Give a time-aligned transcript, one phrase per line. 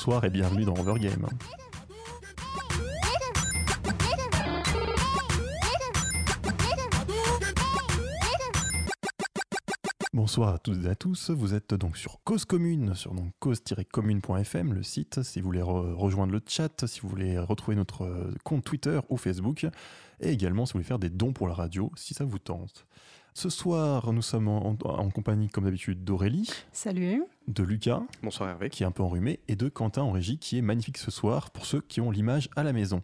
[0.00, 1.28] bonsoir et bienvenue dans Overgame.
[10.14, 14.72] Bonsoir à toutes et à tous, vous êtes donc sur Cause Commune, sur donc cause-commune.fm,
[14.72, 18.64] le site, si vous voulez rejoindre le chat, si vous voulez retrouver notre euh, compte
[18.64, 19.66] Twitter ou Facebook,
[20.20, 22.86] et également si vous voulez faire des dons pour la radio, si ça vous tente.
[23.34, 24.76] Ce soir, nous sommes en,
[25.10, 26.50] compagnie, comme d'habitude, d'Aurélie.
[26.72, 27.22] Salut.
[27.46, 28.02] De Lucas.
[28.22, 28.70] Bonsoir Hervé.
[28.70, 29.40] Qui est un peu enrhumé.
[29.48, 32.48] Et de Quentin en régie, qui est magnifique ce soir pour ceux qui ont l'image
[32.54, 33.02] à la maison.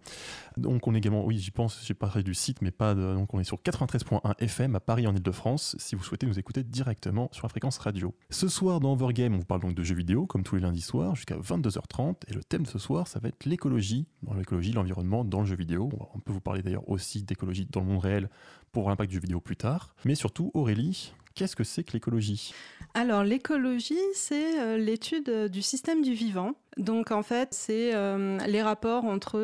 [0.57, 3.15] Donc, on est également, oui, j'y pense, j'ai parlé du site, mais pas de.
[3.15, 6.65] Donc, on est sur 93.1 FM à Paris, en Ile-de-France, si vous souhaitez nous écouter
[6.65, 8.15] directement sur la fréquence radio.
[8.31, 10.83] Ce soir, dans Overgame, on vous parle donc de jeux vidéo, comme tous les lundis
[10.83, 12.17] soirs, jusqu'à 22h30.
[12.29, 14.07] Et le thème de ce soir, ça va être l'écologie.
[14.37, 15.89] l'écologie, l'environnement dans le jeu vidéo.
[16.15, 18.29] On peut vous parler d'ailleurs aussi d'écologie dans le monde réel
[18.77, 19.95] pour l'impact du vidéo plus tard.
[20.05, 22.53] Mais surtout, Aurélie, qu'est-ce que c'est que l'écologie?
[22.93, 26.53] Alors l'écologie, c'est euh, l'étude euh, du système du vivant.
[26.77, 29.39] Donc en fait, c'est euh, les rapports entre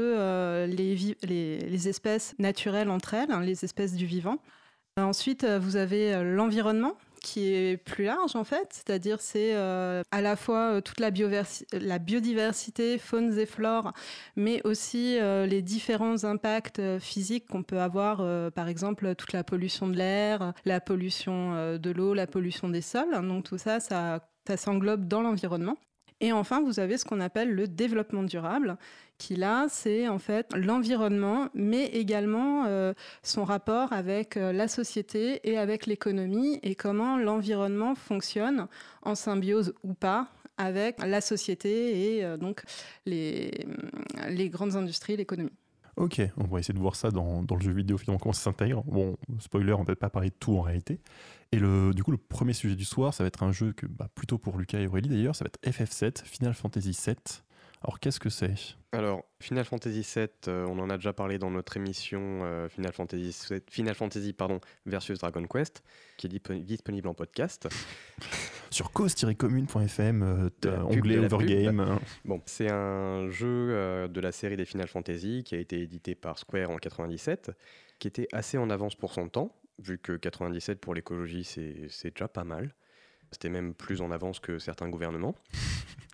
[0.66, 4.36] les, espèces naturelles entre elles, hein, les espèces du vivant.
[4.98, 10.36] Ensuite, vous avez l'environnement, qui est plus large en fait, c'est-à-dire c'est euh, à la
[10.36, 13.92] fois euh, toute la, biodiversité, faune et flore,
[14.36, 18.18] mais aussi euh, les différents impacts physiques qu'on peut avoir,
[18.52, 23.12] par exemple toute la pollution de l'air, la pollution de l'eau, la pollution des sols.
[23.26, 24.20] Donc tout ça, ça
[24.56, 25.76] s'englobe dans l'environnement.
[26.22, 28.76] Et enfin, vous avez ce qu'on appelle le développement durable,
[29.22, 32.92] qui là, c'est en fait l'environnement, mais également euh,
[33.22, 38.66] son rapport avec euh, la société et avec l'économie, et comment l'environnement fonctionne
[39.02, 40.26] en symbiose ou pas
[40.58, 42.64] avec la société et euh, donc
[43.06, 43.52] les,
[44.28, 45.52] les grandes industries, l'économie.
[45.96, 48.82] Ok, on va essayer de voir ça dans, le jeu vidéo, finalement, comment ça s'intègre.
[48.84, 50.98] Bon, spoiler, on peut pas parler de tout en réalité.
[51.52, 54.08] Et du coup, le premier sujet du soir, ça va être un jeu que, bah,
[54.14, 57.14] plutôt pour Lucas et Aurélie d'ailleurs, ça va être FF7, Final Fantasy VII.
[57.84, 58.54] Alors, qu'est-ce que c'est?
[58.92, 62.92] Alors, Final Fantasy VII, euh, on en a déjà parlé dans notre émission euh, Final
[62.92, 63.36] Fantasy,
[63.68, 65.82] Final Fantasy pardon, versus Dragon Quest,
[66.16, 67.68] qui est disponible en podcast.
[68.70, 71.98] Sur cause-commune.fm, euh, onglet Overgame.
[72.24, 76.38] Bon, c'est un jeu de la série des Final Fantasy qui a été édité par
[76.38, 77.50] Square en 97,
[77.98, 82.28] qui était assez en avance pour son temps vu que 97 pour l'écologie, c'est déjà
[82.28, 82.74] pas mal.
[83.30, 85.34] C'était même plus en avance que certains gouvernements.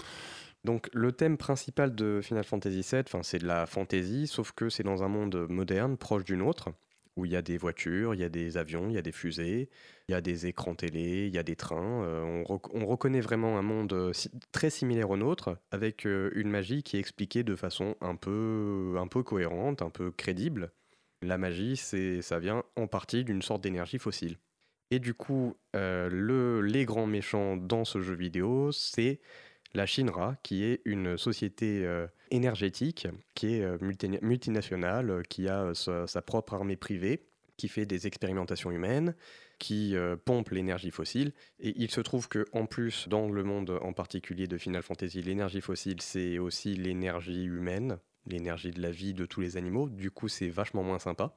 [0.65, 4.83] Donc le thème principal de Final Fantasy VII, c'est de la fantasy, sauf que c'est
[4.83, 6.71] dans un monde moderne, proche du nôtre,
[7.19, 9.13] où il y a des voitures, il y a des avions, il y a des
[9.13, 9.69] fusées,
[10.09, 12.05] il y a des écrans télé, il y a des trains.
[12.05, 14.13] Euh, on, reconnaît vraiment un monde euh,
[14.53, 18.95] très similaire au nôtre, avec euh, une magie qui est expliquée de façon un peu,
[19.25, 20.73] cohérente, un peu crédible.
[21.21, 24.39] La magie, ça vient en partie d'une sorte d'énergie fossile.
[24.93, 29.21] Et du coup, le, les grands méchants dans ce jeu vidéo, c'est
[29.75, 33.79] la Shinra, qui est une société euh, énergétique, qui est euh,
[34.23, 39.15] multinationale, qui a sa, propre armée privée, qui fait des expérimentations humaines,
[39.59, 41.33] qui pompe l'énergie fossile.
[41.59, 45.21] Et il se trouve que, en plus, dans le monde en particulier de Final Fantasy,
[45.23, 47.99] l'énergie fossile, c'est aussi l'énergie humaine
[48.29, 51.35] l'énergie de la vie de tous les animaux, du coup c'est vachement moins sympa.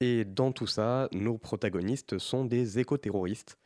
[0.00, 3.58] Et dans tout ça, nos protagonistes sont des éco-terroristes.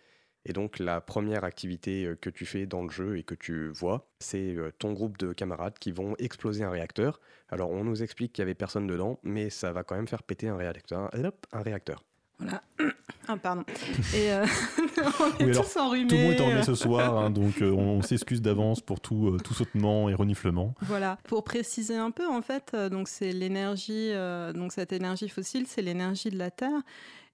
[0.48, 3.68] Et donc la première activité euh, que tu fais dans le jeu et que tu
[3.68, 7.20] vois, c'est euh, ton groupe de camarades qui vont exploser un réacteur.
[7.50, 10.22] Alors on nous explique qu'il y avait personne dedans, mais ça va quand même faire
[10.22, 11.10] péter un réacteur.
[11.52, 12.02] Un réacteur.
[12.38, 12.62] Voilà.
[13.30, 13.62] Ah, pardon.
[14.14, 14.46] Et euh,
[15.40, 16.06] on est tous enrhumés.
[16.06, 19.28] Tout le monde est enrhumé ce soir, hein, donc euh, on s'excuse d'avance pour tout,
[19.28, 20.74] euh, tout sautement et reniflement.
[20.80, 21.18] Voilà.
[21.24, 24.12] Pour préciser un peu, en fait, donc c'est l'énergie,
[24.54, 26.80] donc cette énergie fossile, c'est l'énergie de la Terre.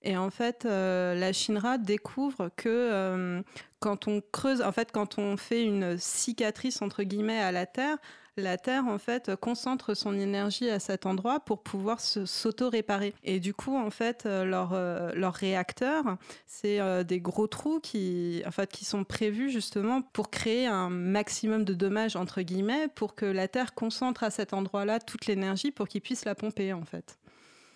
[0.05, 3.43] Et en fait, la Shinra découvre que
[3.81, 7.99] quand on creuse, en fait, quand on fait une cicatrice entre guillemets à la Terre,
[8.37, 13.15] la Terre, en fait, concentre son énergie à cet endroit pour pouvoir s'auto-réparer.
[13.23, 16.17] Et du coup, en fait, euh, leur, euh, leur réacteur,
[16.47, 20.91] c'est euh, des gros trous qui, en fait, qui sont prévus justement pour créer un
[20.91, 25.71] maximum de dommages, entre guillemets, pour que la Terre concentre à cet endroit-là toute l'énergie
[25.71, 27.17] pour qu'il puisse la pomper, en fait.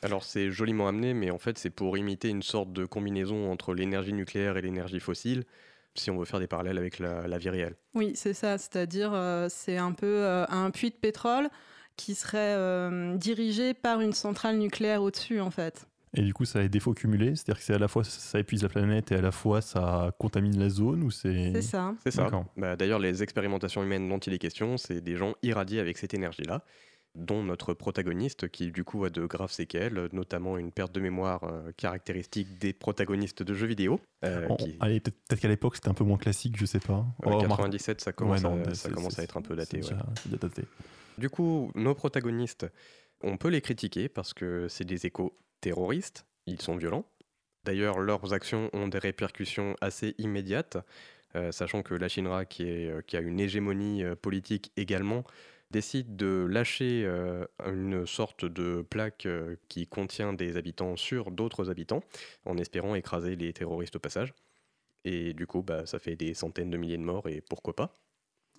[0.03, 3.75] Alors c'est joliment amené, mais en fait c'est pour imiter une sorte de combinaison entre
[3.75, 5.45] l'énergie nucléaire et l'énergie fossile
[5.99, 7.75] si on veut faire des parallèles avec la, vie réelle.
[7.95, 11.49] Oui, c'est ça, c'est-à-dire euh, c'est un peu euh, un puits de pétrole
[11.97, 15.87] qui serait euh, dirigé par une centrale nucléaire au-dessus en fait.
[16.15, 18.39] Et du coup, ça a des défauts cumulés C'est-à-dire que c'est à la fois ça
[18.39, 21.53] épuise la planète et à la fois ça contamine la zone ou c'est...
[21.53, 21.95] C'est ça.
[22.03, 22.31] C'est ça.
[22.57, 26.15] Bah, d'ailleurs, les expérimentations humaines dont il est question, c'est des gens irradiés avec cette
[26.15, 26.65] énergie-là.
[27.19, 31.45] Dont notre protagoniste qui du coup a de graves séquelles, notamment une perte de mémoire
[31.45, 34.01] euh, caractéristique des protagonistes de jeux vidéo.
[34.25, 34.49] Euh,
[34.81, 37.05] allez, peut-être qu'à l'époque c'était un peu moins classique, je sais pas.
[37.25, 39.81] En 97, ça commence, à, ça commence à être un peu daté.
[40.27, 40.63] daté.
[41.19, 42.67] Du coup, nos protagonistes,
[43.23, 47.05] on peut les critiquer parce que c'est des échos terroristes, ils sont violents.
[47.65, 50.79] D'ailleurs, leurs actions ont des répercussions assez immédiates,
[51.35, 55.25] euh, sachant que la Shinra, qui, est, qui a une hégémonie politique également,
[55.71, 61.71] décide de lâcher euh, une sorte de plaque euh, qui contient des habitants sur d'autres
[61.71, 62.03] habitants,
[62.47, 64.33] en espérant écraser les terroristes au passage.
[65.05, 67.95] Et du coup, bah, ça fait des centaines de milliers de morts, et pourquoi pas?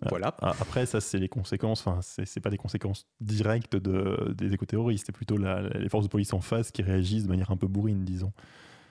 [0.01, 0.35] Ah, voilà.
[0.39, 1.85] Ah, après, ça, c'est les conséquences.
[1.85, 5.07] Enfin, c'est pas des conséquences directes de, des éco-terroristes.
[5.07, 8.05] C'est plutôt les forces de police en face qui réagissent de manière un peu bourrine,
[8.05, 8.31] disons.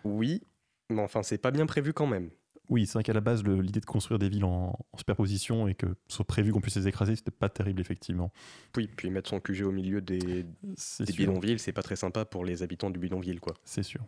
[0.04, 0.42] Oui,
[0.90, 2.30] mais enfin, c'est pas bien prévu quand même.
[2.68, 5.86] Oui, c'est vrai qu'à la base, l'idée de construire des villes en, superposition et que
[6.08, 8.30] soit prévu qu'on puisse les écraser, c'était pas terrible, effectivement.
[8.76, 12.44] Oui, puis mettre son QG au milieu des, des bidonvilles, c'est pas très sympa pour
[12.44, 13.54] les habitants du bidonville, quoi.
[13.64, 14.04] C'est sûr.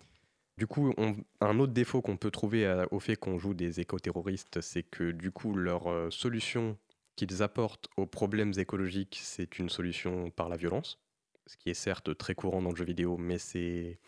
[0.58, 0.92] Du coup,
[1.40, 5.30] un autre défaut qu'on peut trouver au fait qu'on joue des éco-terroristes, c'est que du
[5.30, 6.76] coup, leur euh, solution
[7.16, 10.98] qu'ils apportent aux problèmes écologiques, c'est une solution par la violence,
[11.46, 13.98] ce qui est certes très courant dans le jeu vidéo, mais c'est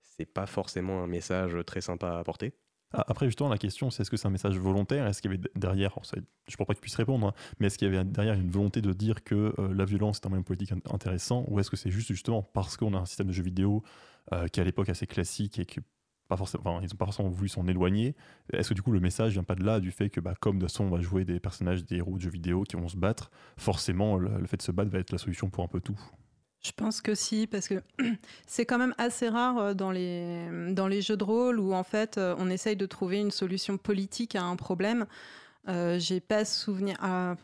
[0.00, 2.52] c'est pas forcément un message très sympa à apporter.
[2.94, 5.06] Après, justement, la question, c'est est-ce que c'est un message volontaire?
[5.06, 7.66] Est-ce qu'il y avait derrière, je ne pense pas que tu puisses répondre, hein, mais
[7.66, 10.28] est-ce qu'il y avait derrière une volonté de dire que euh, la violence est un
[10.28, 13.32] moyen politique intéressant Ou est-ce que c'est juste justement parce qu'on a un système de
[13.32, 13.82] jeux vidéo
[14.32, 15.80] euh, qui à l'époque assez classique et que
[16.28, 18.14] pas ils n'ont pas forcément voulu s'en éloigner?
[18.52, 20.58] Est-ce que du coup le message vient pas de là, du fait que bah, comme
[20.58, 22.88] de toute façon on va jouer des personnages, des héros de jeux vidéo qui vont
[22.88, 25.80] se battre, forcément le fait de se battre va être la solution pour un peu
[25.80, 25.98] tout?
[26.64, 27.82] Je pense que si, parce que
[28.46, 32.34] c'est quand même assez rare euh, dans les, jeux de rôle où en fait euh,
[32.38, 35.06] on essaye de trouver une solution politique à un problème.
[35.68, 36.96] Euh, J'ai pas souvenir.
[37.00, 37.36] Ah,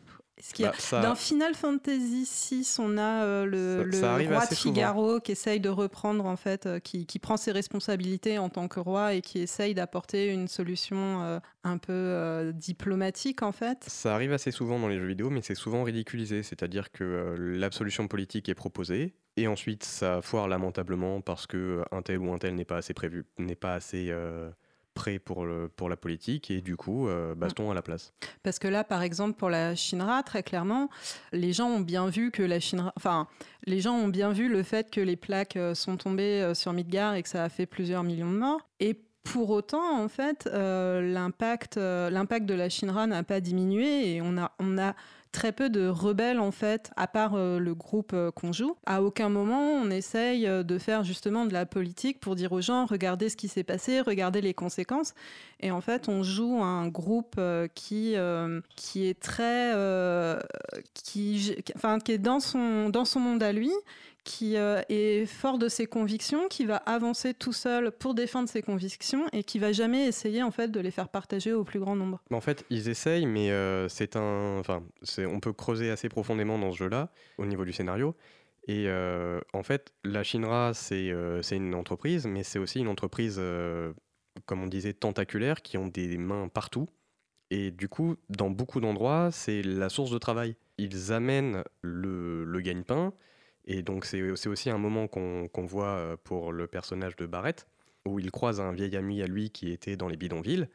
[0.59, 5.69] bah, dans Final Fantasy VI, on a euh, le, roi de Figaro qui essaye de
[5.69, 9.73] reprendre, en fait, euh, qui, prend ses responsabilités en tant que roi et qui essaye
[9.73, 13.85] d'apporter une solution euh, un peu diplomatique, en fait.
[13.87, 16.43] Ça arrive assez souvent dans les jeux vidéo, mais c'est souvent ridiculisé.
[16.43, 22.17] C'est-à-dire que l'absolution politique est proposée, et ensuite ça foire lamentablement parce que un tel
[22.19, 24.11] ou un tel n'est pas assez prévu, n'est pas assez
[24.93, 28.13] prêt pour, le, pour la politique et du coup, euh, baston à la place.
[28.43, 30.89] Parce que là, par exemple, pour la Shinra, très clairement,
[31.31, 33.27] les gens ont bien vu que la Shinra, enfin,
[33.65, 36.73] les gens ont bien vu le fait que les plaques euh, sont tombées euh, sur
[36.73, 38.61] Midgar et que ça a fait plusieurs millions de morts.
[38.79, 44.35] Et pour autant, en fait, l'impact, l'impact de la Shinra n'a pas diminué et on
[44.39, 44.95] a, on a
[45.31, 48.75] très peu de rebelles en fait, à part euh, le groupe euh, qu'on joue.
[48.85, 52.61] À aucun moment on essaye euh, de faire justement de la politique pour dire aux
[52.61, 55.13] gens regardez ce qui s'est passé, regardez les conséquences.
[55.61, 57.39] Et en fait on joue un groupe
[57.75, 58.15] qui
[58.75, 59.73] qui est très
[60.93, 63.71] qui enfin qui est dans son dans son monde à lui
[64.23, 68.61] qui euh, est fort de ses convictions, qui va avancer tout seul pour défendre ses
[68.61, 71.95] convictions et qui va jamais essayer en fait de les faire partager au plus grand
[71.95, 72.21] nombre.
[72.31, 74.83] En fait, ils essayent, mais euh, c'est un, enfin,
[75.17, 78.15] on peut creuser assez profondément dans ce jeu-là au niveau du scénario.
[78.67, 81.09] Et euh, en fait, la Shinra, c'est
[81.51, 83.41] une entreprise, mais c'est aussi une entreprise,
[84.45, 86.87] comme on disait, tentaculaire, qui ont des mains partout.
[87.49, 90.55] Et du coup, dans beaucoup d'endroits, c'est la source de travail.
[90.77, 93.13] Ils amènent le, le gagne-pain,
[93.65, 97.67] et donc c'est aussi un moment qu'on voit euh, pour le personnage de Barrett,
[98.05, 100.67] où il croise un vieil ami à lui qui était dans les bidonvilles.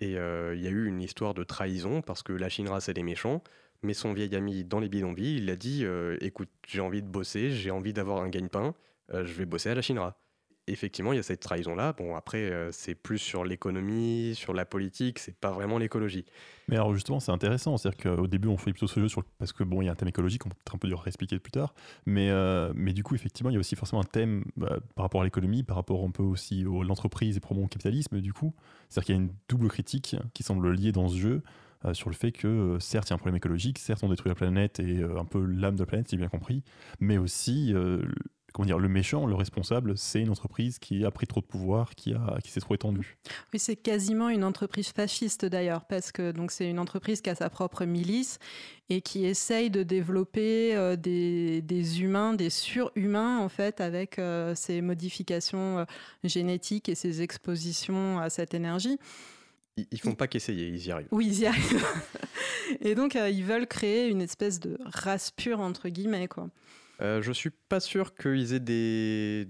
[0.00, 2.94] Et euh, il y a eu une histoire de trahison, parce que la Shinra c'est
[2.94, 3.42] des méchants,
[3.82, 7.08] mais son vieil ami dans les bidonvilles, il a dit euh, Écoute, j'ai envie de
[7.08, 8.74] bosser, j'ai envie d'avoir un gagne-pain,
[9.12, 10.18] je vais bosser à la Shinra
[10.66, 11.92] effectivement, il y a cette trahison-là.
[11.92, 16.24] Bon, après, euh, c'est plus sur l'économie, sur la politique, c'est pas vraiment l'écologie.
[16.68, 17.76] Mais alors, justement, c'est intéressant.
[17.76, 19.22] C'est-à-dire qu'au début, on fait plutôt ce jeu sur...
[19.38, 21.06] parce que, bon, il y a un thème écologique, on peut un peu dur à
[21.06, 21.74] expliquer plus tard.
[22.04, 25.04] Mais, euh, mais du coup, effectivement, il y a aussi forcément un thème bah, par
[25.04, 28.32] rapport à l'économie, par rapport un peu aussi à l'entreprise et probablement au capitalisme, du
[28.32, 28.54] coup.
[28.88, 31.42] C'est-à-dire qu'il y a une double critique qui semble liée dans ce jeu.
[31.84, 34.30] Euh, sur le fait que certes il y a un problème écologique, certes on détruit
[34.30, 36.62] la planète et un peu l'âme de la planète, si bien compris,
[37.00, 37.74] mais aussi
[38.56, 41.94] comment dire, le méchant, le responsable, c'est une entreprise qui a pris trop de pouvoir,
[41.94, 43.18] qui, a, qui s'est trop étendue.
[43.52, 47.34] Oui, c'est quasiment une entreprise fasciste d'ailleurs, parce que donc c'est une entreprise qui a
[47.34, 48.38] sa propre milice
[48.88, 54.54] et qui essaye de développer euh, des, des, humains, des surhumains en fait, avec euh,
[54.54, 55.84] ces modifications euh,
[56.24, 58.98] génétiques et ces expositions à cette énergie.
[59.76, 61.08] Ils font pas qu'essayer, ils y arrivent.
[61.10, 61.86] Oui, ils y arrivent.
[62.80, 66.48] et donc, ils veulent créer une espèce de race pure, entre guillemets, quoi.
[67.02, 69.46] Euh, je suis pas sûr qu'ils aient des,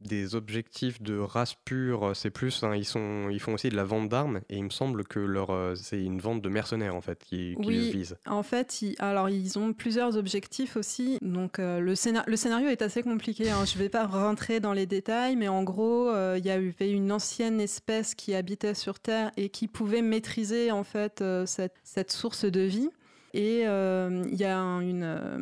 [0.00, 3.84] des objectifs de race pure, c'est plus, hein, ils, sont, ils font aussi de la
[3.84, 7.00] vente d'armes et il me semble que leur, euh, c'est une vente de mercenaires en
[7.00, 7.76] fait qui, qui Oui.
[7.76, 8.16] les vise.
[8.26, 11.18] En fait, ils, alors ils ont plusieurs objectifs aussi.
[11.22, 13.48] Donc euh, le, scénar- le scénario est assez compliqué.
[13.50, 13.64] hein.
[13.64, 16.90] Je ne vais pas rentrer dans les détails, mais en gros, euh, il y avait
[16.90, 21.74] une ancienne espèce qui habitait sur Terre et qui pouvait maîtriser en fait euh, cette,
[21.84, 22.90] cette source de vie.
[23.38, 25.38] Et euh, il y, a un- une, euh,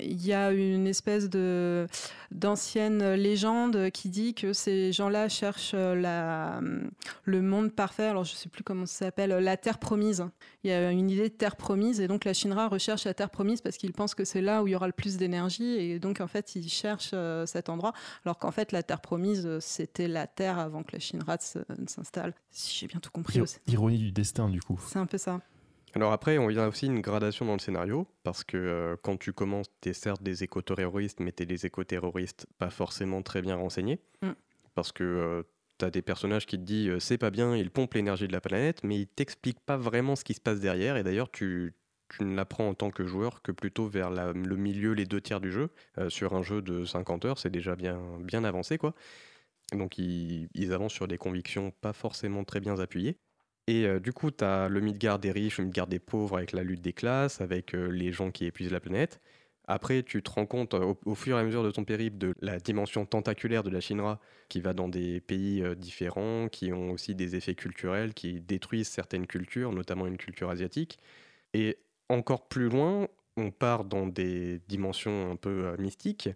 [0.00, 1.88] il y a une espèce de
[2.30, 6.60] d'ancienne légende qui dit que ces gens-là cherchent euh, la,
[7.24, 8.04] le monde parfait.
[8.04, 10.24] Alors je ne sais plus comment ça s'appelle, la Terre promise.
[10.62, 13.30] Il y a une idée de terre promise et donc la Shinra recherche la terre
[13.30, 15.98] promise parce qu'ils pensent que c'est là où il y aura le plus d'énergie et
[15.98, 17.14] donc en fait ils cherchent
[17.46, 17.92] cet endroit
[18.24, 22.34] alors qu'en fait la terre promise c'était la terre avant que la Shinra s'installe.
[22.50, 23.58] Si j'ai bien tout compris aussi.
[23.66, 24.80] Ironie du destin, du coup.
[24.86, 25.40] C'est un peu ça.
[25.96, 29.16] Alors après, on y a aussi une gradation dans le scénario, parce que euh, quand
[29.16, 33.40] tu commences, tu es certes des éco-terroristes, mais tu es des éco-terroristes pas forcément très
[33.40, 34.32] bien renseignés, Mm.
[34.74, 35.46] parce que
[35.78, 38.32] tu as des personnages qui te disent euh, c'est pas bien, ils pompent l'énergie de
[38.32, 41.72] la planète, mais ils t'expliquent pas vraiment ce qui se passe derrière, et d'ailleurs tu,
[42.10, 45.22] tu ne l'apprends en tant que joueur que plutôt vers la- le milieu, les deux
[45.22, 45.70] tiers du jeu.
[45.96, 48.94] Euh, sur un jeu de 50 heures, c'est déjà bien, bien avancé, quoi.
[49.72, 53.16] Donc ils, ils avancent sur des convictions pas forcément très bien appuyées.
[53.68, 56.52] Et euh, du coup, tu as le Midgard des riches, le Midgard des pauvres avec
[56.52, 59.20] la lutte des classes, avec euh, les gens qui épuisent la planète.
[59.66, 62.34] Après, tu te rends compte euh, au, fur et à mesure de ton périple de
[62.40, 67.16] la dimension tentaculaire de la Shinra qui va dans des pays différents, qui ont aussi
[67.16, 70.98] des effets culturels, qui détruisent certaines cultures, notamment une culture asiatique.
[71.54, 76.28] Et encore plus loin, on part dans des dimensions un peu mystiques.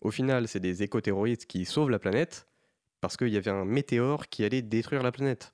[0.00, 2.46] Au final, c'est des éco-terroristes qui sauvent la planète
[3.02, 5.52] parce qu'il y avait un météore qui allait détruire la planète.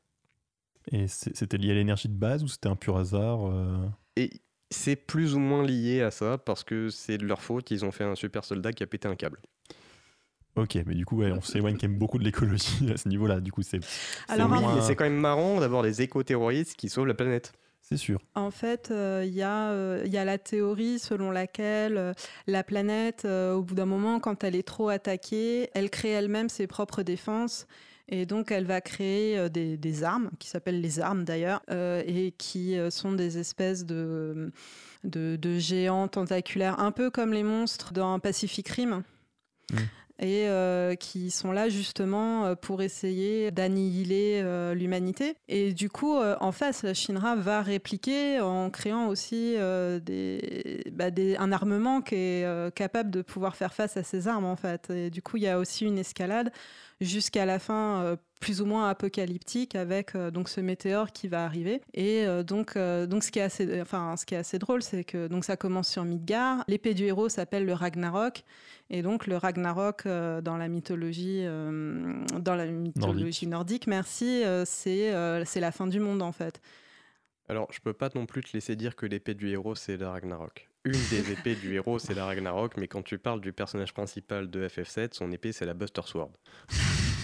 [0.92, 4.30] Et c'était lié à l'énergie de base ou c'était un pur hasard euh Et
[4.70, 7.90] c'est plus ou moins lié à ça parce que c'est de leur faute, ils ont
[7.92, 9.38] fait un super soldat qui a pété un câble.
[10.56, 13.40] Ok, mais du coup, ouais, on s'éloigne quand même beaucoup de l'écologie à ce niveau-là.
[13.40, 16.74] Du coup, c'est c'est Alors, oui, moins- mais c'est quand même marrant d'avoir des éco-terroristes
[16.74, 17.52] qui sauvent la planète.
[17.80, 18.18] c'est sûr.
[18.34, 22.12] En fait, euh, il y, a, euh, il y a la théorie selon laquelle euh,
[22.48, 26.48] la planète, euh, au bout d'un moment, quand elle est trop attaquée, elle crée elle-même
[26.48, 27.66] ses propres défenses.
[28.08, 32.02] Et donc, elle va créer euh, des, des armes, qui s'appellent les armes d'ailleurs, euh,
[32.06, 34.50] et qui euh, sont des espèces de,
[35.04, 39.02] de, de géants tentaculaires, un peu comme les monstres dans Pacific Rim.
[39.72, 39.76] Mm.
[40.20, 45.36] Et euh, qui sont là justement pour essayer d'annihiler euh, l'humanité.
[45.46, 49.54] Et du coup, euh, en face, la Shinra va répliquer en créant aussi
[50.02, 54.46] des, bah, des- un armement qui est capable de pouvoir faire face à ces armes
[54.46, 54.90] en fait.
[54.90, 56.50] Et du coup, il y a aussi une escalade
[57.00, 61.44] jusqu'à la fin euh, plus ou moins apocalyptique avec euh, donc ce météore qui va
[61.44, 61.80] arriver.
[61.94, 64.82] Et euh, donc, euh, donc ce qui est assez, enfin, ce qui est assez drôle,
[64.82, 66.64] c'est que donc ça commence sur Midgard.
[66.68, 68.44] L'épée du héros s'appelle le Ragnarok.
[68.90, 74.64] Et donc le Ragnarok euh, dans la mythologie, euh, dans la mythologie nordique, merci, euh,
[74.64, 76.60] c'est euh, c'est la fin du monde en fait.
[77.50, 80.10] Alors, je peux pas non plus te laisser dire que l'épée du héros, c'est la
[80.10, 80.68] Ragnarok.
[80.84, 84.50] Une des épées du héros, c'est la Ragnarok, mais quand tu parles du personnage principal
[84.50, 86.32] de FF7, son épée, c'est la Buster Sword.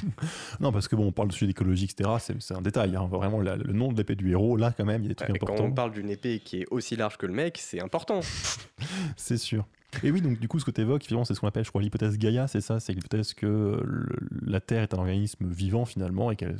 [0.61, 2.11] Non, parce que bon, on parle de sujet d'écologie, etc.
[2.41, 2.97] C'est un détail.
[2.97, 3.07] hein.
[3.11, 5.15] Vraiment, la- le nom de l'épée du héros, là, quand même, il y a des
[5.15, 5.65] trucs Ouais, quand importants.
[5.65, 8.21] on parle d'une épée qui est aussi large que le mec, c'est important.
[9.17, 9.67] C'est sûr.
[10.03, 11.69] Et oui, donc du coup, ce que tu évoques, finalement, c'est ce qu'on appelle, je
[11.71, 12.81] crois, l'hypothèse Gaïa, c'est ça?
[12.81, 14.09] C'est l'hypothèse que le-
[14.45, 16.57] la Terre est un organisme vivant, finalement, et qu'elle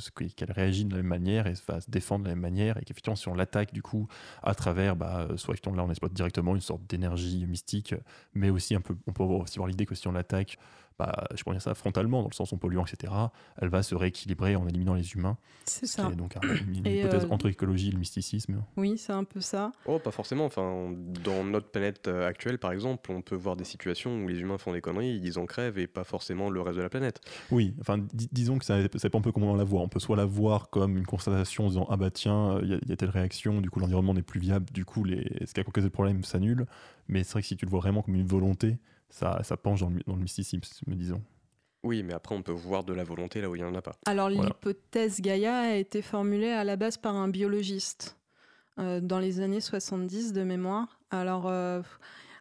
[0.51, 3.17] réagit de la même manière et va se défendre de la même manière, et qu'effectivement,
[3.17, 4.07] si on l'attaque, du coup,
[4.41, 7.93] à travers, bah, soit effectivement, là, on exploite directement une sorte d'énergie mystique,
[8.35, 10.57] mais aussi un peu, on peut aussi voir l'idée que si on l'attaque,
[10.97, 13.13] bah, je pourrais dire ça frontalement, dans le sens en polluant, etc.,
[13.61, 16.09] elle va se rééquilibrer en éliminant les humains, C'est ce qui ça.
[16.11, 18.63] est donc un- une Et, hypothèse euh, entre l'écologie et le mysticisme.
[18.77, 19.71] Oui, c'est un peu ça.
[19.85, 20.45] Oh, pas forcément.
[20.45, 24.39] Enfin, dans notre planète euh, actuelle, par exemple, on peut voir des situations où les
[24.39, 27.21] humains font des conneries, ils en crèvent et pas forcément le reste de la planète.
[27.51, 29.81] Oui, enfin, dis- disons que ça, ça dépend un peu comment on la voit.
[29.81, 32.69] On peut soit la voir comme une constatation en disant Ah bah tiens, euh, il
[32.69, 35.03] y, a- il y a telle réaction, du coup l'environnement n'est plus viable, du coup
[35.03, 36.65] les, ce qui a causé le problème s'annule.
[37.07, 38.77] Mais c'est vrai que si tu le vois vraiment comme une volonté,
[39.15, 41.21] ça, ça penche dans le, dans le mysticisme, me disons.
[41.83, 43.81] Oui, mais après, on peut voir de la volonté là où il n'y en a
[43.81, 43.95] pas.
[44.05, 44.47] Alors Voilà.
[44.49, 48.17] l'hypothèse Gaïa a été formulée à la base par un biologiste
[48.79, 50.99] euh, dans les années 70 de mémoire.
[51.11, 51.81] Alors euh,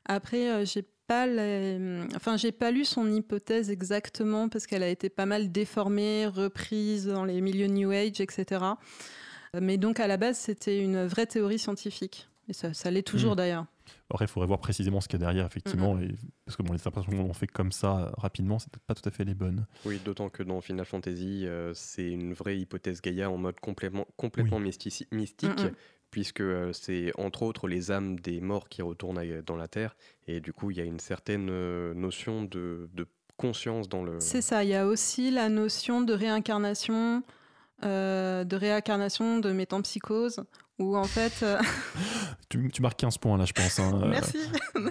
[0.06, 4.88] après, euh, j'ai pas les- enfin j'ai pas lu son hypothèse exactement parce qu'elle a
[4.88, 8.64] été pas mal déformée, reprise dans les milieux New Age, etc.
[9.60, 12.28] Mais donc à la base c'était une vraie théorie scientifique.
[12.48, 13.36] Et ça, ça l'est toujours Mhm.
[13.36, 13.66] d'ailleurs.
[14.10, 16.72] Après, il faudrait voir précisément ce qu'il y a derrière, effectivement, et, parce que bon,
[16.74, 19.34] les impressions qu'on fait comme ça euh, rapidement, c'est peut-être pas tout à fait les
[19.34, 19.66] bonnes.
[19.84, 24.06] Oui, d'autant que dans Final Fantasy, euh, c'est une vraie hypothèse Gaïa en mode complètement,
[24.16, 25.52] complètement mystique,
[26.10, 29.96] puisque euh, c'est entre autres les âmes des morts qui retournent à- dans la Terre,
[30.28, 34.20] et du coup, il y a une certaine euh, notion de, de conscience dans le.
[34.20, 37.22] C'est ça, il y a aussi la notion de réincarnation,
[37.84, 40.44] euh, de réincarnation de métampsychose,
[40.78, 41.42] où en fait.
[41.42, 41.58] euh,
[42.48, 43.78] Tu, tu marques 15 points là, je pense.
[43.80, 44.00] hein.
[44.02, 44.38] Euh, Merci.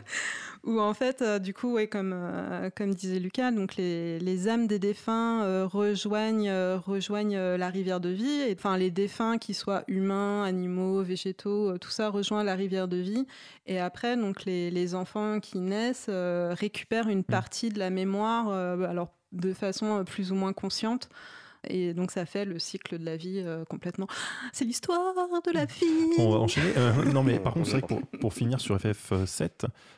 [0.66, 4.48] Où en fait, euh, du coup, ouais, comme, euh, comme disait Lucas, donc les, les
[4.48, 6.50] âmes des défunts rejoignent,
[6.86, 8.42] rejoignent la rivière de vie.
[8.54, 13.28] Enfin, les défunts, qu'ils soient humains, animaux, végétaux, tout ça rejoint la rivière de vie.
[13.66, 19.10] Et après, donc les, les enfants qui naissent récupèrent une partie de la mémoire, alors
[19.34, 21.10] de façon plus ou moins consciente.
[21.70, 24.08] Et donc ça fait le cycle de la vie euh, complètement.
[24.52, 25.14] C'est l'histoire
[25.46, 25.86] de la vie.
[26.18, 26.72] On va enchaîner.
[26.78, 29.50] Euh, non, mais par On contre, c'est vrai que pour, pour finir sur FF7,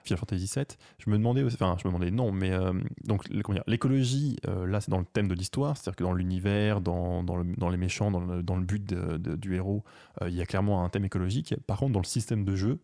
[0.04, 3.24] Final Fantasy 7, je me demandais, enfin, je me demandais, non, mais euh, donc
[3.68, 7.38] l'écologie, euh, là, c'est dans le thème de l'histoire, c'est-à-dire que dans l'univers, dans, dans,
[7.38, 9.84] le- dans les méchants, dans le, dans le but de- de- du héros,
[10.22, 11.56] euh, il y a clairement un thème écologique.
[11.68, 12.80] Par contre, dans le système de jeu,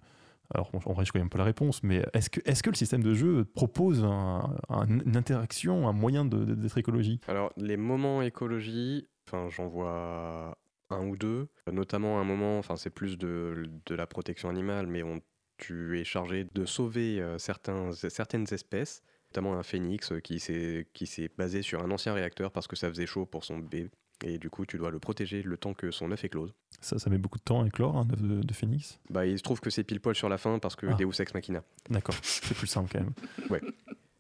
[0.53, 3.03] alors on, je connais un peu la réponse, mais est-ce que, est que le système
[3.03, 9.07] de jeu propose un- un- une interaction, un moyen d'être écologique Alors, les moments écologie,
[9.31, 10.57] j'en vois
[10.89, 15.21] un ou deux, notamment un moment, c'est plus de, de la protection animale, mais on,
[15.57, 21.61] tu es chargé de sauver euh, certains, certaines espèces, notamment un phénix qui s'est basé
[21.61, 23.89] sur un ancien réacteur parce que ça faisait chaud pour son bébé.
[24.23, 26.53] Et du coup, tu dois le protéger le temps que son œuf éclose.
[26.79, 29.37] ça, ça met beaucoup de temps à éclore, un œuf de, de phénix Bah, il
[29.37, 30.93] se trouve que c'est pile poil sur la fin parce que Ah.
[30.93, 31.63] Deus Ex Machina.
[31.89, 33.61] D'accord, c'est plus simple quand même.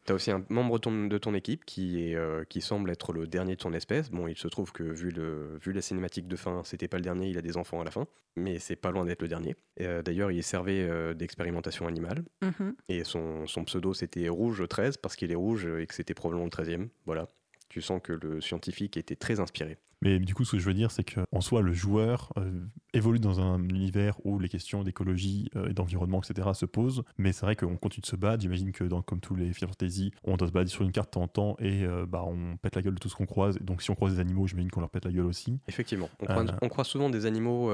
[0.03, 2.89] Tu as aussi un membre de ton, de ton équipe qui, est, euh, qui semble
[2.89, 4.09] être le dernier de son espèce.
[4.09, 7.03] Bon, il se trouve que vu, le, vu la cinématique de fin, c'était pas le
[7.03, 9.55] dernier, il a des enfants à la fin, mais c'est pas loin d'être le dernier.
[9.79, 12.73] Euh, D'ailleurs, il servait euh, d'expérimentation animale, Mhm.
[12.89, 16.45] et son, son pseudo c'était Rouge 13 parce qu'il est rouge et que c'était probablement
[16.45, 16.87] le 13e.
[17.05, 17.27] Voilà.
[17.71, 19.77] Tu sens que le scientifique était très inspiré.
[20.03, 22.51] Mais du coup, ce que je veux dire, c'est qu'en soi, le joueur euh,
[22.93, 27.03] évolue dans un univers où les questions d'écologie euh, et d'environnement, etc., se posent.
[27.17, 28.41] Mais c'est vrai qu'on continue de se battre.
[28.41, 31.09] J'imagine que, dans, comme tous les Final Fantasy, on doit se battre sur une carte
[31.09, 33.27] de temps en temps et euh, bah, on pète la gueule de tout ce qu'on
[33.27, 33.57] croise.
[33.57, 35.59] Et donc, si on croise des animaux, j'imagine qu'on leur pète la gueule aussi.
[35.67, 36.09] Effectivement.
[36.19, 37.71] On, croise, on croise souvent des animaux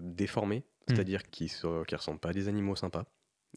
[0.00, 0.94] déformés, Hmm.
[0.94, 3.04] c'est-à-dire qui ne qui ressemblent pas à des animaux sympas,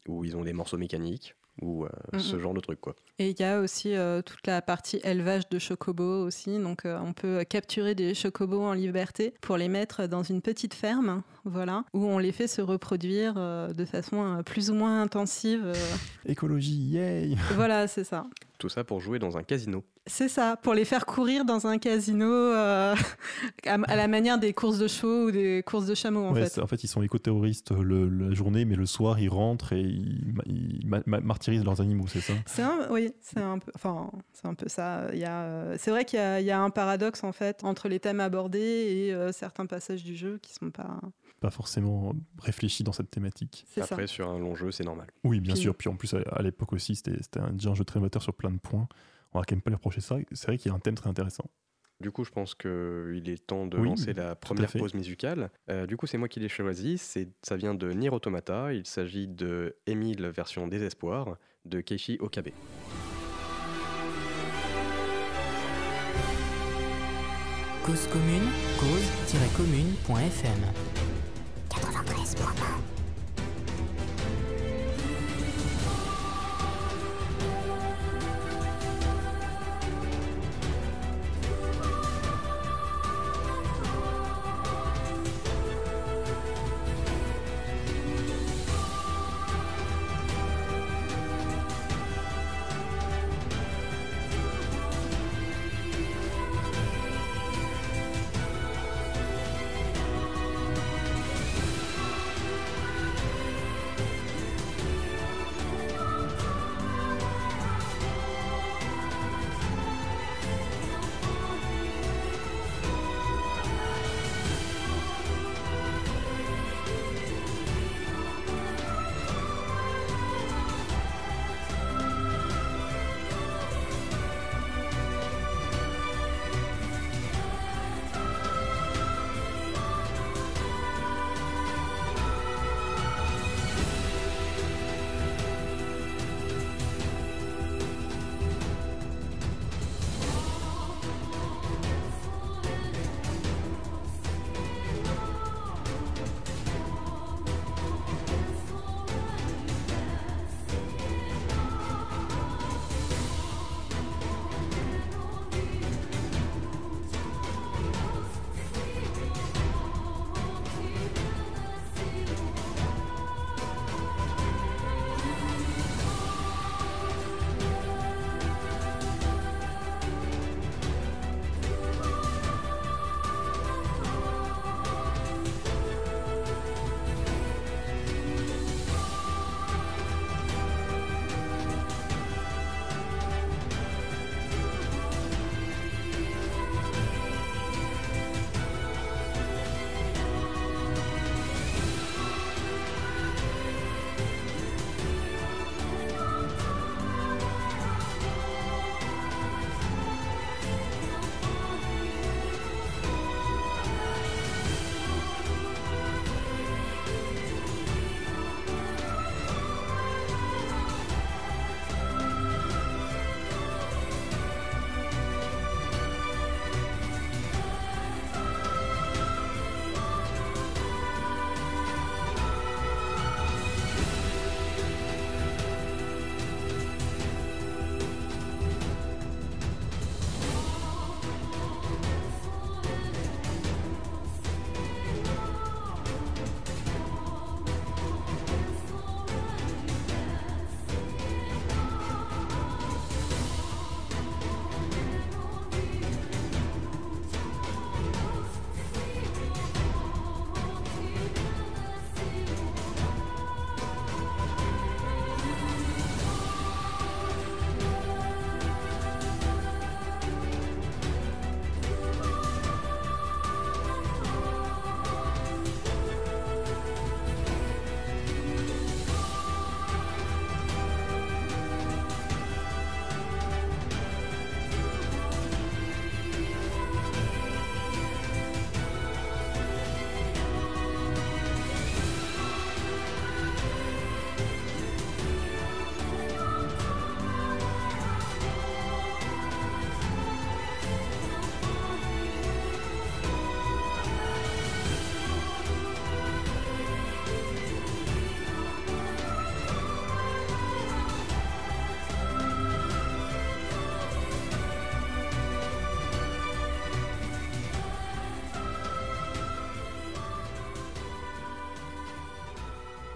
[0.08, 2.20] où ils ont des morceaux mécaniques, ou euh, Mhm.
[2.20, 2.94] ce genre de trucs, quoi.
[3.18, 6.58] Et il y a aussi euh, toute la partie élevage de chocobos aussi.
[6.58, 10.72] Donc euh, on peut capturer des chocobos en liberté pour les mettre dans une petite
[10.74, 15.02] ferme, voilà, où on les fait se reproduire euh, de façon euh, plus ou moins
[15.02, 15.62] intensive.
[15.66, 15.74] euh.
[16.24, 18.26] Écologie, yay voilà, c'est ça.
[18.60, 19.82] Tout ça pour jouer dans un casino.
[20.06, 22.94] C'est ça, pour les faire courir dans un casino euh,
[23.66, 26.46] à, à la manière des courses de chevaux ou des courses de chameaux en Ouais,
[26.46, 26.60] fait.
[26.60, 30.32] en fait, ils sont éco-terroristes le- la journée, mais le soir, ils rentrent et ils,
[30.34, 32.34] ma- ils ma- ma- martyrisent leurs animaux, c'est ça?
[32.46, 35.06] C'est un, oui, c'est un peu, enfin, c'est un peu ça.
[35.14, 37.32] Il y a, euh, c'est vrai qu'il y a, il y a un paradoxe en
[37.32, 41.00] fait entre les thèmes abordés et euh, certains passages du jeu qui sont pas.
[41.40, 43.64] Pas forcément réfléchis dans cette thématique.
[43.74, 43.84] Ça.
[43.84, 45.06] Après, sur un long jeu, c'est normal.
[45.24, 45.74] Oui, bien Puis- sûr.
[45.74, 48.50] Puis en plus, à, l'époque aussi, c'était un, déjà un jeu très moteur sur plein
[48.50, 48.86] de points.
[49.32, 50.16] On va quand même pas lui reprocher ça.
[50.32, 51.44] C'est vrai qu'il y a un thème très intéressant.
[52.00, 55.50] Du coup, je pense qu'il est temps de Oui, lancer la première pause musicale.
[55.70, 56.96] Euh, du coup, c'est moi qui l'ai choisi.
[56.96, 58.72] C'est, ça vient de Nier Automata.
[58.72, 62.48] Il s'agit de Emile version Désespoir de Keishi Okabe.
[67.84, 68.48] Cause commune,
[68.78, 70.89] cause-commune.fm.
[71.90, 72.99] todo crespo.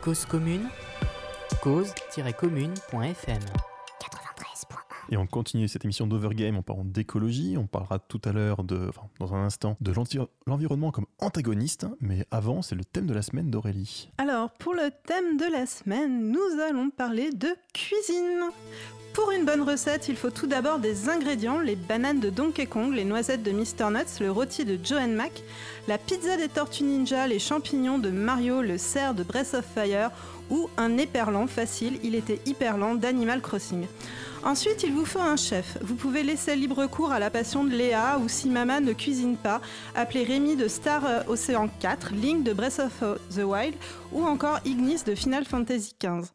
[0.05, 0.69] Cause commune,
[1.62, 3.40] cause-commune.fm.
[5.11, 7.57] Et on continue cette émission d'Overgame en parlant d'écologie.
[7.59, 11.87] On parlera tout à l'heure, de, enfin, dans un instant, de l'envi- l'environnement comme antagoniste.
[12.01, 14.11] Mais avant, c'est le thème de la semaine d'Aurélie.
[14.19, 18.51] Alors, pour le thème de la semaine, nous allons parler de cuisine.
[19.14, 22.92] Pour une bonne recette, il faut tout d'abord des ingrédients les bananes de Donkey Kong,
[22.92, 23.88] les noisettes de Mr.
[23.92, 25.31] Nuts, le rôti de Joe Mac,
[25.87, 30.11] la pizza des Tortues Ninja, les champignons de Mario, le cerf de Breath of Fire
[30.50, 33.87] ou un éperlant facile, il était hyper lent d'Animal Crossing.
[34.44, 35.79] Ensuite, il vous faut un chef.
[35.81, 39.37] Vous pouvez laisser libre cours à la passion de Léa ou si maman ne cuisine
[39.37, 39.61] pas,
[39.94, 43.74] appelez Rémi de Star euh, Ocean 4, Link de Breath of the Wild
[44.12, 46.29] ou encore Ignis de Final Fantasy XV.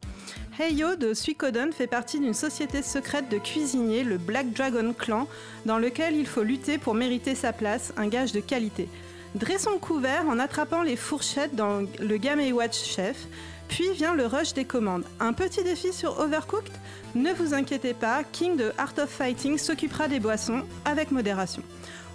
[0.60, 5.26] Heyo de Suikoden fait partie d'une société secrète de cuisiniers, le Black Dragon Clan,
[5.64, 8.86] dans lequel il faut lutter pour mériter sa place, un gage de qualité.
[9.34, 13.26] Dressons le couvert en attrapant les fourchettes dans le Game Watch Chef,
[13.68, 15.04] puis vient le rush des commandes.
[15.18, 16.74] Un petit défi sur Overcooked?
[17.14, 21.62] Ne vous inquiétez pas, King de Art of Fighting s'occupera des boissons avec modération.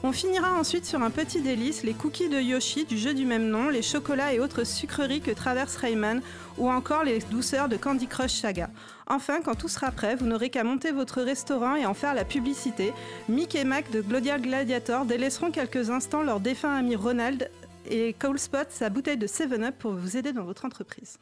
[0.08, 3.50] On finira ensuite sur un petit délice, les cookies de Yoshi du jeu du même
[3.50, 6.22] nom, les chocolats et autres sucreries que traverse Rayman,
[6.60, 8.70] ou encore les douceurs de Candy Crush Saga.
[9.08, 12.24] Enfin, quand tout sera prêt, vous n'aurez qu'à monter votre restaurant et en faire la
[12.24, 12.94] publicité.
[13.30, 17.50] Mick et Mac de Glodia Gladiator délaisseront quelques instants leur défunt ami Ronald
[17.89, 21.18] et Cole Spot sa bouteille de 7-Up pour vous aider dans votre entreprise.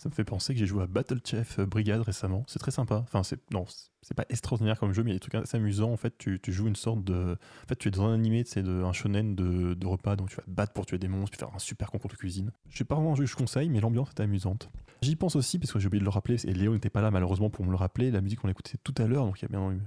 [0.00, 2.42] Ça me fait penser que j'ai joué à Battle Chef Brigade récemment.
[2.46, 3.04] C'est très sympa.
[3.04, 3.66] Enfin, c'est non,
[4.00, 5.92] c'est pas extraordinaire comme jeu, mais il y a des trucs assez amusants.
[5.92, 7.36] En fait, tu, tu joues une sorte de.
[7.64, 10.30] En fait, tu es dans un animé, c'est de un shonen de, de repas, donc
[10.30, 12.50] tu vas te battre pour tuer des monstres, puis faire un super concours de cuisine.
[12.70, 14.70] Je sais pas vraiment un jeu que je conseille, mais l'ambiance était amusante.
[15.02, 17.10] J'y pense aussi parce que j'ai oublié de le rappeler et Léo n'était pas là
[17.10, 18.10] malheureusement pour me le rappeler.
[18.10, 19.78] La musique qu'on écoutait tout à l'heure, donc il y a bien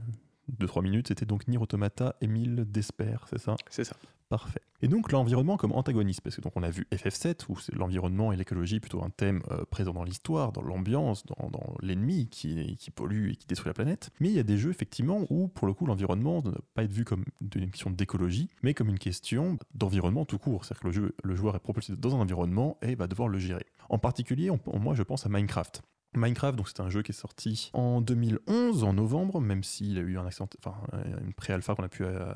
[0.59, 3.55] 2-3 minutes, c'était donc Nier Automata, Émile Desper, c'est ça?
[3.67, 3.95] C'est ça.
[4.83, 8.35] Et donc l'environnement comme antagoniste, parce que donc on a vu FF7 où l'environnement et
[8.35, 11.49] l'écologie plutôt un thème euh, présent dans l'histoire, dans l'ambiance, dans,
[11.81, 14.09] l'ennemi qui, pollue et qui détruit la planète.
[14.19, 16.83] Mais il y a des jeux effectivement où pour le coup l'environnement ne doit pas
[16.83, 17.23] être vu comme
[17.55, 20.65] une question d'écologie, mais comme une question d'environnement tout court.
[20.65, 23.65] C'est-à-dire que le, joueur est propulsé dans un environnement et va devoir le gérer.
[23.87, 25.81] En particulier, on- moi je pense à Minecraft.
[26.15, 30.01] Minecraft, donc c'est un jeu qui est sorti en 2011, en novembre, même s'il a
[30.01, 30.75] eu un accident, enfin
[31.21, 32.33] une pré-alpha qu'on a pu euh,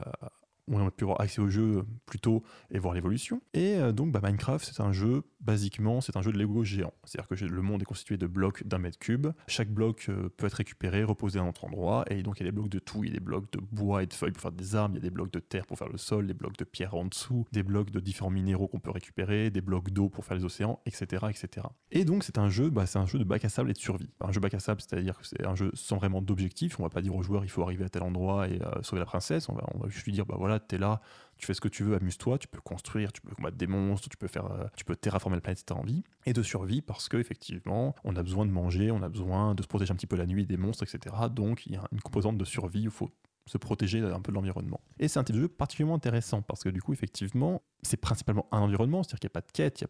[0.68, 3.42] on a pu avoir accès au jeu plus tôt et voir l'évolution.
[3.54, 6.94] Et euh, donc bah, Minecraft, c'est un jeu, basiquement, c'est un jeu de Lego géant.
[7.06, 9.28] C'est-à-dire que le monde est constitué de blocs d'un mètre cube.
[9.48, 12.06] Chaque bloc euh, peut être récupéré, reposé à un autre endroit.
[12.10, 13.04] Et donc il y a des blocs de tout.
[13.04, 14.94] Il y a des blocs de bois et de feuilles pour faire des armes.
[14.94, 16.96] Il y a des blocs de terre pour faire le sol, des blocs de pierre
[16.96, 20.38] en dessous, des blocs de différents minéraux qu'on peut récupérer, des blocs d'eau pour faire
[20.38, 21.26] les océans, etc.
[21.30, 21.68] etc.
[21.92, 24.10] Et donc c'est un jeu, bah, un jeu de bac à sable et de survie.
[24.22, 26.80] Un jeu bac à sable, c'est-à-dire que c'est un jeu sans vraiment d'objectif.
[26.80, 29.00] On va pas dire au joueur il faut arriver à tel endroit et euh, sauver
[29.00, 29.50] la princesse.
[29.50, 31.02] On va, on va juste lui dire bah voilà, t'es là,
[31.38, 34.10] tu fais ce que tu veux, amuse-toi, tu peux construire, tu peux combattre des monstres,
[34.10, 36.42] tu peux faire, euh, tu peux terraformer la planète si tu as envie, et de
[36.42, 39.92] survie parce que effectivement, on a besoin de manger, on a besoin de se protéger
[39.92, 41.16] un petit peu la nuit des monstres, etc.
[41.32, 43.12] Donc il y a une composante de survie où il faut
[43.48, 44.82] se protéger un peu de l'environnement.
[45.00, 48.48] Et c'est un type de jeu particulièrement intéressant parce que du coup, effectivement, c'est principalement
[48.52, 49.88] un environnement, c'est-à-dire qu'il n'y a pas de quête, il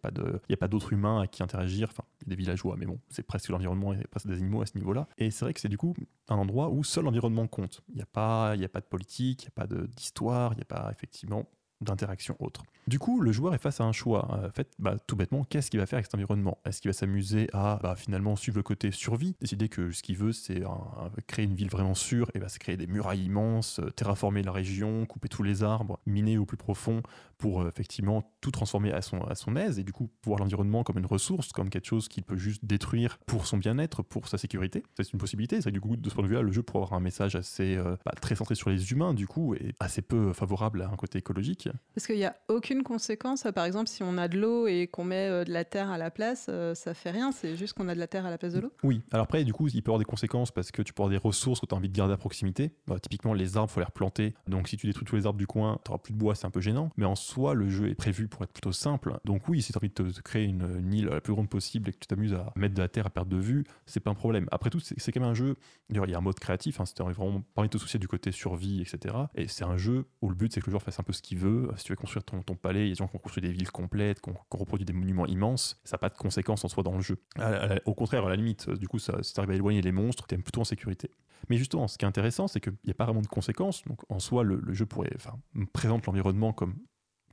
[0.49, 2.85] n'y a pas d'autres humains à qui interagir, enfin, il y a des villageois, mais
[2.85, 5.07] bon, c'est presque l'environnement et presque des animaux à ce niveau-là.
[5.17, 5.93] Et c'est vrai que c'est du coup
[6.27, 7.81] un endroit où seul l'environnement compte.
[7.89, 10.65] Il n'y a, a pas de politique, il n'y a pas d'histoire, il n'y a
[10.65, 11.49] pas effectivement
[11.81, 12.63] d'interaction autre.
[12.87, 14.27] Du coup, le joueur est face à un choix.
[14.31, 16.57] Euh, En fait, bah, tout bêtement, qu'est-ce qu'il va faire avec cet environnement?
[16.65, 20.17] Est-ce qu'il va s'amuser à bah, finalement suivre le côté survie, décider que ce qu'il
[20.17, 20.63] veut, c'est
[21.27, 24.51] créer une ville vraiment sûre, et bah, c'est créer des murailles immenses, euh, terraformer la
[24.51, 27.01] région, couper tous les arbres, miner au plus profond
[27.37, 30.83] pour euh, effectivement tout transformer à son, à son aise, et du coup voir l'environnement
[30.83, 34.37] comme une ressource, comme quelque chose qu'il peut juste détruire pour son bien-être, pour sa
[34.37, 34.83] sécurité.
[34.95, 35.61] C'est une possibilité.
[35.61, 37.77] C'est du coup, de ce point de vue-là, le jeu pourrait avoir un message assez
[38.05, 41.19] bah, très centré sur les humains, du coup, et assez peu favorable à un côté
[41.19, 41.66] écologique.
[41.93, 43.45] Parce qu'il n'y a aucune conséquence.
[43.55, 45.97] Par exemple, si on a de l'eau et qu'on met euh, de la terre à
[45.97, 47.31] la place, euh, ça fait rien.
[47.31, 48.71] C'est juste qu'on a de la terre à la place de l'eau.
[48.83, 51.03] Oui, alors après, du coup, il peut y avoir des conséquences parce que tu peux
[51.03, 52.71] avoir des ressources que tu as envie de garder à proximité.
[52.85, 54.35] Bah, typiquement, les arbres, il faut les replanter.
[54.47, 56.45] Donc, si tu détruis tous les arbres du coin, tu n'auras plus de bois, c'est
[56.45, 56.91] un peu gênant.
[56.97, 59.17] Mais en soi, le jeu est prévu pour être plutôt simple.
[59.25, 61.49] Donc, oui, si tu as envie de te, créer une, une île la plus grande
[61.49, 63.99] possible et que tu t'amuses à mettre de la terre à perte de vue, c'est
[63.99, 64.47] pas un problème.
[64.51, 65.55] Après tout, c'est quand même un jeu.
[65.89, 67.99] D'ailleurs, il y a un mode créatif, hein, c'est vraiment pas envie de te soucier
[67.99, 69.15] du côté survie, etc.
[69.35, 71.21] Et c'est un jeu où le but, c'est que le joueur fasse un peu ce
[71.21, 71.56] qu'il veut.
[71.77, 73.51] Si tu veux construire ton, palais, il y a des gens qui ont construit des
[73.51, 75.79] villes complètes, qui ont, reproduit des monuments immenses.
[75.83, 77.17] Ça n'a pas de conséquences en soi dans le jeu.
[77.85, 80.27] Au contraire, à la limite, du coup, ça, si tu arrives à éloigner les monstres,
[80.27, 81.11] tu es plutôt en sécurité.
[81.49, 83.83] Mais justement, ce qui est intéressant, c'est qu'il n'y a pas vraiment de conséquences.
[83.85, 85.37] Donc, en soi, le, jeu pourrait, enfin,
[85.73, 86.75] présente l'environnement comme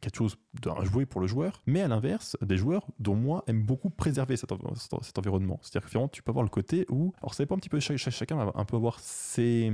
[0.01, 3.63] quelque chose d'un jouet pour le joueur, mais à l'inverse, des joueurs dont moi aiment
[3.65, 5.59] beaucoup préserver cet, env- cet- cet environnement.
[5.63, 7.81] C'est-à-dire que finalement, tu peux avoir le côté où, alors ça dépend un petit peu,
[7.81, 9.73] chaque- chacun va un peu avoir ses,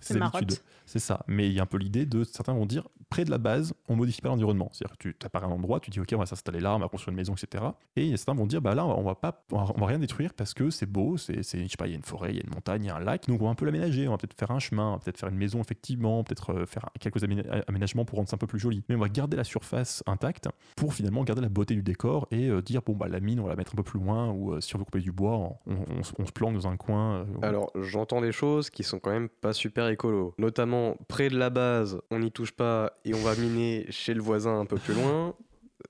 [0.00, 0.58] C'est habitudes.
[0.86, 1.22] C'est ça.
[1.28, 3.74] Mais il y a un peu l'idée de certains vont dire près de la base,
[3.88, 4.70] on modifie pas l'environnement.
[4.72, 6.88] C'est-à-dire que tu t'apparais un endroit, tu dis ok, on va s'installer là, on va
[6.88, 7.64] construire une maison, etc.
[7.96, 10.70] Et certains vont dire bah là, on va pas, on va, rien détruire parce que
[10.70, 12.44] c'est beau, c'est, c'est- je sais pas, il y a une forêt, il y a
[12.44, 14.06] une montagne, il y a un lac, donc on va un peu l'aménager.
[14.08, 16.66] On va peut-être faire un chemin, on va peut-être faire une maison effectivement, peut-être euh,
[16.66, 18.82] faire quelques aména- aménagements pour rendre ça un peu plus joli.
[18.88, 22.48] Mais on va garder la surface intacte pour finalement garder la beauté du décor et
[22.48, 24.54] euh, dire bon bah la mine, on va la mettre un peu plus loin ou
[24.54, 26.68] euh, si on veut couper du bois, on, on- on se- on se planque dans
[26.68, 27.16] un coin.
[27.16, 29.88] euh, Alors, j'entends des choses qui sont quand même pas super
[30.38, 34.20] Notamment, près de la base, on n'y touche pas et on va miner chez le
[34.20, 35.34] voisin un peu plus loin.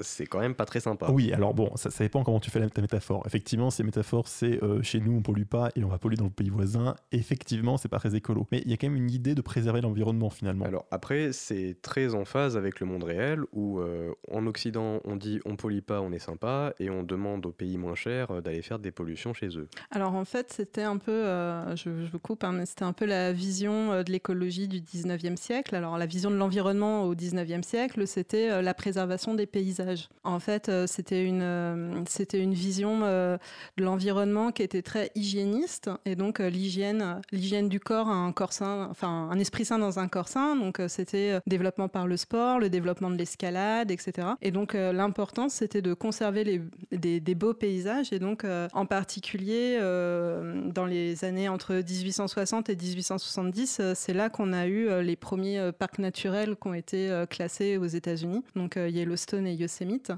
[0.01, 1.11] C'est quand même pas très sympa.
[1.11, 3.23] Oui, alors bon, ça, ça dépend comment tu fais la, ta métaphore.
[3.27, 6.17] Effectivement, si la métaphore c'est euh, chez nous on pollue pas et on va polluer
[6.17, 8.47] dans le pays voisin, effectivement, c'est pas très écolo.
[8.53, 10.65] Mais il y a quand même une idée de préserver l'environnement finalement.
[10.65, 15.17] Alors après, c'est très en phase avec le monde réel où euh, en Occident, on
[15.17, 18.41] dit on pollue pas, on est sympa, et on demande aux pays moins chers euh,
[18.41, 19.69] d'aller faire des pollutions chez eux.
[19.91, 22.93] Alors en fait, c'était un peu, euh, je, je vous coupe, hein, mais c'était un
[22.93, 25.75] peu la vision de l'écologie du 19e siècle.
[25.75, 29.80] Alors la vision de l'environnement au 19e siècle, c'était euh, la préservation des paysages.
[30.25, 33.39] En fait, euh, c'était une, euh, c'était une vision euh,
[33.77, 35.91] de l'environnement qui était très hygiéniste.
[36.05, 40.09] Et donc l'hygiène, l'hygiène du corps, un corps sain, enfin un esprit sain dans un
[40.09, 40.57] corps sain.
[40.57, 44.29] Donc c'était développement par le sport, le développement de l'escalade, etc.
[44.43, 46.63] Et donc l'important, c'était de conserver
[46.93, 48.13] des, beaux paysages.
[48.13, 54.53] Et donc en particulier dans les années entre 1860 et 1870, euh, c'est là qu'on
[54.53, 58.43] a eu les premiers parcs naturels qui ont été classés aux États-Unis.
[58.57, 59.55] Donc Yellowstone et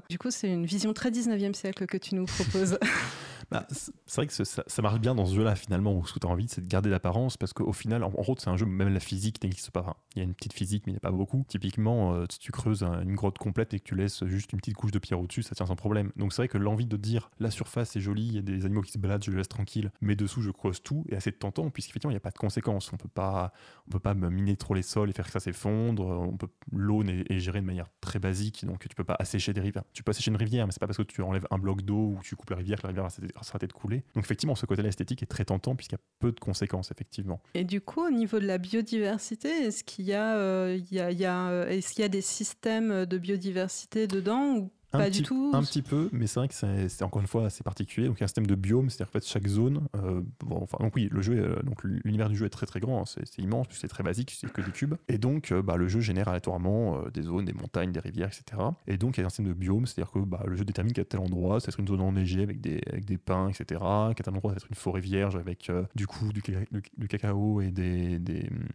[0.09, 2.77] Du coup, c'est une vision très 19e siècle que tu nous proposes.
[3.53, 6.25] Bah, c'est vrai que ça, marche bien dans ce jeu-là finalement où ce que tu
[6.25, 8.65] as envie c'est de garder l'apparence parce qu'au final en, en gros c'est un jeu
[8.65, 9.95] même la physique n'existe pas.
[10.15, 11.45] Il y a une petite physique mais il n'y a pas beaucoup.
[11.47, 14.57] Typiquement euh, si tu creuses un- une grotte complète et que tu laisses juste une
[14.59, 16.11] petite couche de pierre au-dessus ça tient sans problème.
[16.15, 18.65] Donc c'est vrai que l'envie de dire la surface est jolie, il y a des
[18.65, 21.31] animaux qui se baladent, je les laisse tranquilles, mais dessous je creuse tout est assez
[21.31, 22.91] tentant puisqu'effectivement il n'y a pas de conséquences.
[22.91, 23.53] On peut pas,
[23.87, 26.05] on peut pas miner trop les sols et faire que ça s'effondre.
[26.07, 29.61] On peut l'eau est gérée de manière très basique donc tu peux pas assécher des
[29.61, 29.83] rivières.
[29.93, 32.15] Tu peux assécher une rivière mais c'est pas parce que tu enlèves un bloc d'eau
[32.17, 33.09] ou tu coupes la rivière que la rivière va
[33.43, 34.03] s'arrêter- de couler.
[34.15, 37.41] Donc effectivement, ce côté-là esthétique est très tentant puisqu'il y a peu de conséquences, effectivement.
[37.53, 41.49] Et du coup, au niveau de la biodiversité, est-ce qu'il y a, euh, y a-
[41.49, 45.51] euh, est-ce y a des systèmes de biodiversité dedans ou Un pas petit, du tout
[45.53, 48.07] Un petit peu, mais c'est vrai que c'est encore une fois assez particulier.
[48.07, 50.59] Donc il y a un système de biome, c'est-à-dire qu'en fait chaque zone, euh, bon,
[50.61, 53.01] enfin donc oui, le jeu, est, euh, donc l'univers du jeu est très très grand,
[53.01, 54.93] hein, c'est immense, c'est très basique, c'est que des cubes.
[55.07, 58.27] Et donc euh, bah, le jeu génère aléatoirement euh, des zones, des montagnes, des rivières,
[58.29, 58.61] etc.
[58.87, 60.93] Et donc il y a un système de biome, c'est-à-dire que bah, le jeu détermine
[60.93, 63.81] qu'à tel endroit, ça va être une zone enneigée avec des, avec des pins, etc.
[64.15, 67.07] Qu'à tel endroit, ça va être une forêt vierge avec du coup du, du- du
[67.07, 68.65] cacao et des, des hum,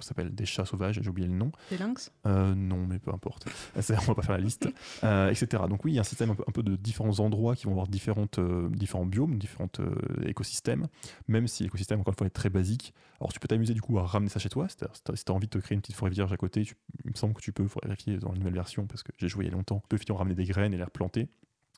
[0.00, 1.52] s'appelle des chats sauvages, j'ai oublié le nom.
[1.70, 2.10] des lynx?
[2.24, 3.46] Non, mais peu importe.
[3.76, 4.68] On va pas faire la liste,
[5.04, 5.30] Euh,
[5.68, 7.88] Donc oui, il y a un système un peu, de différents endroits qui vont avoir
[7.88, 9.94] différentes, euh, différents biomes, différents euh,
[10.26, 10.86] écosystèmes,
[11.28, 12.94] même si l'écosystème, encore une fois, est très basique.
[13.20, 15.34] Alors tu peux t'amuser du coup à ramener ça chez toi, c'est-à-dire si tu as
[15.34, 16.66] envie de te créer une petite forêt vierge à côté,
[17.04, 19.12] il me semble que tu peux, il faudrait vérifier dans la nouvelle version, parce que
[19.18, 21.28] j'ai joué il y a longtemps, tu peux effectivement ramener des graines et les replanter.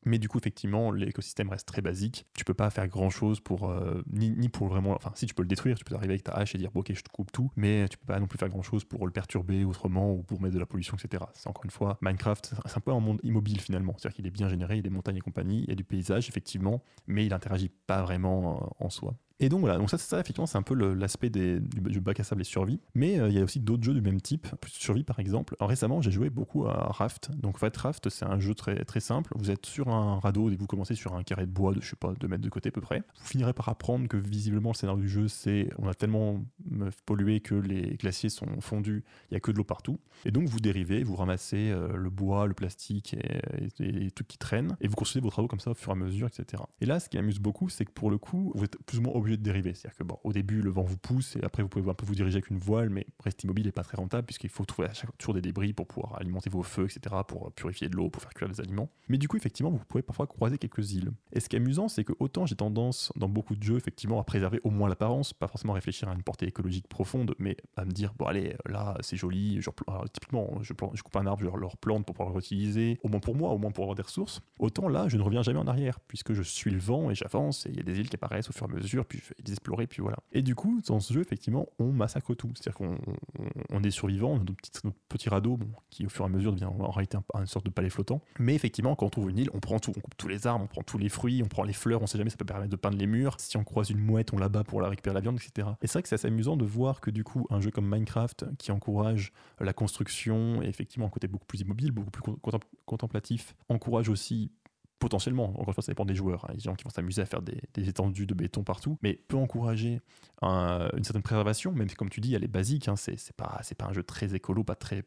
[0.04, 2.26] Mais du coup, effectivement, l'écosystème reste très basique.
[2.36, 3.70] Tu peux pas faire grand chose pour.
[3.70, 4.92] euh, ni, ni pour vraiment.
[4.94, 6.80] Enfin, si tu peux le détruire, tu peux arriver avec ta hache et dire, bon,
[6.80, 7.50] ok, je te coupe tout.
[7.56, 10.40] Mais tu peux pas non plus faire grand chose pour le perturber autrement ou pour
[10.40, 11.24] mettre de la pollution, etc.
[11.34, 13.94] C'est encore une fois, Minecraft, c'est- un peu un monde immobile finalement.
[13.98, 15.76] C'est-à-dire qu'il est bien généré, il y a des montagnes et compagnie, il y a
[15.76, 19.14] du paysage, effectivement, mais il interagit pas vraiment euh, en soi.
[19.40, 22.24] Et donc voilà, donc ça, ça effectivement, c'est un peu l'aspect du, du bac à
[22.24, 22.80] sable et survie.
[22.94, 25.56] Mais euh, il y a aussi d'autres jeux du même type, plus survie par exemple.
[25.58, 27.30] Alors, récemment, j'ai joué beaucoup à Raft.
[27.36, 29.32] Donc en fait, Raft, c'est un jeu très, très simple.
[29.36, 31.90] Vous êtes sur un radeau et vous commencez sur un carré de bois de, je
[31.90, 33.02] sais pas, 2 mètres de côté à peu près.
[33.20, 36.44] Vous finirez par apprendre que visiblement, le scénario du jeu, c'est on a tellement
[36.80, 39.98] euh, pollué que les glaciers sont fondus, il y a que de l'eau partout.
[40.24, 43.40] Et donc vous dérivez, vous ramassez euh, le bois, le plastique et,
[43.80, 45.90] et, et les trucs qui traînent, et vous construisez vos travaux comme ça au fur
[45.90, 46.62] et à mesure, etc.
[46.80, 49.02] Et là, ce qui m'amuse beaucoup, c'est que pour le coup, vous êtes plus ou
[49.02, 49.74] moins de dériver.
[49.74, 52.06] C'est-à-dire que bon, au début, le vent vous pousse, et après vous pouvez un peu
[52.06, 54.88] vous diriger avec une voile, mais rester immobile n'est pas très rentable puisqu'il faut trouver
[54.88, 58.10] à chaque toujours des débris pour pouvoir alimenter vos feux, etc., pour purifier de l'eau,
[58.10, 58.90] pour faire cuire des aliments.
[59.08, 61.10] Mais du coup, effectivement, vous pouvez parfois croiser quelques îles.
[61.32, 64.20] Et ce qui est amusant, c'est que autant j'ai tendance dans beaucoup de jeux, effectivement,
[64.20, 67.84] à préserver au moins l'apparence, pas forcément réfléchir à une portée écologique profonde, mais à
[67.84, 71.26] me dire bon allez, là c'est joli, je alors, typiquement je, plante- je coupe un
[71.26, 73.84] arbre, je le replante pour pouvoir le réutiliser, au moins pour moi, au moins pour
[73.84, 74.40] avoir des ressources.
[74.58, 77.66] Autant là, je ne reviens jamais en arrière, puisque je suis le vent et j'avance,
[77.66, 80.02] et il y a des îles qui apparaissent au fur et à mesure, puis puis
[80.02, 80.16] voilà.
[80.32, 82.50] Et du coup, dans ce jeu, effectivement, on massacre tout.
[82.54, 82.98] C'est-à-dire qu'on
[83.70, 85.58] on- est survivant, on a notre petit, notre petit radeau,
[85.90, 88.20] qui au fur et à mesure devient en réalité un- une sorte de palais flottant.
[88.38, 90.64] Mais effectivement, quand on trouve une île, on prend tout, on coupe tous les arbres,
[90.64, 92.70] on prend tous les fruits, on prend les fleurs, on sait jamais, ça peut permettre
[92.70, 93.36] de peindre les murs.
[93.38, 95.68] Si on croise une mouette, on la bat pour la récupérer la viande, etc.
[95.82, 97.88] Et c'est vrai que c'est assez amusant de voir que du coup, un jeu comme
[97.88, 102.60] Minecraft, qui encourage la construction et effectivement un côté beaucoup plus immobile, beaucoup plus contem-
[102.86, 104.50] contemplatif, encourage aussi
[104.98, 106.44] potentiellement, encore une fois, ça dépend des joueurs.
[106.44, 106.52] hein.
[106.52, 109.36] Il des gens qui vont s'amuser à faire des, étendues de béton partout, mais peut
[109.36, 110.00] encourager
[110.42, 112.88] un- une certaine préservation, même si, comme tu dis, elle est basique.
[112.88, 115.04] Hein, c'est pas, pas un jeu très écolo, pas très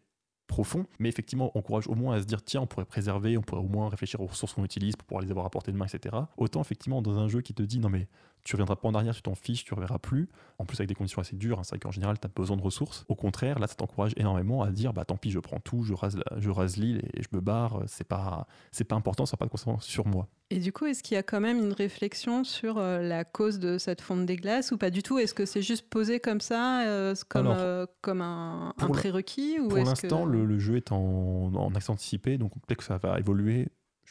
[0.47, 3.61] profond, mais effectivement, encourage au moins à se dire tiens, on pourrait préserver, on pourrait
[3.61, 5.85] au moins réfléchir aux ressources qu'on utilise pour pouvoir les avoir à portée de main,
[5.85, 6.15] etc.
[6.37, 8.07] Autant, effectivement, dans un jeu qui te dit non, mais
[8.47, 10.29] tu reviendras pas en arrière, tu t'en fiches, tu reverras plus.
[10.57, 12.55] En plus, avec des conditions assez dures, hein, c'est vrai qu'en général, tu as besoin
[12.57, 13.05] de ressources.
[13.09, 15.93] Au contraire, là, ça t'encourage énormément à dire bah tant pis, je prends tout, je
[15.93, 17.83] rase, la- je rase l'île et je me barre.
[17.87, 20.27] C'est pas, c'est pas important, ça n'a pas de conséquences sur moi.
[20.49, 23.59] Et du coup, est-ce qu'il y a quand même une réflexion sur euh, la cause
[23.59, 25.19] de cette fonte des glaces ou pas du tout?
[25.19, 29.67] Est-ce que c'est juste posé comme ça, euh, comme, Alors, euh, comme un, prérequis ou
[29.67, 30.31] Pour l'instant, que...
[30.31, 33.67] le, le jeu est en, en accès anticipé, donc peut-être que ça va évoluer.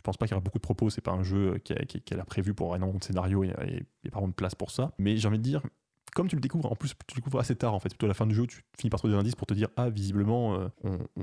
[0.06, 2.54] Pense pas qu'il y aura beaucoup de propos, c'est pas un jeu qui a, prévu
[2.54, 4.92] pour énormément de scénarios et a pas vraiment de place pour ça.
[4.98, 5.62] Mais j'ai envie de dire,
[6.14, 8.08] comme tu le découvres, en plus tu le découvres assez tard en fait, plutôt à
[8.08, 10.60] la fin du jeu, tu finis par trouver des indices pour te dire ah visiblement
[10.60, 10.68] euh,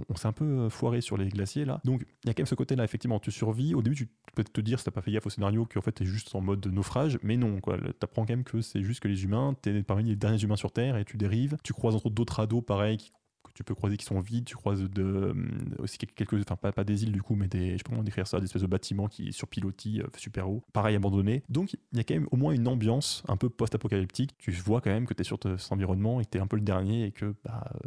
[0.09, 1.79] on, s'est un peu euh, foiré sur les glaciers là.
[1.85, 3.73] Donc il y a quand même ce côté là effectivement, tu survis.
[3.73, 5.93] Au début tu peux te dire si t'as pas fait gaffe au scénario qu'en fait
[5.93, 7.77] t'es juste en mode de naufrage, mais non quoi.
[8.01, 10.73] T'apprends quand même que c'est juste que les humains, t'es parmi les derniers humains sur
[10.73, 11.55] Terre et tu dérives.
[11.63, 13.13] Tu croises entre autres d'autres ados pareil qui
[13.43, 16.83] que tu peux croiser qui sont vides, tu croises de, hum, aussi quelques, enfin pas,
[16.83, 18.67] des îles du coup, mais des, je sais pas comment décrire ça, des espèces de
[18.67, 21.43] bâtiments qui sur pilotis euh, super haut, pareil abandonnés.
[21.49, 24.35] Donc il y a quand même au moins une ambiance un peu post-apocalyptique.
[24.37, 26.55] Tu vois quand même que tu sur te- cet environnement et que tu un peu
[26.57, 27.79] le dernier et que bah, euh,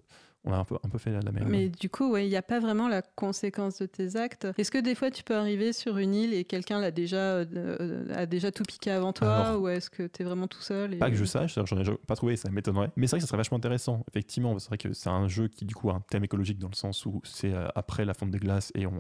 [0.46, 1.48] on a un peu, un peu fait la, la merde.
[1.48, 4.46] Mais du coup, ouais, il n'y a pas vraiment la conséquence de tes actes.
[4.56, 7.44] Est-ce que des fois, tu peux arriver sur une île et quelqu'un l'a déjà, euh,
[7.54, 10.60] euh, a déjà tout piqué avant toi Alors, Ou est-ce que tu es vraiment tout
[10.62, 12.90] seul et- Pas que je sache, j'en ai pas trouvé, ça m'étonnerait.
[12.96, 14.04] Mais c'est vrai que ça serait vachement intéressant.
[14.10, 16.68] Effectivement, c'est vrai que c'est un jeu qui, du coup, a un thème écologique dans
[16.68, 18.92] le sens où c'est euh, après la fonte des glaces et on,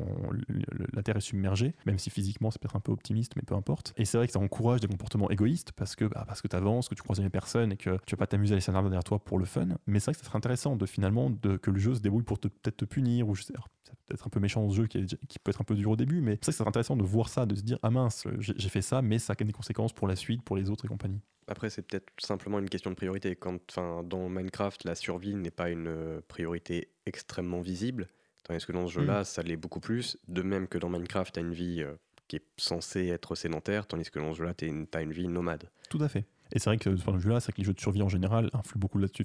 [0.92, 3.92] la Terre est submergée, même si physiquement c'est peut-être un peu optimiste, mais peu importe.
[3.96, 6.56] Et c'est vrai que ça encourage des comportements égoïstes parce que bah, parce que tu
[6.56, 8.74] avances, que tu croises les personnes et que tu vas pas t'amuser à laisser un
[8.74, 9.66] arbre derrière toi pour le fun.
[9.86, 12.22] Mais c'est vrai que ça serait intéressant de finalement de, que le jeu se débrouille
[12.24, 13.52] pour peut-être te punir ou je sais.
[13.54, 15.64] alors, ça peut être un peu méchant ce jeu qui, est- qui peut être un
[15.64, 17.62] peu dur au début, mais c'est que ça serait intéressant de voir ça, de se
[17.62, 20.56] dire ah mince, j'ai fait ça, mais ça a des conséquences pour la suite, pour
[20.56, 21.20] les autres et compagnie.
[21.48, 23.36] Après, c'est peut-être simplement une question de priorité.
[23.36, 28.08] Quand, enfin, dans Minecraft, la survie n'est pas une euh, priorité extrêmement visible,
[28.42, 30.18] tandis que dans ce jeu-là, ça l'est beaucoup plus.
[30.26, 31.94] De même que dans Minecraft, tu as une vie euh,
[32.26, 35.70] qui est censée être sédentaire, tandis que dans ce jeu-là, tu as une vie nomade.
[35.88, 36.24] Tout à fait.
[36.52, 38.08] Et c'est vrai que ce point de vue-là, c'est que les jeux de survie en
[38.08, 39.24] général influent beaucoup là-dessus.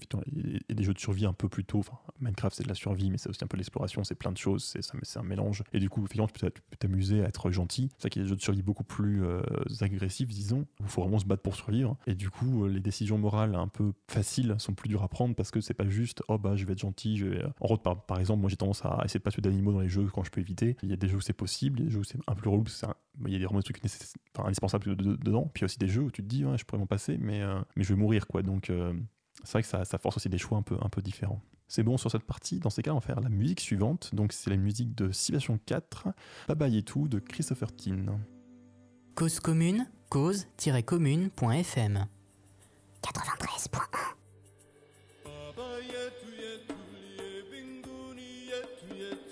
[0.70, 1.82] Et des jeux de survie un peu plus tôt.
[2.20, 4.38] Minecraft, c'est de la survie, mais c'est aussi un peu de l'exploration, c'est plein de
[4.38, 5.64] choses, c'est un mélange.
[5.74, 7.90] Et du coup, effectivement, tu peux t'amuser à être gentil.
[7.98, 9.42] C'est vrai qu'il y a des jeux de survie beaucoup plus euh,
[9.82, 11.98] agressifs, disons, où il faut vraiment se battre pour survivre.
[12.08, 15.36] Et du coup, euh, les décisions morales un peu faciles sont plus dures à prendre
[15.36, 17.22] parce que c'est pas juste, oh bah, je vais être gentil.
[17.22, 17.44] Vais...
[17.60, 19.80] En route, par, par exemple, moi j'ai tendance à essayer de pas tuer d'animaux dans
[19.82, 20.78] les jeux quand je peux éviter.
[20.84, 22.20] Il y a des jeux où c'est possible, il y a des jeux où c'est
[22.28, 22.94] un peu relou un-
[23.26, 23.82] il y a des vraiment des trucs
[24.38, 25.50] indispensables de- de- dedans.
[25.54, 27.41] Puis il y aussi des jeux où tu te dis, je pourrais m'en passer, mais,
[27.41, 28.41] euh, mais je vais mourir, quoi.
[28.43, 28.93] Donc euh,
[29.43, 31.41] c'est vrai que ça, ça force aussi des choix un peu, un peu différents.
[31.68, 32.59] C'est bon sur cette partie.
[32.59, 34.14] Dans ces cas, on va faire la musique suivante.
[34.14, 36.09] Donc c'est la musique de Civilization 4,
[36.49, 38.20] Baba Yetu de Christopher Tin.
[39.16, 42.07] Cause commune, cause-commune.fm
[43.01, 44.16] 93.1
[45.26, 49.31] Baba yetu yetu liye mbinguni yetu yetu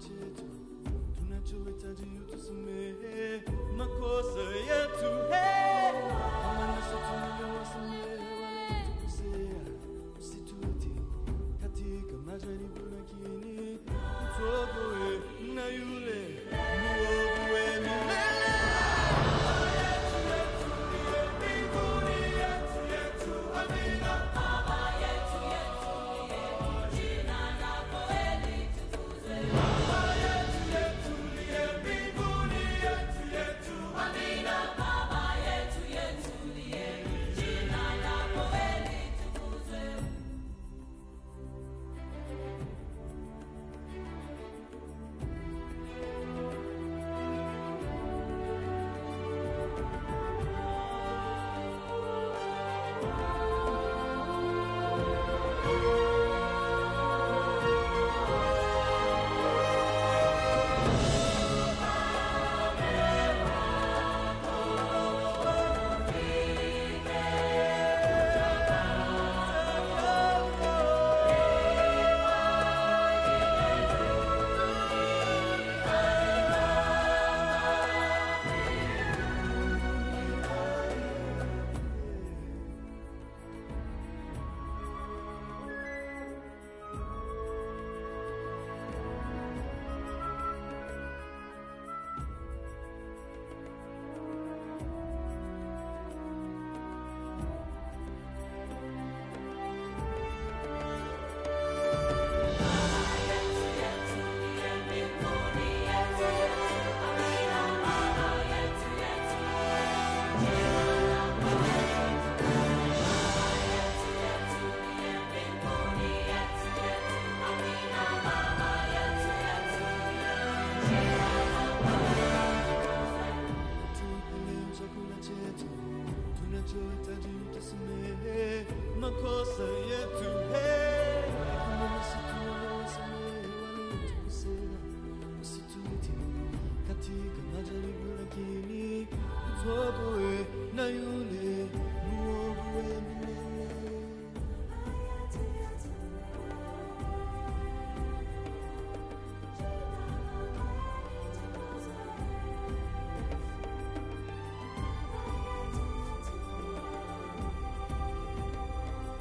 [0.00, 0.44] aceto
[1.14, 1.54] Tu n-ai ce
[2.54, 2.86] me
[5.30, 5.59] hey.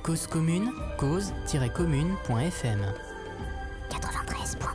[0.09, 2.79] Cause commune, cause-commune.fm.
[3.91, 4.65] 93.1.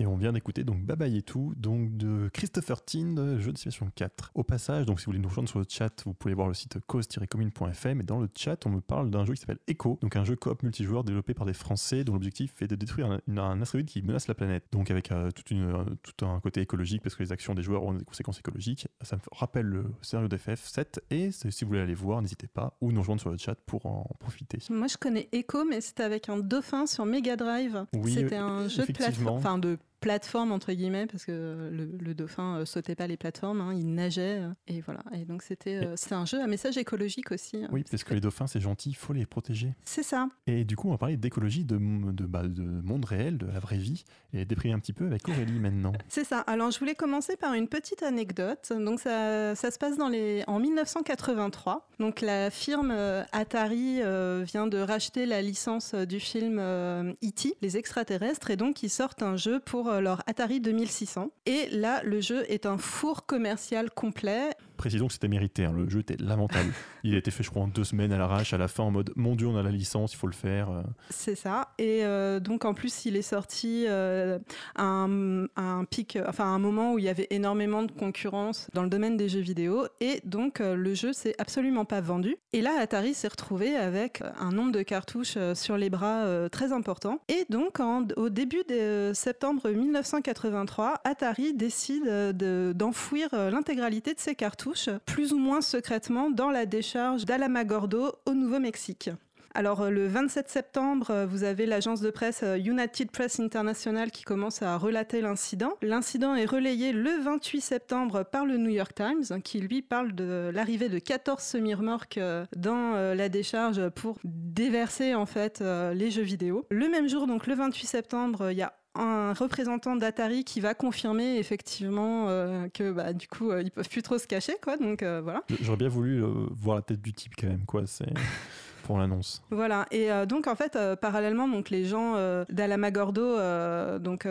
[0.00, 3.90] Et on vient d'écouter donc Baba Yetu, donc de Christopher Tin, de jeu de simulation
[3.94, 4.32] 4.
[4.34, 6.54] Au passage, donc si vous voulez nous rejoindre sur le chat, vous pouvez voir le
[6.54, 10.16] site cause-commune.fm et dans le chat, on me parle d'un jeu qui s'appelle Echo, donc
[10.16, 13.38] un jeu coop multijoueur développé par des Français dont l'objectif est de détruire un, une-
[13.38, 14.64] un astéroïde qui menace la planète.
[14.72, 17.62] Donc avec euh, toute une, euh, tout un côté écologique parce que les actions des
[17.62, 18.86] joueurs ont des conséquences écologiques.
[19.02, 22.92] Ça me rappelle le scénario d'FF7 et si vous voulez aller voir, n'hésitez pas ou
[22.92, 24.58] nous rejoindre sur le chat pour en profiter.
[24.70, 27.86] Moi, je connais Echo, mais c'était avec un dauphin sur Mega Drive.
[27.94, 32.14] Oui, c'était un jeu de plateforme, enfin de plateforme entre guillemets, parce que le, le
[32.14, 35.00] dauphin euh, sautait pas les plateformes, hein, il nageait, euh, et voilà.
[35.14, 37.64] Et donc c'était euh, c'était un jeu à message écologique aussi.
[37.64, 37.68] hein.
[37.72, 39.74] Oui, parce que les dauphins, c'est gentil, il faut les protéger.
[39.84, 40.28] C'est ça.
[40.46, 43.58] Et du coup, on va parler d'écologie, de, de, bah, de monde réel, de la
[43.58, 45.92] vraie vie, et déprimer un petit peu avec Aurélie maintenant.
[46.08, 46.40] C'est ça.
[46.40, 48.72] Alors, je voulais commencer par une petite anecdote.
[48.72, 51.88] Donc, ça, ça se passe dans les, en 1983.
[51.98, 57.12] Donc, la firme euh, Atari euh, vient de racheter la licence euh, du film euh,
[57.24, 61.30] E.T., les extraterrestres, et donc ils sortent un jeu pour euh, leur Atari 2600.
[61.46, 64.50] Et là, le jeu est un four commercial complet.
[64.76, 66.70] Précisons que c'était mérité, hein, le jeu était lamentable.
[67.04, 68.90] il a été fait, je crois, en deux semaines à l'arrache, à la fin, en
[68.90, 70.70] mode Mon Dieu, on a la licence, il faut le faire.
[70.70, 70.82] euh.
[71.10, 71.72] C'est ça.
[71.78, 74.38] Et euh, donc en plus, il est sorti euh,
[74.74, 77.92] à un, à un pic, enfin à un moment où il y avait énormément de
[77.92, 79.86] concurrence dans le domaine des jeux vidéo.
[80.00, 82.36] Et donc euh, le jeu s'est absolument pas vendu.
[82.52, 86.48] Et là, Atari s'est retrouvé avec un nombre de cartouches euh, sur les bras euh,
[86.48, 87.20] très important.
[87.28, 94.14] Et donc en- au début de septembre 1983, Atari décide euh, de- d'enfouir euh, l'intégralité
[94.14, 94.65] de ses cartouches,
[95.04, 99.10] plus ou moins secrètement, dans la décharge d'Alamagordo au Nouveau-Mexique.
[99.56, 104.10] Alors euh, le 27 septembre, euh, vous avez l'agence de presse euh, United Press International
[104.10, 105.72] qui commence à relater l'incident.
[105.80, 110.50] L'incident est relayé le 28 septembre par le New York Times qui lui parle de
[110.52, 112.20] l'arrivée de 14 semi-remorques
[112.54, 116.66] dans la décharge pour déverser en fait les jeux vidéo.
[116.70, 120.74] Le même jour, donc le 28 septembre, il y a un représentant d'Atari qui va
[120.74, 124.76] confirmer effectivement euh, que bah, du coup euh, ils peuvent plus trop se cacher quoi
[124.76, 127.82] donc euh, voilà J'aurais bien voulu euh, voir la tête du type quand même, quoi.
[127.86, 128.06] C'est
[128.84, 129.42] pour l'annonce.
[129.50, 134.26] Voilà, et euh, donc en fait, euh, parallèlement, donc les gens euh, d'Alamagordo, euh, donc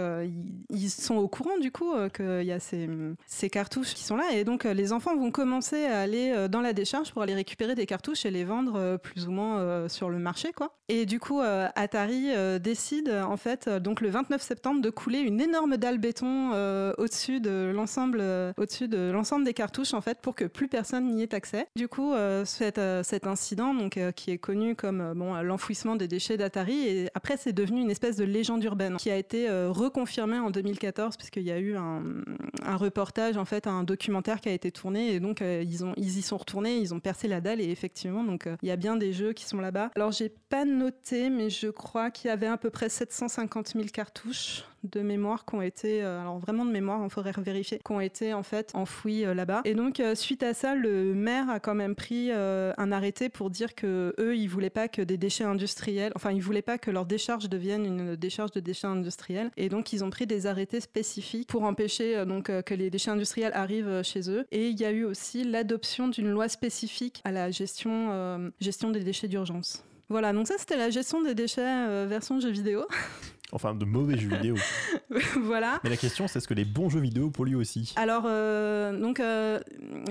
[0.70, 4.44] ils sont au courant du coup qu'il y a ces, cartouches qui sont là, et
[4.44, 8.26] donc les enfants vont commencer à aller dans la décharge pour aller récupérer des cartouches
[8.26, 10.76] et les vendre plus ou moins sur le marché, quoi.
[10.90, 15.78] Et du coup, Atari décide en fait, donc le 29 septembre, de couler une énorme
[15.78, 16.52] dalle béton
[16.98, 18.22] au-dessus de l'ensemble,
[18.58, 21.68] au-dessus de l'ensemble des cartouches en fait, pour que plus personne n'y ait accès.
[21.76, 22.14] Du coup,
[22.46, 26.88] cet, cet incident, donc qui est connu comme euh, bon, euh, l'enfouissement des déchets d'Atari.
[26.88, 30.52] Et après, c'est devenu une espèce de légende urbaine qui a été euh, reconfirmée en
[30.52, 32.04] 2014 puisqu'il y a eu un,
[32.64, 35.14] un reportage, en fait, un documentaire qui a été tourné.
[35.14, 37.60] Et donc, ils, ont, ils y sont retournés, ils ont percé la dalle.
[37.60, 39.90] Et effectivement, donc, il y a bien des jeux qui sont là-bas.
[39.96, 43.86] Alors, j'ai pas noté, mais je crois qu'il y avait à peu près 750 000
[43.92, 47.92] cartouches de mémoire qui ont été, euh, alors vraiment de mémoire, il faudrait vérifier, qui
[47.92, 49.62] ont été en fait enfouis euh, là-bas.
[49.66, 53.50] Et donc euh, suite à ça, le maire a quand même pris un arrêté pour
[53.50, 56.92] dire que eux, ils voulaient pas que des déchets industriels, enfin ils voulaient pas que
[56.92, 59.52] leur décharge devienne une décharge de déchets industriels.
[59.58, 63.52] Et donc ils ont pris des arrêtés spécifiques pour empêcher donc que les déchets industriels
[63.54, 64.46] arrivent chez eux.
[64.52, 69.02] Et il y a eu aussi l'adoption d'une loi spécifique à la gestion, gestion des
[69.02, 69.84] déchets d'urgence.
[70.10, 72.86] Voilà, donc ça c'était la gestion des déchets version jeux vidéo.
[73.56, 74.56] Enfin, de mauvais jeux vidéo.
[75.40, 75.80] voilà.
[75.86, 77.94] Mais la question, c'est est-ce que les bons jeux vidéo polluent aussi?
[77.96, 79.62] Alors, euh, donc, euh,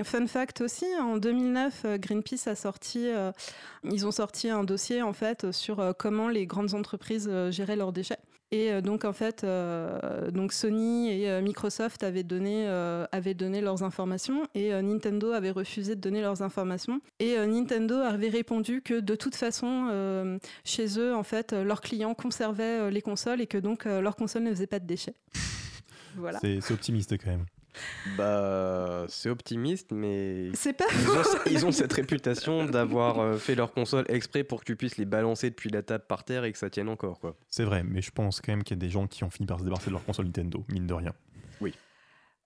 [0.03, 3.31] fun fact aussi, en 2009, euh, Greenpeace a sorti, euh,
[3.83, 8.17] ils ont sorti un dossier en fait sur comment les grandes entreprises géraient leurs déchets.
[8.51, 12.67] Et euh, donc en fait, euh, donc Sony et euh, Microsoft avaient donné,
[13.11, 17.01] avaient donné leurs informations et Nintendo avait refusé de donner leurs informations.
[17.19, 22.91] Et Nintendo avait répondu que de toute façon, chez eux, en fait, leurs clients conservaient
[22.91, 25.15] les consoles et que donc leurs consoles ne faisaient pas de déchets.
[26.17, 26.39] Voilà.
[26.39, 27.45] C'est optimiste quand même.
[28.17, 33.55] Bah, c'est optimiste, mais C'est pas ils ont, ils ont cette réputation d'avoir euh, fait
[33.55, 36.51] leur console exprès pour que tu puisses les balancer depuis la table par terre et
[36.51, 37.35] que ça tienne encore, quoi.
[37.49, 39.47] C'est vrai, mais je pense quand même qu'il y a des gens qui ont fini
[39.47, 41.13] par se débarrasser de leur console Nintendo, mine de rien.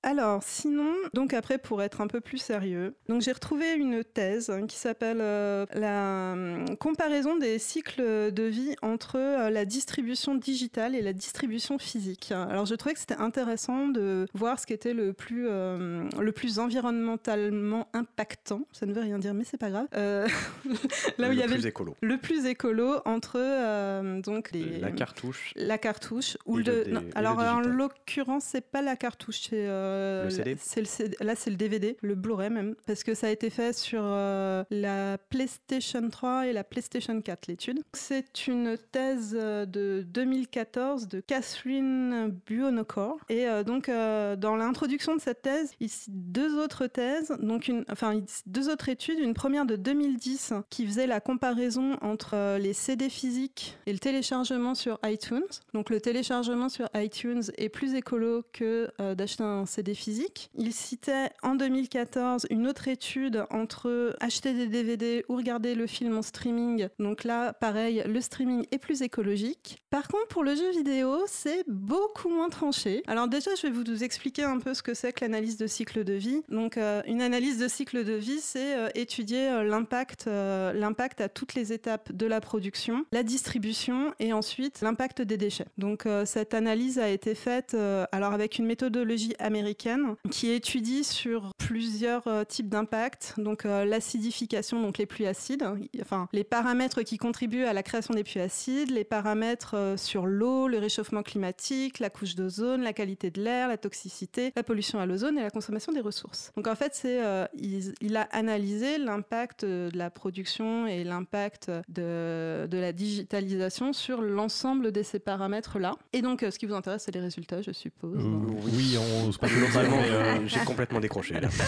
[0.01, 4.49] Alors, sinon, donc après, pour être un peu plus sérieux, donc j'ai retrouvé une thèse
[4.49, 10.35] hein, qui s'appelle euh, la hum, comparaison des cycles de vie entre euh, la distribution
[10.35, 12.31] digitale et la distribution physique.
[12.31, 16.31] Alors, je trouvais que c'était intéressant de voir ce qui était le plus, euh, le
[16.31, 18.61] plus environnementalement impactant.
[18.71, 19.87] Ça ne veut rien dire, mais c'est pas grave.
[19.93, 21.95] Là où le il y avait plus le, écolo.
[22.01, 25.53] le plus écolo entre donc les La cartouche.
[25.55, 30.29] la cartouche ou le, non, alors en l'occurrence c'est pas la cartouche c'est euh, Le
[30.29, 30.55] CD?
[30.59, 33.49] c'est le CD là c'est le DVD le Blu-ray même parce que ça a été
[33.49, 39.65] fait sur euh, la PlayStation 3 et la PlayStation 4 l'étude c'est une thèse euh,
[39.65, 46.31] de 2014 de Catherine Buonocor et euh, donc dans l'introduction de cette thèse il cite
[46.31, 51.07] deux autres thèses donc une enfin deux autres études une première de 2010 qui faisait
[51.07, 55.41] la comparaison entre les CD physiques et le téléchargement sur iTunes.
[55.73, 60.49] Donc le téléchargement sur iTunes est plus écolo que d'acheter un CD physique.
[60.57, 66.17] Il citait en 2014 une autre étude entre acheter des DVD ou regarder le film
[66.17, 66.87] en streaming.
[66.99, 69.81] Donc là, pareil, le streaming est plus écologique.
[69.89, 73.03] Par contre, pour le jeu vidéo, c'est beaucoup moins tranché.
[73.07, 76.03] Alors déjà, je vais vous expliquer un peu ce que c'est que l'analyse de cycle
[76.03, 76.41] de vie.
[76.49, 81.29] Donc euh, une analyse de cycle de vie, c'est euh, étudier euh, l'impact l'impact à
[81.29, 85.65] toutes les étapes de la production, la distribution et ensuite l'impact des déchets.
[85.77, 87.75] Donc cette analyse a été faite
[88.11, 94.81] alors avec une méthodologie américaine qui étudie sur plusieurs euh, types d'impacts, donc euh, l'acidification,
[94.81, 95.63] donc les pluies acides,
[96.01, 100.25] enfin les paramètres qui contribuent à la création des pluies acides, les paramètres euh, sur
[100.25, 104.99] l'eau, le réchauffement climatique, la couche d'ozone, la qualité de l'air, la toxicité, la pollution
[104.99, 106.51] à l'ozone et la consommation des ressources.
[106.55, 111.71] Donc en fait, c'est euh, il, il a analysé l'impact de la production et l'impact
[111.87, 115.95] de, de la digitalisation sur l'ensemble de ces paramètres-là.
[116.13, 118.23] Et donc, ce qui vous intéresse, c'est les résultats, je suppose.
[118.23, 121.39] Euh, oui, on se Globalement, euh, j'ai complètement décroché.
[121.39, 121.49] là.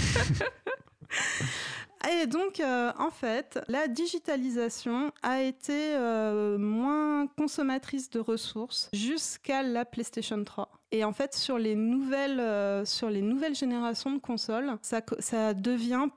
[2.09, 9.61] Et donc, euh, en fait, la digitalisation a été euh, moins consommatrice de ressources jusqu'à
[9.61, 10.71] la PlayStation 3.
[10.91, 15.53] Et en fait, sur les nouvelles, euh, sur les nouvelles générations de consoles, ça, ça
[15.53, 16.07] devient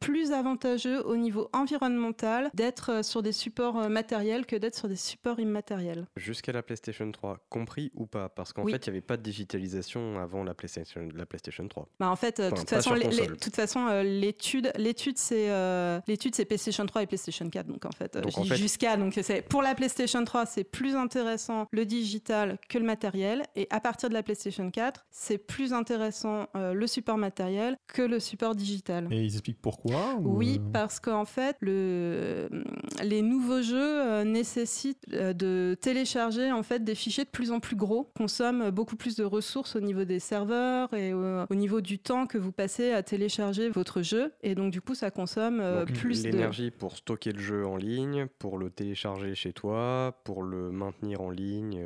[0.00, 4.88] plus avantageux au niveau environnemental d'être euh, sur des supports euh, matériels que d'être sur
[4.88, 6.06] des supports immatériels.
[6.16, 8.28] Jusqu'à la PlayStation 3, compris ou pas?
[8.28, 8.72] Parce qu'en Oui.
[8.72, 11.88] fait, il n'y avait pas de digitalisation avant la PlayStation, la PlayStation 3.
[11.98, 13.36] Bah, en fait, de Enfin, toute façon, sur les- les- console.
[13.38, 17.66] toute façon, euh, l'étude, l'étude, c'est euh, l'étude, c'est PlayStation 3 et PlayStation 4.
[17.66, 18.96] Donc en fait, euh, Donc, je en dis fait- jusqu'à.
[18.96, 23.66] Donc c'est pour la PlayStation 3, c'est plus intéressant le digital que le matériel, et
[23.70, 28.20] à partir de la PlayStation 4, c'est plus intéressant euh, le support matériel que le
[28.20, 29.08] support digital.
[29.10, 29.92] Et ils expliquent pourquoi ou,
[30.24, 32.48] Oui, euh, parce qu'en fait, le,
[33.02, 37.60] les nouveaux jeux euh, nécessitent euh, de télécharger en fait des fichiers de plus en
[37.60, 41.80] plus gros, consomment beaucoup plus de ressources au niveau des serveurs et au, au niveau
[41.80, 45.58] du temps que vous passez à télécharger votre jeu, et donc du coup, ça consomme
[45.58, 50.20] Donc, plus de l'énergie pour stocker le jeu en ligne, pour le télécharger chez toi,
[50.24, 51.82] pour le maintenir en ligne.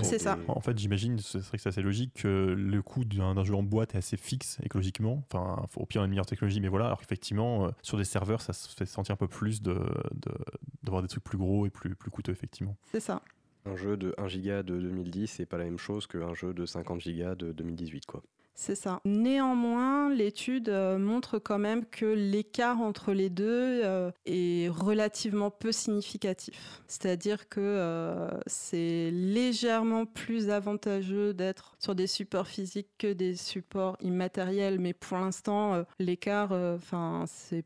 [0.00, 0.38] C'est ça.
[0.48, 3.62] En fait, j'imagine, ce serait que c'est assez logique que le coût d'un jeu en
[3.62, 5.24] boîte est assez fixe écologiquement.
[5.30, 6.86] Enfin, au pire, une meilleure technologie, mais voilà.
[6.86, 9.74] Alors qu'effectivement, euh, sur des serveurs, ça se fait sentir un peu plus de
[10.14, 10.34] de-
[10.82, 12.76] d'avoir des trucs plus gros et plus, plus coûteux, effectivement.
[12.84, 13.22] C'est ça.
[13.66, 16.66] Un jeu de 1 giga de 2010, c'est pas la même chose qu'un jeu de
[16.66, 18.22] 50 gigas de 2018, quoi.
[18.56, 19.00] C'est ça.
[19.04, 25.72] Néanmoins, l'étude euh, montre quand même que l'écart entre les deux euh, est relativement peu
[25.72, 26.82] significatif.
[26.86, 33.96] C'est-à-dire que euh, c'est légèrement plus avantageux d'être sur des supports physiques que des supports
[34.00, 37.64] immatériels, mais pour l'instant, l'écart, enfin, c'est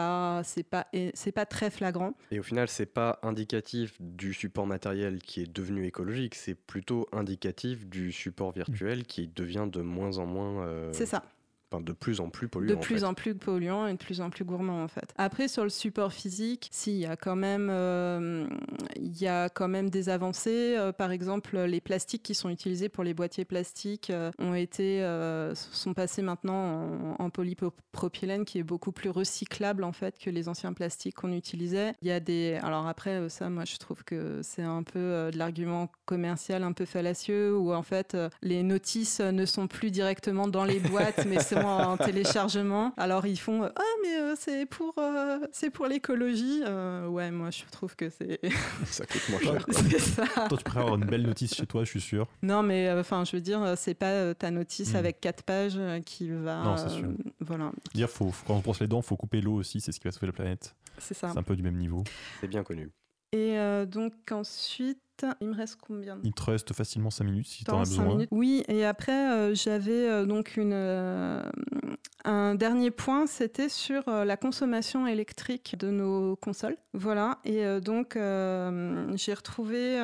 [0.00, 2.14] pas, c'est pas, c'est pas très flagrant.
[2.30, 7.06] Et au final, c'est pas indicatif du support matériel qui est devenu écologique, c'est plutôt
[7.12, 10.64] indicatif du support virtuel qui devient de moins en moins.
[10.66, 11.22] euh, C'est ça.
[11.70, 12.72] Enfin, de plus en plus polluant.
[12.72, 13.04] de en plus fait.
[13.04, 15.12] en plus polluant et de plus en plus gourmand en fait.
[15.16, 18.46] Après sur le support physique, si il y a quand même euh,
[18.96, 20.74] il y a quand même des avancées.
[20.76, 25.00] Euh, par exemple, les plastiques qui sont utilisés pour les boîtiers plastiques euh, ont été
[25.54, 30.48] sont passés maintenant en, en polypropylène qui est beaucoup plus recyclable en fait que les
[30.48, 31.94] anciens plastiques qu'on utilisait.
[32.02, 35.38] Il y a des alors après ça moi je trouve que c'est un peu de
[35.38, 40.64] l'argument commercial un peu fallacieux où en fait les notices ne sont plus directement dans
[40.64, 42.92] les boîtes mais sont en téléchargement.
[42.96, 46.62] Alors ils font euh, ah mais euh, c'est pour euh, c'est pour l'écologie.
[46.64, 48.40] Euh, ouais moi je trouve que c'est
[48.86, 49.64] Ça coûte moins cher.
[49.70, 50.24] c'est ça.
[50.48, 52.26] Toi, tu préfères avoir une belle notice chez toi, je suis sûr.
[52.42, 54.96] Non mais euh, enfin je veux dire c'est pas ta notice Mm.
[54.96, 57.08] avec quatre pages qui va Non, c'est sûr.
[57.40, 60.00] voilà Dire, faut, faut- quand on brosse les dents, faut couper l'eau aussi, c'est ce
[60.00, 60.74] qui va sauver la planète.
[60.98, 61.28] c'est ça.
[61.32, 62.02] C'est un peu du même niveau.
[62.40, 62.90] C'est bien connu.
[63.32, 64.98] Et euh, donc ensuite,
[65.40, 68.04] Il me reste combien Il te reste facilement 5 minutes si tu en as besoin.
[68.06, 68.28] minutes.
[68.32, 71.42] Oui, et après, euh, j'avais euh, donc une, euh,
[72.24, 76.76] un dernier point, c'était sur la consommation électrique de nos consoles.
[76.92, 79.98] Voilà, et donc j'ai retrouvé,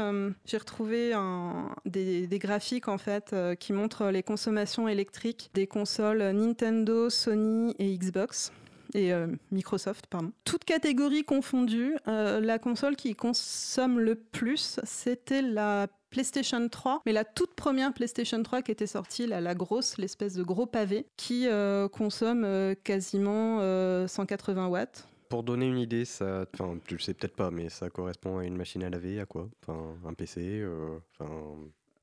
[0.46, 6.22] j'ai retrouvé un- des, des graphiques en fait qui montrent les consommations électriques des consoles
[6.32, 8.52] Nintendo, Sony et Xbox.
[8.94, 10.32] Et euh, Microsoft, pardon.
[10.44, 17.12] Toutes catégories confondues, euh, la console qui consomme le plus, c'était la PlayStation 3, mais
[17.12, 21.06] la toute première PlayStation 3 qui était sortie, la, la grosse, l'espèce de gros pavé,
[21.16, 25.06] qui euh, consomme euh, quasiment euh, 180 watts.
[25.28, 28.44] Pour donner une idée, ça, enfin, tu le sais peut-être pas, mais ça correspond à
[28.44, 29.48] une machine à laver, à quoi?
[29.62, 31.30] Enfin, un PC, euh, enfin,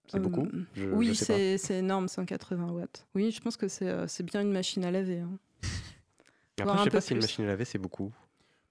[0.08, 0.48] c'est Euh, beaucoup?
[0.76, 3.08] Je- oui, c'est c'est énorme, 180 watts.
[3.16, 5.20] Oui, je pense que c'est euh, c'est bien une machine à laver.
[5.22, 5.40] hein.
[6.60, 8.12] Après, voire je un sais peu pas si une machine à laver, c'est beaucoup.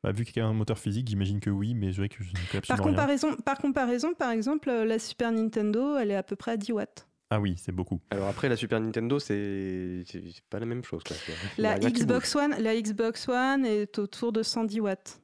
[0.02, 2.22] Bah, vu qu'il y a un moteur physique, j'imagine que oui, mais je dirais que
[2.24, 2.86] je ne Par rien.
[2.86, 6.56] comparaison, par comparaison, par exemple, euh, la Super Nintendo, elle est à peu près à
[6.56, 7.06] 10 watts.
[7.30, 8.00] Ah oui, c'est beaucoup.
[8.10, 10.04] Alors après, la Super Nintendo, c'est
[10.50, 11.02] pas la même chose.
[11.04, 11.16] Quoi.
[11.56, 15.20] La Xbox One, la Xbox One est autour de 110 watts.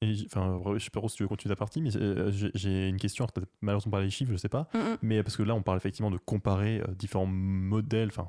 [0.00, 2.88] Et enfin, je sais pas si tu veux continuer ta partie, mais euh, j'ai- j'ai
[2.88, 3.26] une question.
[3.62, 4.68] Malheureusement, pas les chiffres, je sais pas.
[4.74, 4.96] Mm, mm.
[5.02, 8.28] Mais parce que là, on parle effectivement de comparer euh, différents modèles, enfin,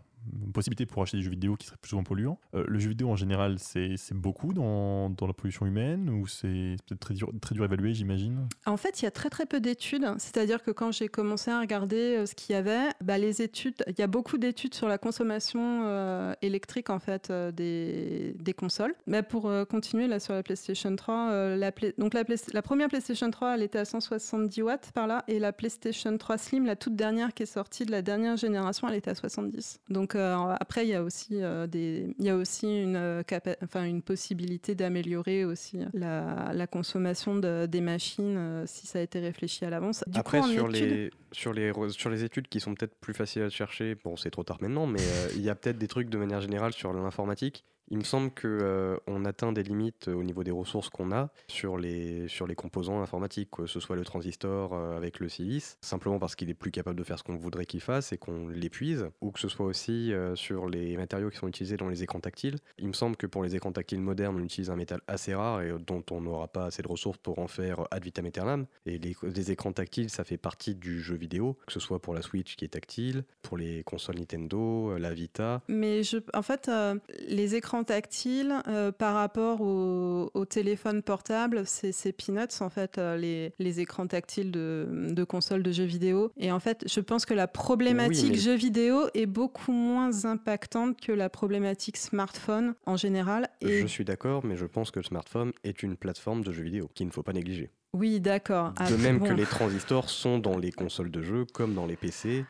[0.54, 2.40] possibilités pour acheter des jeux vidéo qui seraient plus souvent polluants.
[2.54, 7.00] Euh, le jeu vidéo en général, c'est beaucoup dans, la pollution humaine ou c'est peut-être
[7.00, 8.48] très dur, très dur à évaluer, j'imagine?
[8.66, 10.08] En fait, il y a très très peu d'études.
[10.18, 13.84] C'est-à-dire que quand j'ai commencé à regarder euh, ce qu'il y avait, bah, les études,
[13.88, 18.96] il y a beaucoup d'études sur la consommation euh, électrique en fait euh, des, consoles.
[19.06, 23.56] Mais pour continuer là sur la PlayStation 3, euh, la, donc la première PlayStation 3,
[23.56, 27.34] elle était à 170 watts par là, et la PlayStation 3 Slim, la toute dernière
[27.34, 29.82] qui est sortie de la dernière génération, elle était à 70.
[29.90, 33.24] Donc euh, après, il y a aussi euh, des, il y a aussi une, euh,
[33.63, 39.01] enfin une possibilité d'améliorer aussi la, la consommation de- des machines euh, si ça a
[39.01, 40.03] été réfléchi à l'avance.
[40.07, 43.13] Du Après, coup, sur, études- les, sur, les, sur les études qui sont peut-être plus
[43.13, 44.99] faciles à chercher, bon, c'est trop tard maintenant, mais
[45.36, 47.66] il y a peut-être des trucs de manière générale sur l'informatique.
[47.90, 51.30] Il me semble que on atteint des limites euh, au niveau des ressources qu'on a
[51.48, 55.78] sur les, sur les composants informatiques, que ce soit le transistor euh, avec le silice,
[55.82, 58.48] simplement parce qu'il est plus capable de faire ce qu'on voudrait qu'il fasse et qu'on
[58.48, 62.04] l'épuise, ou que ce soit aussi euh, sur les matériaux qui sont utilisés dans les
[62.04, 62.58] écrans tactiles.
[62.78, 65.62] Il me semble que pour les écrans tactiles modernes, on utilise un métal assez rare
[65.62, 68.66] et euh, dont on n'aura pas assez de ressources pour en faire ad vitam aeternam.
[68.86, 72.14] Et les, les écrans tactiles, ça fait partie du jeu vidéo, que ce soit pour
[72.14, 75.62] la Switch qui est tactile, pour les consoles Nintendo, euh, la Vita.
[75.68, 76.02] Mais
[76.34, 76.96] en fait, euh,
[77.28, 83.18] les écrans tactiles euh, par rapport au, au téléphone portable, c'est peanuts en fait, euh,
[83.18, 86.32] les, les écrans tactiles de, de consoles de jeux vidéo.
[86.38, 91.00] Et en fait, je pense que la problématique mais- jeux vidéo est beaucoup moins impactante
[91.02, 93.50] que la problématique smartphone en général.
[93.62, 96.64] Et Je suis d'accord, mais je pense que le smartphone est une plateforme de jeux
[96.64, 97.70] vidéo qu'il ne faut pas négliger.
[97.94, 98.74] oui, d'accord.
[98.74, 99.26] De Après, même bon.
[99.28, 102.46] que les transistors sont dans les consoles de jeux comme dans les PC.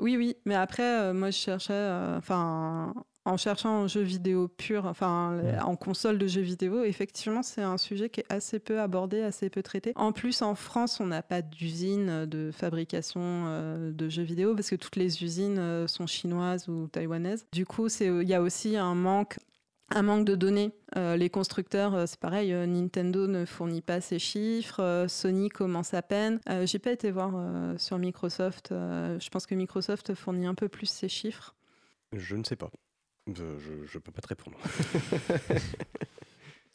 [0.00, 2.92] Oui, oui, mais après, euh, moi, je cherchais, euh, enfin,
[3.24, 5.58] en cherchant en jeu vidéo pur, enfin, Ouais.
[5.60, 9.48] en console de jeux vidéo, effectivement, c'est un sujet qui est assez peu abordé, assez
[9.50, 9.92] peu traité.
[9.96, 14.68] En plus, en France, on n'a pas d'usine de fabrication euh, de jeux vidéo parce
[14.70, 17.46] que toutes les usines euh, sont chinoises ou taïwanaises.
[17.52, 19.38] Du coup, c'est, il y a aussi un manque.
[19.90, 20.72] Un manque de données.
[20.96, 25.50] Euh, les constructeurs, euh, c'est pareil, euh, Nintendo ne fournit pas ses chiffres, euh, Sony
[25.50, 26.40] commence à peine.
[26.48, 28.72] Euh, J'ai pas été voir euh, sur Microsoft.
[28.72, 31.54] euh, je pense que Microsoft fournit un peu plus ses chiffres.
[32.14, 32.70] Je ne sais pas.
[33.26, 34.56] Je, je, je peux pas te répondre.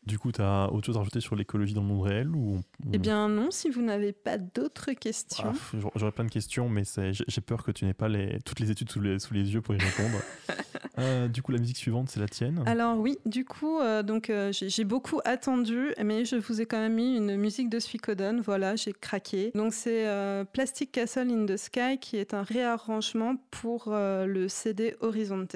[0.05, 2.55] Du coup, tu as autre chose à rajouter sur l'écologie dans le monde réel ou
[2.55, 5.53] on- Eh bien non, si vous n'avez pas d'autres questions.
[5.53, 6.81] Ah, j'aurais- plein de questions, mais
[7.11, 9.61] j'ai peur que tu n'aies pas les, toutes les études sous les, sous les yeux
[9.61, 10.17] pour y répondre.
[10.97, 12.61] Euh, du coup, la musique suivante, c'est la tienne.
[12.65, 16.79] Alors oui, du coup, euh, donc euh, j'ai beaucoup attendu, mais je vous ai quand
[16.79, 18.41] même mis une musique de Suikoden.
[18.41, 19.51] Voilà, j'ai craqué.
[19.55, 24.49] Donc c'est euh, Plastic Castle in the Sky qui est un réarrangement pour euh, le
[24.49, 25.55] CD Horizonte.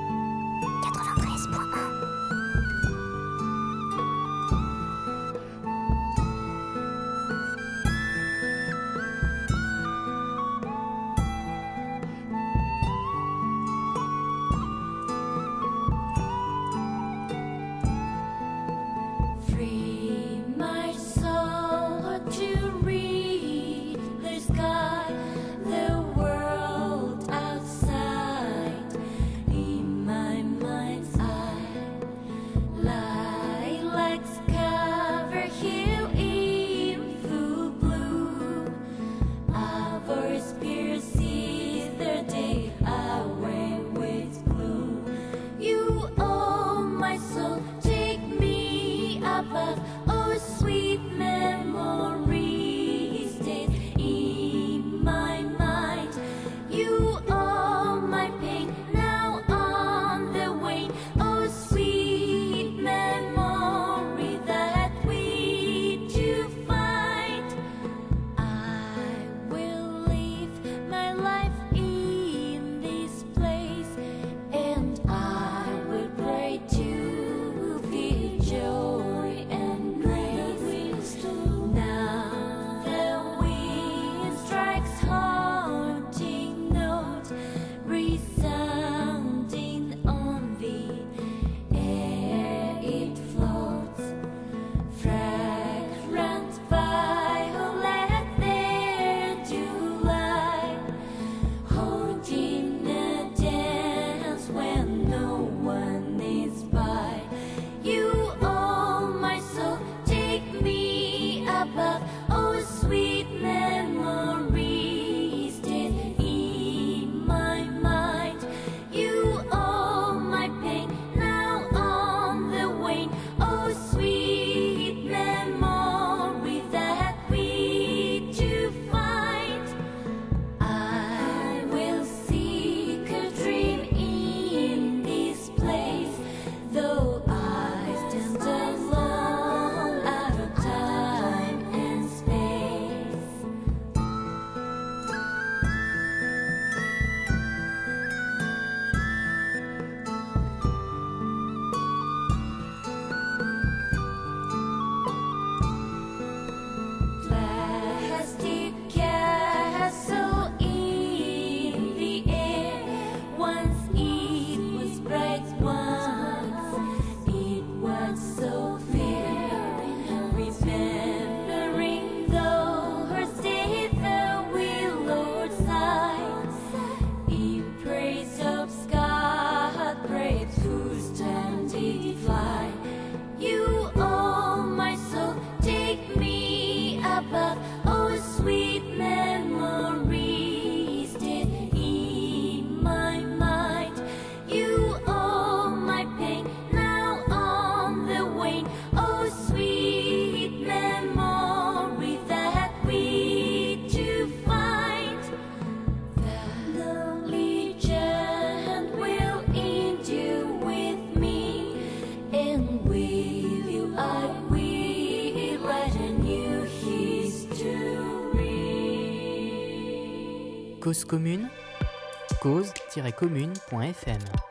[222.51, 224.50] cause-commune.fm 93.1.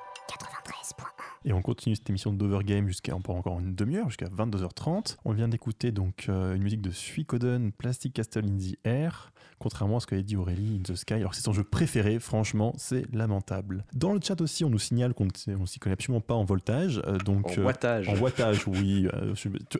[1.46, 5.16] Et on continue cette émission d'Overgame jusqu'à encore encore une demi-heure, jusqu'à 22h30.
[5.24, 9.96] On vient d'écouter donc euh, une musique de Suikoden, Plastic Castle in the Air, contrairement
[9.96, 11.14] à ce qu'avait dit Aurélie In the Sky.
[11.14, 13.86] Alors c'est son jeu préféré, franchement, c'est lamentable.
[13.94, 17.00] Dans le chat aussi, on nous signale qu'on ne s'y connaît absolument pas en voltage,
[17.06, 18.08] euh, donc En euh, wattage.
[18.10, 19.08] en wattage, oui.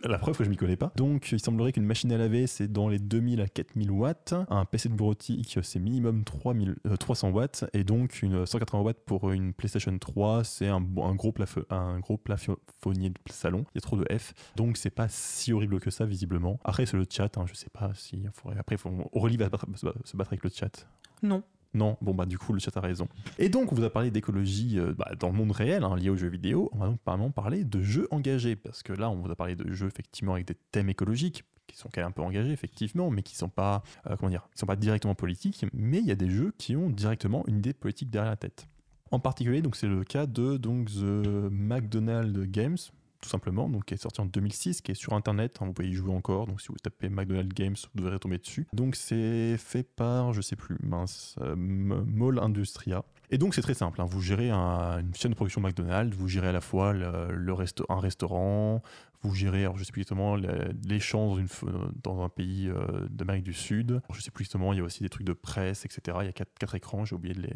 [0.05, 0.93] la preuve que je m'y connais pas.
[0.97, 4.35] Donc, il semblerait qu'une machine à laver, c'est dans les 2000 à 4000 watts.
[4.49, 7.67] Un PC de bureautique, c'est minimum 3000, euh, 300 watts.
[7.75, 11.33] Et donc, une 180 watts pour une PlayStation 3, c'est un, un gros
[11.71, 13.65] un gros plafonnier de salon.
[13.75, 14.35] Il y a trop de F.
[14.57, 16.59] Donc, c'est pas si horrible que ça, visiblement.
[16.65, 17.37] Après, c'est le chat.
[17.39, 18.25] hein, je sais pas si.
[18.33, 19.51] faudrait- Après, faut- Aurélie va se
[19.87, 20.87] battre- avec le chat.
[21.23, 21.43] Non.
[21.73, 23.07] Non, bon bah du coup le chat a raison.
[23.39, 26.11] Et donc on vous a parlé d'écologie euh, bah, dans le monde réel, hein, lié
[26.11, 26.69] aux jeux vidéo.
[26.73, 29.55] On va donc vraiment parler de jeux engagés, parce que là on vous a parlé
[29.55, 33.09] de jeux effectivement avec des thèmes écologiques, qui sont quand même un peu engagés effectivement,
[33.13, 36.11] mais qui sont pas, euh, comment dire, qui sont pas directement politiques, mais il y
[36.11, 38.67] a des jeux qui ont directement une idée politique derrière la tête.
[39.11, 42.77] En particulier, donc c'est le cas de donc The McDonald's Games,
[43.21, 45.89] tout simplement, donc qui est sorti en 2006, qui est sur internet, hein, vous pouvez
[45.89, 48.67] y jouer encore, donc si vous tapez McDonald's Games, vous devrez tomber dessus.
[48.73, 53.05] Donc c'est fait par, je sais plus, mince, euh, Mall Industria.
[53.33, 56.29] Et donc c'est très simple, hein, vous gérez un- une chaîne de production McDonald's, vous
[56.29, 57.55] gérez à la fois le, le
[57.89, 58.83] un restaurant,
[59.23, 60.37] vous gérez, alors je sais plus exactement,
[61.01, 63.91] champs dans, f- dans un pays euh, d'Amérique du Sud.
[63.93, 66.19] Alors, je sais plus exactement, il y a aussi des trucs de presse, etc.
[66.23, 67.53] Il y a quatre, écrans, j'ai oublié de, les-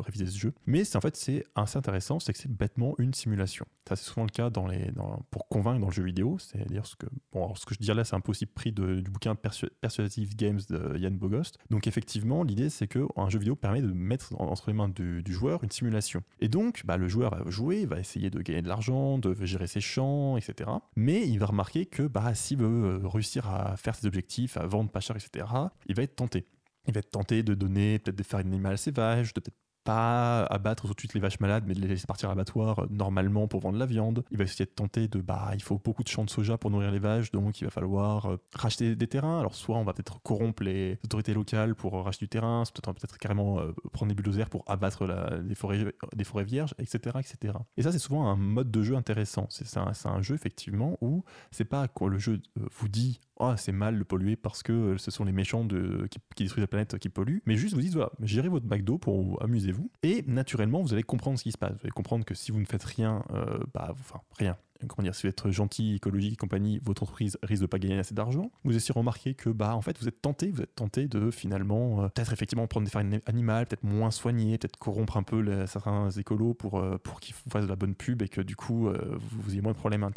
[0.00, 0.52] réviser ce jeu.
[0.66, 3.66] Mais en fait, c'est assez intéressant, c'est que c'est bêtement une simulation.
[3.88, 6.38] Ça, c'est souvent le cas dans les, dans- pour convaincre dans le jeu vidéo.
[6.38, 8.72] C'est-à-dire ce que, bon, alors, ce que je dis là, c'est un peu aussi pris
[8.72, 11.58] du bouquin Persu- Persuasive Games de Yann Bogost.
[11.70, 15.22] Donc effectivement, l'idée, c'est qu'un jeu vidéo permet de mettre en- entre les mains du,
[15.22, 16.22] du joueur une simulation.
[16.40, 19.66] Et donc, bah, le joueur va jouer, va essayer de gagner de l'argent, de gérer
[19.66, 20.70] ses champs, etc.
[21.00, 24.66] Mais il va remarquer que bah, s'il veut euh, réussir à faire ses objectifs, à
[24.66, 25.46] vendre pas cher, etc.,
[25.86, 26.46] il va être tenté.
[26.86, 29.40] Il va être tenté de donner, peut-être de faire une animal à ses vaches, de
[29.40, 29.56] peut-être
[29.90, 32.86] abattre tout de suite les vaches malades, mais de les laisser partir à l'abattoir euh,
[32.90, 34.24] normalement pour vendre la viande.
[34.30, 36.70] Il va essayer de tenter de, bah, il faut beaucoup de champs de soja pour
[36.70, 39.40] nourrir les vaches, donc il va falloir euh, racheter des terrains.
[39.40, 42.74] Alors, soit on va peut-être corrompre les autorités locales pour euh, racheter du terrain, soit
[42.74, 43.60] peut-être peut-être carrément
[43.92, 45.06] prendre des bulldozers pour abattre
[45.42, 47.54] des, forêts, des forêts vierges, etc., etc.
[47.76, 49.46] Et ça, c'est souvent un mode de jeu intéressant.
[49.48, 53.72] C'est un, un jeu, effectivement, où c'est pas quand le jeu vous dit oh, c'est
[53.72, 57.08] mal de polluer parce que ce sont les méchants qui, qui détruisent la planète qui
[57.08, 59.90] polluent, mais juste vous dites voilà, gérez votre McDo pour vous- amusez-vous.
[60.02, 61.72] Et naturellement, vous allez comprendre ce qui se passe.
[61.72, 64.56] Vous allez comprendre que si vous ne faites rien, euh, bah, enfin, rien.
[64.88, 67.98] Comment dire, si vous êtes gentil, écologique et compagnie, votre entreprise risque de pas gagner
[67.98, 68.50] assez d'argent.
[68.64, 71.30] Vous essayez de remarquer que, bah, en fait, vous êtes tenté, vous êtes tenté de
[71.30, 75.40] finalement, euh, peut-être effectivement prendre des farines animales, peut-être moins soignées, peut-être corrompre un peu
[75.40, 78.56] les- certains écolos pour, euh, pour qu'ils fassent de la bonne pub et que du
[78.56, 80.08] coup, euh, vous, vous ayez moins de problèmes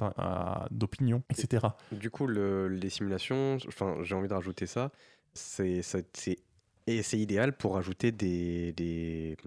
[0.71, 1.67] d'opinion, etc.
[1.91, 4.91] Du coup, le- les simulations, enfin, j'ai envie de rajouter ça,
[5.33, 5.81] c'est
[6.85, 9.37] et idéal pour ajouter des, des-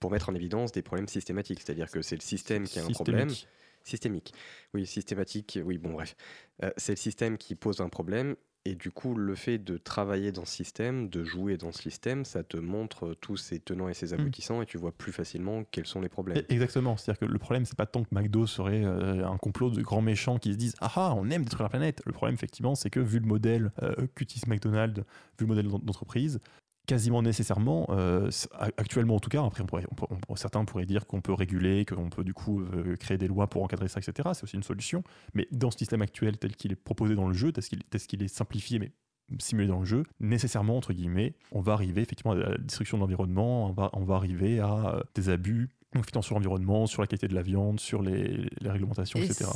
[0.00, 1.60] pour mettre en évidence des problèmes systématiques.
[1.60, 3.28] C'est-à-dire que c'est le système qui a un problème.
[3.86, 4.34] Systémique.
[4.74, 5.58] Oui, systématique.
[5.64, 6.16] Oui, bon, bref.
[6.64, 8.34] Euh, c'est le système qui pose un problème.
[8.68, 12.24] Et du coup, le fait de travailler dans ce système, de jouer dans ce système,
[12.24, 15.86] ça te montre tous ses tenants et ses aboutissants et tu vois plus facilement quels
[15.86, 16.38] sont les problèmes.
[16.38, 19.70] E- Exactement, c'est-à-dire que le problème, c'est pas tant que McDo serait euh, un complot
[19.70, 22.02] de grands méchants qui se disent Ah ah, on aime détruire la planète.
[22.06, 25.04] Le problème, effectivement, c'est que vu le modèle euh, qu'utilise McDonald's, vu
[25.42, 26.40] le modèle d'en- d'entreprise,
[26.86, 28.30] quasiment nécessairement, euh,
[28.76, 31.32] actuellement en tout cas, après on pourrait- on peut- on- certains pourraient dire qu'on peut
[31.32, 34.30] réguler, qu'on peut du coup euh, créer des lois pour encadrer ça, etc.
[34.34, 35.02] C'est aussi une solution.
[35.34, 37.64] Mais dans ce système actuel tel qu'il est proposé dans le jeu, tel
[38.00, 38.92] qu'il est simplifié, mais
[39.40, 43.02] simulé dans le jeu, nécessairement, entre guillemets, on va arriver effectivement à la destruction de
[43.02, 47.06] l'environnement, on va, on va arriver à euh, des abus confiant sur l'environnement, sur la
[47.08, 49.46] qualité de la viande, sur les, les réglementations, Et etc.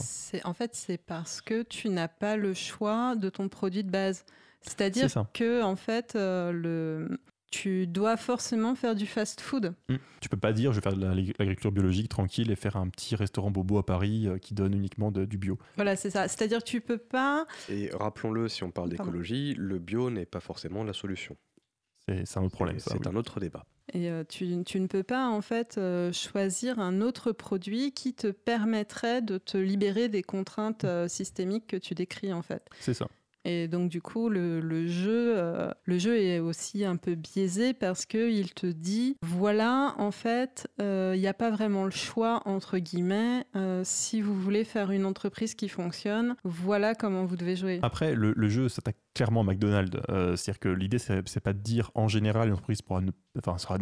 [0.45, 4.25] en fait, c'est parce que tu n'as pas le choix de ton produit de base.
[4.63, 7.19] C'est C'est-à-dire que en fait, euh, le...
[7.51, 9.75] tu dois forcément faire du fast-food.
[9.89, 9.97] Mm.
[10.21, 12.89] Tu peux pas dire je vais faire de la- l'agriculture biologique tranquille et faire un
[12.89, 15.59] petit restaurant bobo à Paris euh, qui donne uniquement de- du bio.
[15.77, 16.29] Voilà, c'est ça.
[16.29, 17.47] C'est-à-dire que tu peux pas.
[17.69, 21.37] Et rappelons-le, si on parle d'écologie, le bio n'est pas forcément la solution.
[22.09, 22.79] C'est un autre problème.
[22.79, 23.15] C'est ça, c'est oui.
[23.15, 23.65] un autre débat.
[23.93, 28.15] Et euh, tu, tu ne peux pas en fait euh, choisir un autre produit qui
[28.15, 32.69] te permettrait de te libérer des contraintes euh, systémiques que tu décris en fait.
[32.81, 33.09] C'est ça.
[33.45, 38.05] Et donc du coup, le, jeu, euh, le jeu est aussi un peu biaisé parce
[38.07, 42.43] que il te dit, voilà, en fait, euh, il n'y a pas vraiment le choix
[42.45, 43.45] entre guillemets.
[43.57, 47.79] euh, si vous voulez faire une entreprise qui fonctionne, voilà comment vous devez jouer.
[47.83, 49.99] Après, le, le jeu s'attaque clairement McDonald's.
[50.09, 53.59] Euh, C'est-à-dire que l'idée, c'est pas de dire en général une entreprise pourra ne, enfin,
[53.59, 53.77] sera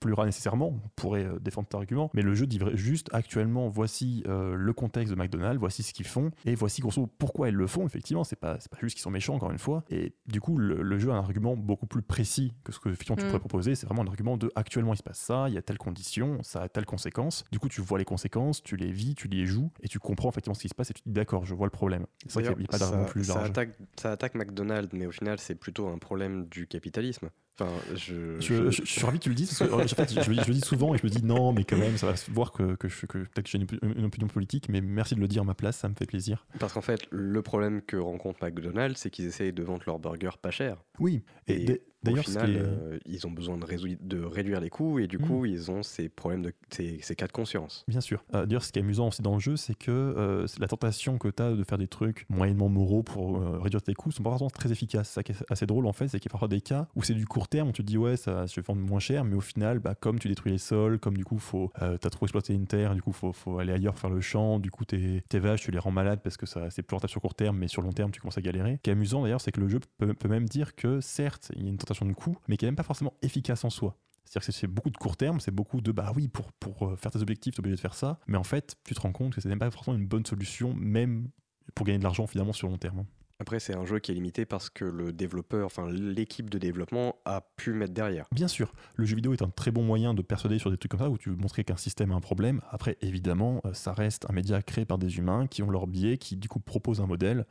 [0.00, 4.22] polluera nécessairement, on pourrait euh, défendre cet argument, mais le jeu dit juste actuellement, voici
[4.26, 7.54] euh, le contexte de McDonald's, voici ce qu'ils font, et voici grosso modo pourquoi ils
[7.54, 8.24] le font, effectivement.
[8.24, 9.84] C'est pas, c'est pas juste qu'ils sont méchants, encore une fois.
[9.90, 12.88] Et du coup, le, le jeu a un argument beaucoup plus précis que ce que
[12.88, 13.28] effectivement, tu Mm.
[13.28, 13.74] pourrais proposer.
[13.74, 16.38] C'est vraiment un argument de actuellement, il se passe ça, il y a telle condition,
[16.42, 17.44] ça a telle conséquence.
[17.52, 20.30] Du coup, tu vois les conséquences, tu les vis, tu les joues, et tu comprends
[20.30, 22.06] effectivement ce qui se passe, et tu te dis d'accord, je vois le problème.
[22.26, 23.50] C'est vrai qu'il n'y a pas d'argument ça, plus ça large.
[23.50, 24.59] attaque, ça attaque McDonald's,
[24.92, 27.30] mais au final, c'est plutôt un problème du capitalisme.
[27.60, 30.12] Enfin, je, Je, je- je suis ravi que tu le dises, parce que en fait,
[30.14, 32.16] je, je le dis souvent et je me dis non, mais quand même, ça va
[32.16, 34.80] se voir que, que, je- que peut-être que j'ai une, opi- une opinion politique, mais
[34.80, 36.46] merci de le dire à ma place, ça me fait plaisir.
[36.58, 40.38] Parce qu'en fait, le problème que rencontre McDonald's, c'est qu'ils essayent de vendre leurs burgers
[40.40, 40.82] pas cher.
[40.98, 44.22] Oui, et, Et d- Au d'ailleurs, final, est- euh, ils ont besoin de, résou- de
[44.22, 45.22] réduire les coûts et du Mm.
[45.26, 47.84] coup, ils ont ces problèmes de ces, ces cas de conscience.
[47.88, 48.24] Bien sûr.
[48.34, 51.18] Euh, D'ailleurs, ce qui est amusant aussi dans le jeu, c'est que euh, la tentation
[51.18, 54.22] que tu as de faire des trucs moyennement moraux pour euh, réduire tes coûts sont
[54.22, 55.10] pas forcément très efficaces.
[55.10, 57.02] Ça qui est assez drôle en fait, c'est qu'il y a parfois des cas où
[57.02, 59.40] c'est du court terme, tu te dis ouais, ça, vais vendre moins cher, mais au
[59.40, 62.54] final, bah, comme tu détruis les sols, comme du coup, faut, euh, t'as trop exploité
[62.54, 65.38] une terre, du coup, faut, faut aller ailleurs faire le champ, du coup, tes, tes
[65.38, 67.68] vaches, tu les rends malades parce que ça, c'est plus rentable sur court terme, mais
[67.68, 68.76] sur long terme, tu commences à galérer.
[68.76, 71.52] Ce qui est amusant d'ailleurs, c'est que le jeu peut, peut même dire que certes,
[71.56, 73.70] il y a une tentation de coût, mais qui est même pas forcément efficace en
[73.70, 73.96] soi.
[74.24, 76.96] C'est-à-dire que c'est beaucoup de court terme, c'est beaucoup de bah oui, pour, pour euh,
[76.96, 78.20] faire tes objectifs, tu es obligé de faire ça.
[78.28, 80.72] Mais en fait, tu te rends compte que c'est même pas forcément une bonne solution,
[80.72, 81.28] même
[81.74, 83.04] pour gagner de l'argent finalement sur long terme.
[83.40, 87.16] Après, c'est un jeu qui est limité parce que le développeur, enfin l'équipe de développement
[87.24, 88.26] a pu mettre derrière.
[88.32, 90.90] Bien sûr, le jeu vidéo est un très bon moyen de persuader sur des trucs
[90.90, 92.60] comme ça où tu veux montrer qu'un système a un problème.
[92.70, 96.18] Après, évidemment, euh, ça reste un média créé par des humains qui ont leur biais,
[96.18, 97.46] qui du coup proposent un modèle,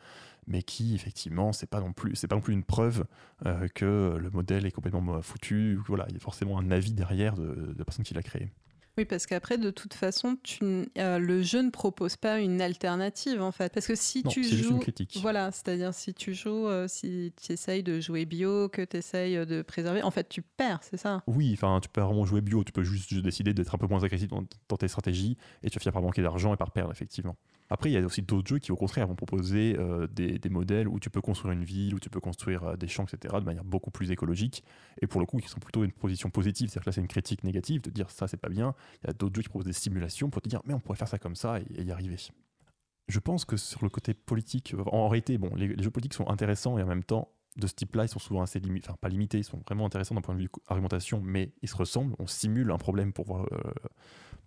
[0.45, 3.05] mais qui effectivement, c'est pas non plus, c'est pas non plus une preuve
[3.47, 5.79] euh, que le modèle est complètement euh, foutu.
[5.87, 8.49] Voilà, il y a forcément un avis derrière de, de la personne qui l'a créé.
[8.97, 10.63] Oui, parce qu'après, de toute façon, tu
[10.97, 13.73] euh, le jeu ne propose pas une alternative, en fait.
[13.73, 14.73] Parce que si Non, tu c'est juste joues...
[14.75, 15.17] une critique.
[15.21, 19.45] Voilà, c'est-à-dire si tu joues, euh, si tu essayes de jouer bio, que tu essayes
[19.45, 21.23] de préserver, en fait, tu perds, c'est ça?
[21.27, 24.03] Oui, enfin, tu peux vraiment jouer bio, tu peux juste décider d'être un peu moins
[24.03, 26.91] agressif dans, dans tes stratégies et tu vas finir par manquer d'argent et par perdre,
[26.91, 27.37] effectivement.
[27.69, 30.87] Après, il y a aussi d'autres jeux qui, au contraire, vont proposer euh, des, modèles
[30.87, 33.45] où tu peux construire une ville, où tu peux construire euh, des champs, etc., de
[33.45, 34.63] manière beaucoup plus écologique
[35.01, 36.69] et pour le coup, qui sont plutôt une position positive.
[36.69, 38.73] C'est-à-dire que là, c'est une critique négative de dire ça, c'est pas bien.
[39.03, 40.97] Il y a d'autres jeux qui proposent des simulations pour te dire, mais on pourrait
[40.97, 42.17] faire ça comme ça et, y arriver.
[43.07, 46.77] Je pense que sur le côté politique, en réalité, bon, les jeux politiques sont intéressants
[46.79, 49.37] et en même temps, de ce type-là, ils sont souvent assez limités, enfin pas limités,
[49.37, 52.15] ils sont vraiment intéressants d'un point de vue argumentation, mais ils se ressemblent.
[52.19, 53.71] On simule un problème pour voir, euh,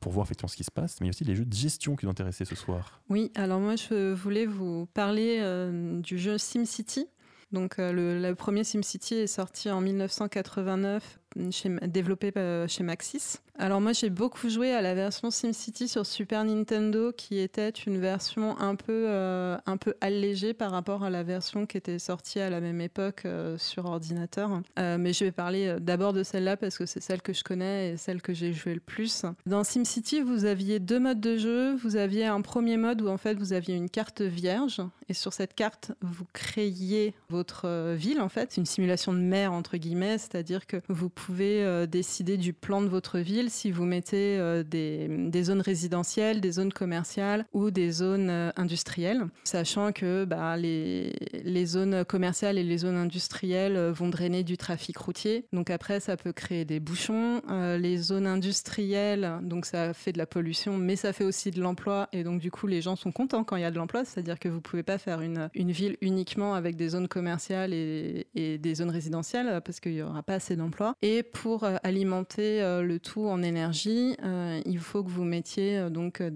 [0.01, 1.55] pour voir effectivement ce qui se passe, mais il y a aussi les jeux de
[1.55, 3.03] gestion qui nous intéressaient ce soir.
[3.09, 7.07] Oui, alors moi, je voulais vous parler euh, du jeu SimCity.
[7.51, 13.39] Donc, euh, le, le premier SimCity est sorti en 1989, développé euh, chez Maxis.
[13.59, 17.99] Alors moi, j'ai beaucoup joué à la version SimCity sur Super Nintendo, qui était une
[17.99, 22.41] version un peu, euh, un peu allégée par rapport à la version qui était sortie
[22.41, 24.63] à la même époque euh, sur ordinateur.
[24.79, 27.97] Mais je vais parler d'abord de celle-là parce que c'est celle que je connais et
[27.97, 29.25] celle que j'ai joué le plus.
[29.47, 31.75] Dans SimCity, vous aviez deux modes de jeu.
[31.77, 35.33] Vous aviez un premier mode où en fait vous aviez une carte vierge et sur
[35.33, 40.19] cette carte vous créiez votre ville en fait, C'est une simulation de mer entre guillemets,
[40.19, 44.65] c'est-à-dire que vous pouvez euh, décider du plan de votre ville si vous mettez euh,
[44.65, 51.13] des, zones résidentielles, des zones commerciales ou des zones euh, industrielles, sachant que bah, les,
[51.65, 55.47] zones commerciales et les zones industrielles vont drainer du trafic routier.
[55.53, 57.41] Donc après, ça peut créer des bouchons.
[57.49, 62.09] Les zones industrielles, donc ça fait de la pollution, mais ça fait aussi de l'emploi.
[62.13, 64.39] Et donc du coup, les gens sont contents quand il y a de l'emploi, c'est-à-dire
[64.39, 68.91] que vous pouvez pas faire une, ville uniquement avec des zones commerciales et, des zones
[68.91, 70.97] résidentielles parce qu'il y aura pas assez d'emplois.
[71.23, 76.21] Pour euh, alimenter euh, le tout en énergie, euh, il faut que vous mettiez donc
[76.21, 76.31] euh,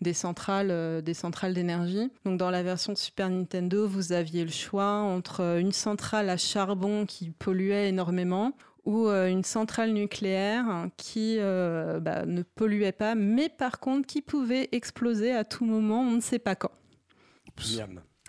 [0.00, 2.10] des, centrales, des centrales d'énergie.
[2.24, 7.06] Donc dans la version Super Nintendo, vous aviez le choix entre une centrale à charbon
[7.06, 8.52] qui polluait énormément
[8.84, 15.32] ou une centrale nucléaire qui bah, ne polluait pas, mais par contre qui pouvait exploser
[15.32, 16.72] à tout moment, on ne sait pas quand.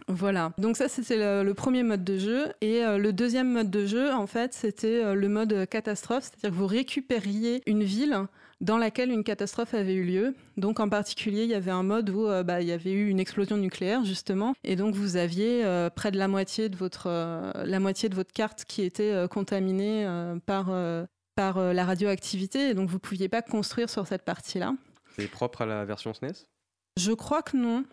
[0.08, 2.52] Voilà, donc ça c'était le, le premier mode de jeu.
[2.62, 6.50] Et euh, le deuxième mode de jeu, en fait, c'était euh, le mode catastrophe, c'est-à-dire
[6.50, 8.28] que vous récupériez une ville
[8.64, 10.36] dans laquelle une catastrophe avait eu lieu.
[10.58, 13.10] Donc en particulier, il y avait un mode où euh, bah, il y avait eu
[13.10, 17.08] une explosion nucléaire justement, et donc vous aviez euh, près de la moitié de votre
[17.08, 20.08] euh, la moitié de votre carte qui était contaminée
[20.46, 20.72] par
[21.36, 24.74] par la radioactivité, et donc vous pouviez pas construire sur cette partie-là.
[25.16, 26.46] C'est propre à la version E SNES
[26.98, 27.84] Je crois que non.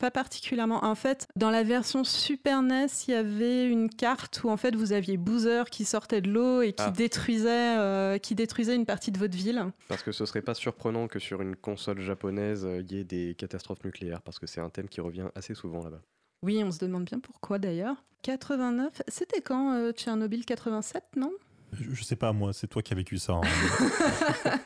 [0.00, 0.82] Pas particulièrement.
[0.82, 4.74] En fait, dans la version Super NES, il y avait une carte où en fait
[4.74, 6.90] vous aviez Boozer qui sortait de l'eau et qui Ah.
[6.90, 9.62] détruisait, euh, qui détruisait une partie de votre ville.
[9.88, 13.04] Parce que ce serait pas surprenant que sur une console japonaise, euh, il y ait
[13.04, 16.00] des catastrophes nucléaires, parce que c'est un thème qui revient assez souvent là-bas.
[16.42, 18.02] Oui, on se demande bien pourquoi d'ailleurs.
[18.22, 21.30] 89, c'était quand euh, Tchernobyl 87, non?
[21.72, 23.34] Je, je sais pas, moi, c'est toi qui as vécu ça.
[23.34, 23.40] hein.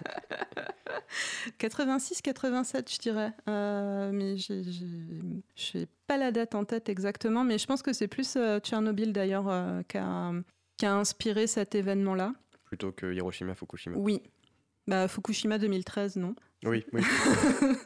[1.59, 3.33] 86, 87, je dirais.
[3.49, 8.09] Euh, mais je n'ai pas la date en tête exactement, mais je pense que c'est
[8.09, 10.33] plus euh, Tchernobyl d'ailleurs euh, qui a,
[10.77, 12.33] qui a inspiré cet événement-là.
[12.65, 13.97] Plutôt que Hiroshima, Fukushima.
[13.97, 14.23] Oui.
[14.87, 16.35] Bah, Fukushima 2013, non?
[16.65, 17.03] Oui, oui.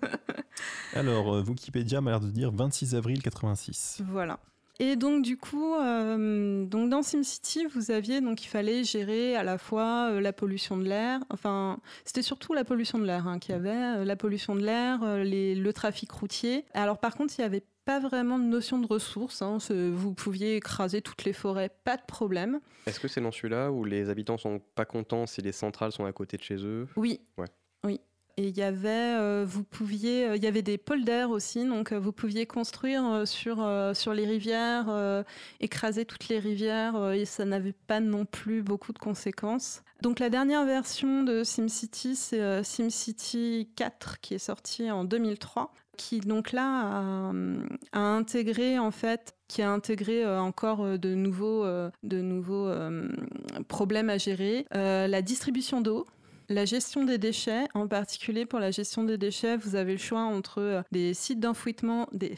[0.95, 4.03] Alors, Wikipédia m'a l'air de dire 26 avril 86.
[4.07, 4.39] Voilà.
[4.81, 9.43] Et donc du coup, euh, donc dans SimCity, vous aviez donc il fallait gérer à
[9.43, 13.41] la fois euh, la pollution de l'air, enfin c'était surtout la pollution de l'air hein,
[13.41, 16.65] qu'il y avait, euh, la pollution de l'air, le trafic routier.
[16.75, 19.43] Alors par contre, il n'y avait pas vraiment de notion de ressources.
[19.43, 22.61] hein, vous pouviez écraser toutes les forêts, pas de problème.
[22.87, 26.05] Est-ce que c'est dans celui-là où les habitants sont pas contents si les centrales sont
[26.05, 26.87] à côté de chez eux?
[26.97, 27.21] Oui.
[27.37, 27.49] Ouais.
[27.85, 28.01] Oui.
[28.39, 31.91] Et il y avait, euh, vous pouviez, euh, il y avait des polders aussi, donc
[31.91, 33.57] euh, vous pouviez construire sur
[33.95, 35.25] sur les rivières,
[35.59, 39.83] écraser toutes les rivières, et ça n'avait pas non plus beaucoup de conséquences.
[40.03, 46.21] Donc la dernière version de SimCity, c'est SimCity 4 qui est sorti en 2003, qui
[46.21, 47.33] donc là a,
[47.93, 52.71] a intégré en fait, qui a intégré encore de nouveaux de nouveaux
[53.67, 56.07] problèmes à gérer, la distribution d'eau.
[56.51, 60.23] La gestion des déchets, en particulier pour la gestion des déchets, vous avez le choix
[60.23, 62.37] entre euh, des sites d'enfouissement, des,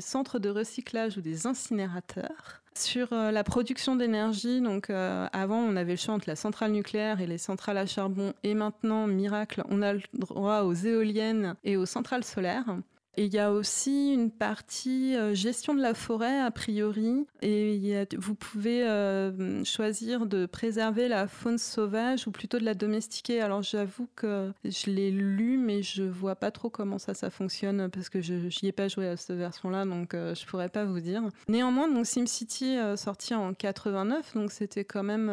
[0.00, 2.62] centres de recyclage ou des incinérateurs.
[2.76, 6.72] Sur euh, la production d'énergie, donc euh, avant on avait le choix entre la centrale
[6.72, 11.54] nucléaire et les centrales à charbon, et maintenant miracle, on a le droit aux éoliennes
[11.62, 12.76] et aux centrales solaires.
[13.16, 17.26] Et il y a aussi une partie euh, gestion de la forêt, a priori.
[17.42, 23.40] Et vous pouvez euh, choisir de préserver la faune sauvage ou plutôt de la domestiquer.
[23.40, 27.88] Alors j'avoue que je l'ai lu, mais je vois pas trop comment ça, ça fonctionne
[27.90, 30.84] parce que je n'y ai pas joué à cette version-là, donc euh, je pourrais pas
[30.84, 31.22] vous dire.
[31.48, 35.30] Néanmoins, donc SimCity euh, sorti en 89, donc c'était quand même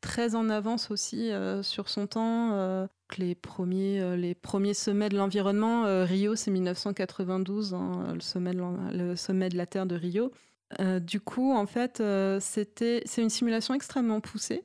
[0.00, 1.30] très en avance aussi
[1.62, 2.88] sur son temps.
[3.18, 8.52] Les premiers, euh, les premiers sommets de l'environnement, euh, Rio, c'est 1992, hein, le, sommet
[8.52, 10.32] de le sommet de la Terre de Rio.
[10.80, 12.02] Euh, du coup, en fait,
[12.40, 14.64] c'est une simulation extrêmement poussée.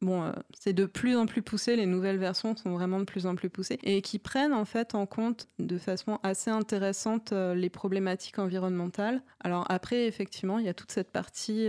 [0.00, 3.34] Bon, c'est de plus en plus poussé, les nouvelles versions sont vraiment de plus en
[3.34, 8.38] plus poussées, et qui prennent en fait en compte de façon assez intéressante les problématiques
[8.38, 9.22] environnementales.
[9.40, 11.66] Alors après, effectivement, il y a toute cette partie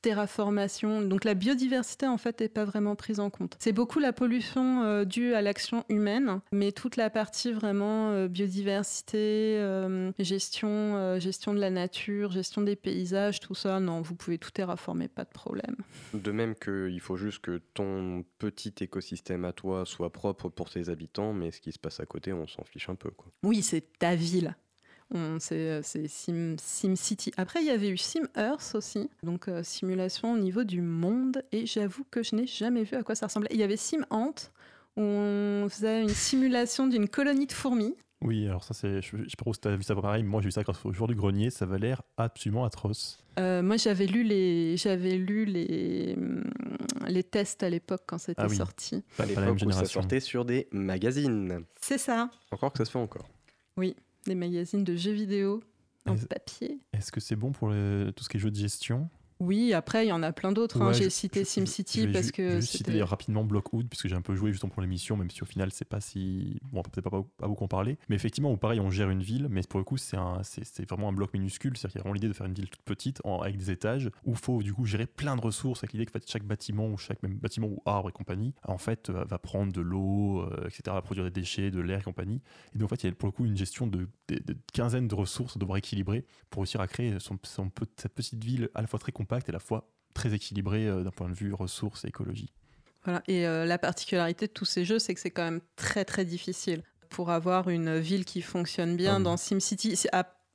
[0.00, 3.56] terraformation, donc la biodiversité en fait n'est pas vraiment prise en compte.
[3.58, 8.28] C'est beaucoup la pollution euh, due à l'action humaine, mais toute la partie vraiment euh,
[8.28, 14.14] biodiversité, euh, gestion, euh, gestion de la nature, gestion des paysages, tout ça, non, vous
[14.14, 15.76] pouvez tout terraformer, pas de problème.
[16.14, 20.88] De même qu'il faut juste que ton petit écosystème à toi soit propre pour tes
[20.88, 23.10] habitants, mais ce qui se passe à côté, on s'en fiche un peu.
[23.10, 23.30] Quoi.
[23.42, 24.56] Oui, c'est ta ville.
[25.14, 27.32] On- C'est c'est Sim, SimCity.
[27.36, 31.42] Après, il y avait eu SimEarth aussi, donc euh, simulation au niveau du monde.
[31.52, 33.48] Et j'avoue que je n'ai jamais vu à quoi ça ressemblait.
[33.52, 34.34] Il y avait SimAnt,
[34.96, 37.94] où on faisait une simulation d'une colonie de fourmis.
[38.20, 39.00] Oui, alors ça, c'est.
[39.00, 40.62] Je, je sais pas trop si t'as vu ça pareil, mais moi j'ai vu ça
[40.64, 43.18] grâce au jour du grenier, ça va l'air absolument atroce.
[43.38, 46.42] Euh, moi, j'avais lu les, j'avais lu les, hum,
[47.06, 48.56] les tests à l'époque quand c'était Ah oui.
[48.56, 49.04] sorti.
[49.16, 51.64] Pas, À pas la même l'époque où ça sortait sur des magazines.
[51.80, 53.28] C'est ça, Encore que ça se fait encore.
[54.28, 55.62] Des magazines de jeux vidéo
[56.06, 56.78] en papier.
[56.92, 59.10] Est-ce que c'est bon pour tout ce qui est jeu de gestion?
[59.40, 60.82] Oui, après, il y en a plein d'autres.
[60.82, 60.92] hein.
[60.92, 63.44] J'ai je- cité je- je- SimCity je vais parce ju- que juste c'était- citer rapidement
[63.44, 66.00] Blockwood puisque j'ai un peu joué justement pour l'émission même si au final c'est pas
[66.00, 68.90] si bon on peut peut-être pas, pas beaucoup en parler mais effectivement où pareil on
[68.90, 70.16] gère une ville mais pour le coup c'est
[70.88, 72.82] vraiment un bloc minuscule c'est-à-dire qu'il y a vraiment l'idée de faire une ville toute
[72.82, 75.92] petite en- avec des étages où il faut du coup gérer plein de ressources avec
[75.92, 79.38] l'idée que chaque bâtiment ou chaque même bâtiment ou arbre et compagnie en fait va
[79.38, 82.40] prendre de l'eau euh, etc va produire des déchets de l'air et compagnie
[82.74, 84.56] et donc en fait il y a pour le coup une gestion de, de, de
[84.72, 87.38] quinzaine de ressources à devoir équilibrer pour réussir à créer son,
[87.96, 91.02] cette petite ville à la fois très compacte et à la fois très équilibrée euh,
[91.04, 92.52] d'un point de vue ressources et écologie.
[93.04, 93.22] Voilà.
[93.28, 96.24] Et euh, la particularité de tous ces jeux, c'est que c'est quand même très très
[96.24, 99.96] difficile pour avoir une ville qui fonctionne bien Ah dans SimCity.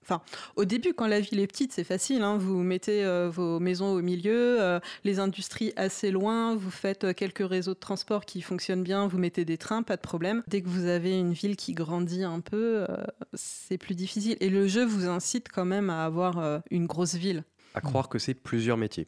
[0.04, 0.22] Enfin,
[0.58, 2.24] au début, quand la ville est petite, c'est facile.
[2.24, 2.38] hein.
[2.38, 7.14] Vous mettez euh, vos maisons au milieu, euh, les industries assez loin, vous faites euh,
[7.14, 10.44] quelques réseaux de transport qui fonctionnent bien, vous mettez des trains, pas de problème.
[10.48, 12.86] Dès que vous avez une ville qui grandit un peu,
[13.34, 14.36] c'est plus difficile.
[14.42, 17.46] Et le jeu vous incite quand même à avoir une grosse ville.
[17.74, 19.08] À croire que c'est plusieurs métiers.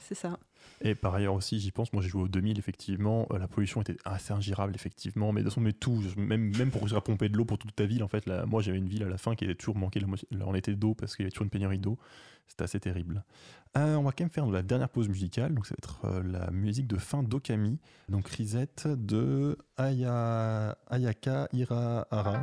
[0.00, 0.38] C'est ça.
[0.82, 3.80] Et par ailleurs aussi, j'y pense, moi j'ai joué au 2000, effectivement, euh, la pollution
[3.82, 7.00] était assez ingérable, effectivement, mais de toute façon, mais tout, même, même pour réussir à
[7.02, 9.08] pomper de l'eau pour toute ta ville, en fait, là, moi j'avais une ville à
[9.08, 11.32] la fin qui était toujours manqué la moitié- en été d'eau parce qu'il y avait
[11.32, 11.98] toujours une pénurie d'eau,
[12.46, 13.24] c'était assez terrible.
[13.76, 16.22] Euh, on va quand même faire la dernière pause musicale, donc ça va être euh,
[16.22, 22.42] la musique de fin d'Okami, donc Risette de Aya, Ayaka Irahara.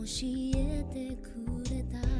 [0.00, 0.06] 教
[0.56, 2.19] えてくれた。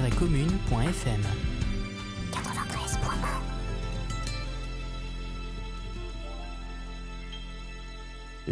[0.00, 1.37] cause-commune.fm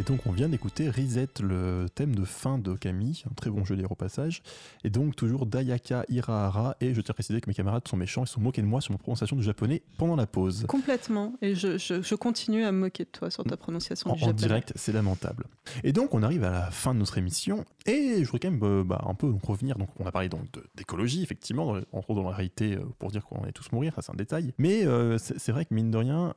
[0.07, 3.77] donc on vient d'écouter Reset, le thème de fin de Camille, un très bon jeu
[3.77, 4.43] d'air au passage.
[4.85, 8.23] Et donc toujours Dayaka Hirahara, et je tiens à préciser que mes camarades sont méchants,
[8.23, 10.65] ils se sont moqués de moi sur ma prononciation du japonais pendant la pause.
[10.69, 11.35] Complètement.
[11.43, 14.23] Et je, je- je continue à me moquer de toi sur ta prononciation En, du
[14.23, 14.47] en japonais.
[14.47, 15.47] direct, c'est lamentable.
[15.83, 18.62] Et donc on arrive à la fin de notre émission, et je voudrais quand même
[18.62, 20.45] euh, bah, un peu donc, revenir, donc on a parlé donc
[20.77, 23.93] d'écologie, effectivement, dans, entre autres dans la réalité, euh, pour dire qu'on allait tous mourir,
[23.97, 24.55] ça c'est un détail.
[24.59, 26.35] Mais euh, c'est vrai que mine de rien,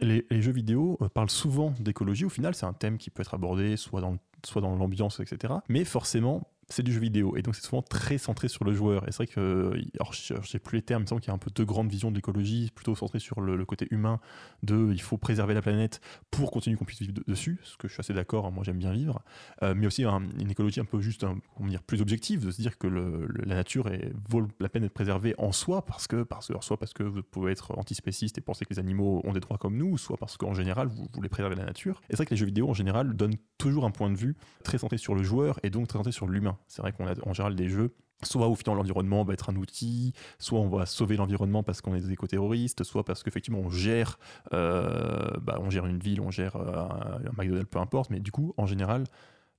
[0.00, 2.24] les, jeux vidéo euh, parlent souvent d'écologie.
[2.24, 5.54] Au final, c'est un thème qui peut être abordé soit dans l'ambiance, etc.
[5.68, 9.06] Mais forcément, c'est du jeu vidéo et donc c'est souvent très centré sur le joueur.
[9.08, 11.28] Et c'est vrai que, alors je je sais plus les termes, il me semble qu'il
[11.28, 14.20] y a un peu deux grandes visions de l'écologie, plutôt centré sur le, côté humain,
[14.62, 16.00] de il faut préserver la planète
[16.30, 18.64] pour continuer qu'on puisse vivre de- dessus, ce que je suis assez d'accord, hein, moi
[18.64, 19.22] j'aime bien vivre,
[19.62, 22.50] Euh, mais aussi un- une écologie un peu juste, un- comment dire, plus objective, de
[22.50, 23.88] se dire que la nature
[24.28, 27.52] vaut la peine d'être préservée en soi, parce que, parce soit parce que vous pouvez
[27.52, 30.54] être antispéciste et penser que les animaux ont des droits comme nous, soit parce qu'en
[30.54, 32.00] général vous voulez préserver la nature.
[32.02, 34.36] Et c'est vrai que les jeux vidéo en général donnent toujours un point de vue
[34.62, 36.53] très centré sur le joueur et donc très centré sur l'humain.
[36.66, 39.56] C'est vrai qu'on a en général des jeux soit où finalement l'environnement va être un
[39.56, 43.70] outil, soit on va sauver l'environnement parce qu'on est des éco-terroristes, soit parce qu'effectivement on
[43.70, 44.18] gère,
[44.54, 48.20] euh, bah, on gère une ville, on gère euh, un, un McDonald's, peu importe, mais
[48.20, 49.04] du coup en général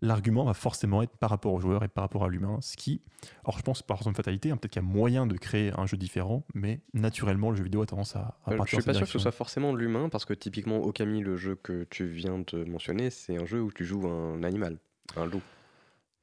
[0.02, 3.02] l'argument va forcément être par rapport au joueur et par rapport à l'humain, ce qui,
[3.44, 5.86] alors je pense par exemple fatalité, hein, peut-être qu'il y a moyen de créer un
[5.86, 8.88] jeu différent, mais naturellement le jeu vidéo a tendance à, à Euh, partir je suis
[8.88, 12.08] pas sûr que ce soit forcément l'humain, parce que typiquement Okami, le jeu que tu
[12.08, 14.78] viens de mentionner, c'est un jeu où tu joues un animal,
[15.16, 15.42] un loup.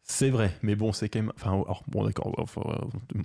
[0.05, 1.33] C'est vrai, mais bon, c'est quand même.
[1.37, 2.43] Enfin, alors, bon, d'accord, euh,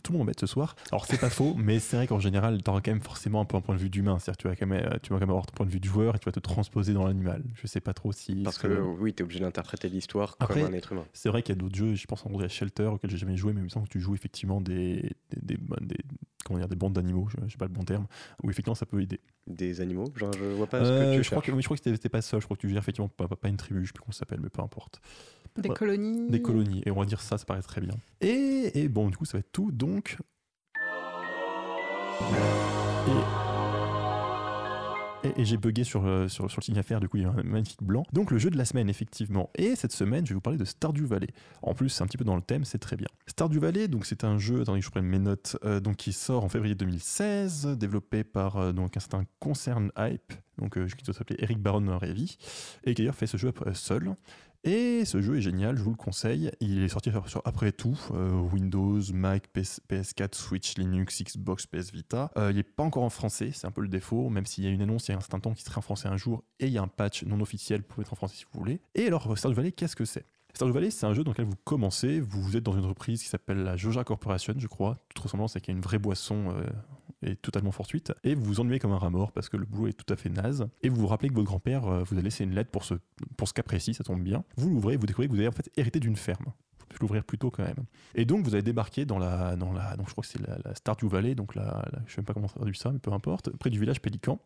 [0.04, 0.76] tout le monde m'embête ce soir.
[0.91, 3.45] Alors, c'est pas faux, mais c'est vrai qu'en général, tu auras quand même forcément un
[3.45, 4.20] peu un point de vue d'humain.
[4.20, 5.80] C'est-à-dire, tu vas, quand même, euh, tu vas quand même avoir ton point de vue
[5.80, 7.44] du joueur et tu vas te transposer dans l'animal.
[7.56, 8.44] Je sais pas trop si.
[8.44, 11.06] Parce ce que oui, tu es obligé d'interpréter l'histoire comme un être humain.
[11.14, 13.18] C'est vrai qu'il y a d'autres jeux, je pense en gros, a Shelter auquel j'ai
[13.18, 15.98] jamais joué, mais il me semble que tu joues effectivement des, des, des, des-
[16.48, 18.07] comment dire, des bandes d'animaux, je sais pas le bon terme,
[18.44, 19.19] où effectivement ça peut aider.
[19.45, 21.68] Des animaux Genre, je vois pas ce Euh, que tu je, crois que, oui, je
[21.68, 23.57] crois que c'était- pas ça, je crois que tu gères effectivement pas, pas- pas une
[23.57, 24.99] tribu, je sais plus comment ça s'appelle, mais peu importe.
[25.57, 26.30] Des colonies.
[26.30, 27.94] Des colonies, et on va dire ça, ça paraît très bien.
[28.22, 30.18] Et, et bon, du coup, ça va être tout, donc.
[33.07, 33.47] Et,
[35.36, 37.30] et- j'ai bugué sur, le- sur, le signe à faire, du coup, il y a
[37.30, 38.04] un magnifique blanc.
[38.14, 39.49] Donc, le jeu de la semaine, effectivement.
[39.56, 41.28] Et cette semaine, je vais vous parler de Stardew Valley.
[41.62, 43.08] En plus, c'est un petit peu dans le thème, c'est très bien.
[43.28, 46.44] Stardew Valley, donc, c'est un jeu, attendez que je prenne mes notes, euh, qui sort
[46.44, 51.14] en février 2016, développé par euh, donc, un certain Concern Hype, donc, euh, qui doit
[51.14, 52.38] s'appeler Eric Baron Revy,
[52.84, 54.16] et qui d'ailleurs fait ce jeu euh, seul.
[54.68, 56.52] Et ce jeu est génial, je vous le conseille.
[56.60, 59.80] Il est sorti sur, après tout euh, Windows, Mac, PS,
[60.14, 62.31] 4 Switch, Linux, Xbox, PS Vita.
[62.38, 64.68] Euh, il n'est pas encore en français, c'est un peu le défaut, même s'il y
[64.68, 66.44] a une annonce il y a un certain temps qui serait en français un jour,
[66.60, 68.81] et il y a un patch non officiel pour mettre en français si vous voulez.
[68.94, 70.26] Et alors, Stardew Valley, qu'est-ce que c'est?
[70.53, 73.30] Stardew Valley, c'est un jeu dans lequel vous commencez, vous êtes dans une entreprise qui
[73.30, 74.98] s'appelle la Joja Corporation, je crois.
[75.07, 76.65] Toute ressemblance, c'est qu'il une vraie boisson euh,
[77.23, 78.14] est totalement fortuite.
[78.23, 80.15] Et vous vous ennuyez comme un rat mort parce que le boulot est tout à
[80.18, 80.68] fait naze.
[80.84, 82.94] Et vous vous rappelez que votre grand-père euh, vous a laissé une lettre pour ce,
[83.38, 84.44] pour ce cas précis, ça tombe bien.
[84.57, 86.45] Vous l'ouvrez et vous découvrez que vous avez en fait hérité d'une ferme.
[86.80, 87.85] Faut peut-être l'ouvrir plus tôt quand même.
[88.15, 90.76] Et donc vous allez débarquer dans la, dans la donc je crois que c'est la,
[90.76, 93.11] Stardew Valley, donc la, la- je sais même pas comment ça traduit ça, mais peu
[93.11, 94.39] importe, près du village Pélican.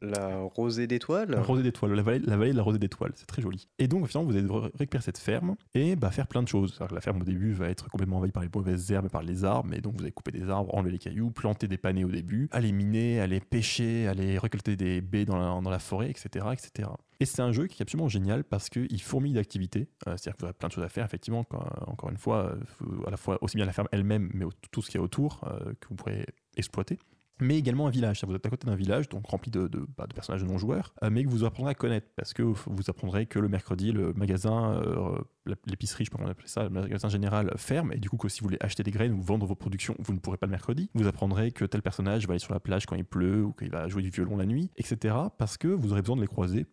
[0.00, 3.26] La rosée d'étoiles La rosée d'étoiles, la vallée, la vallée de la rosée d'étoiles, c'est
[3.26, 3.68] très joli.
[3.78, 6.70] Et donc, finalement, vous allez récupérer cette ferme et bah, faire plein de choses.
[6.70, 9.08] C'est-à-dire que la ferme, au début, va être complètement envahie par les mauvaises herbes et
[9.10, 9.74] par les arbres.
[9.74, 12.48] Et donc, vous allez couper des arbres, enlever les cailloux, planter des panais au début,
[12.52, 16.90] aller miner, aller pêcher, aller récolter des baies dans la, forêt, etc., etc.
[17.20, 19.88] Et c'est un jeu qui est absolument génial parce qu'il fourmille d'activités.
[20.06, 21.44] Euh, C'est-à-dire que vous avez plein de choses à faire, effectivement.
[21.86, 24.90] encore une fois, euh, à la fois aussi bien la ferme elle-même, mais tout ce
[24.90, 26.24] qu'il y a autour euh, que vous pourrez
[26.56, 26.98] exploiter
[27.40, 28.22] mais également un village.
[28.26, 30.94] Vous êtes à côté d'un village, donc rempli de, de- bah, de personnages non joueurs,
[31.02, 34.12] euh, mais que vous apprendrez à connaître, parce que vous apprendrez que le mercredi, le
[34.12, 35.18] magasin, euh,
[35.66, 38.16] l'épicerie, je sais pas comment on appelle ça, le magasin général ferme, et du coup
[38.16, 40.46] que si vous voulez acheter des graines ou vendre vos productions, vous ne pourrez pas
[40.46, 40.90] le mercredi.
[40.94, 43.70] Vous apprendrez que tel personnage va aller sur la plage quand il pleut, ou qu'il
[43.70, 45.14] va jouer du violon la nuit, etc.
[45.38, 46.66] Parce que vous aurez besoin de les croiser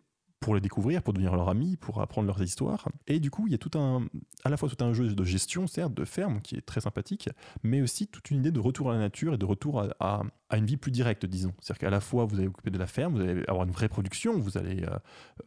[0.46, 2.86] pour les découvrir, pour devenir leurs amis, pour apprendre leurs histoires.
[3.08, 4.06] Et du coup, il y a tout un,
[4.44, 7.28] à la fois tout un jeu de gestion, certes, de ferme, qui est très sympathique,
[7.64, 10.56] mais aussi toute une idée de retour à la nature et de retour à, à-
[10.56, 11.52] une vie plus directe, disons.
[11.60, 13.88] C'est-à-dire qu'à la fois, vous allez occuper de la ferme, vous allez avoir une vraie
[13.88, 14.96] production, vous allez euh,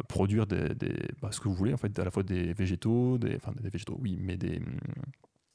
[0.09, 0.67] produire des,
[1.21, 3.69] bah, ce que vous voulez, en fait, à la fois des végétaux, des, enfin des
[3.69, 4.61] végétaux, oui, mais des,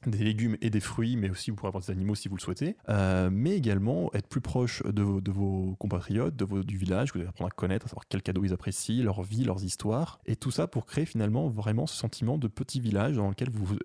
[0.09, 2.41] des légumes et des fruits, mais aussi vous pourrez avoir des animaux si vous le
[2.41, 6.77] souhaitez, Euh, mais également être plus proche de vos, de vos compatriotes, de vos, du
[6.77, 9.63] village, vous allez apprendre à connaître, à savoir quels cadeaux ils apprécient, leur vie, leurs
[9.63, 13.49] histoires, et tout ça pour créer finalement vraiment ce sentiment de petit village dans lequel
[13.49, 13.77] vous, vous,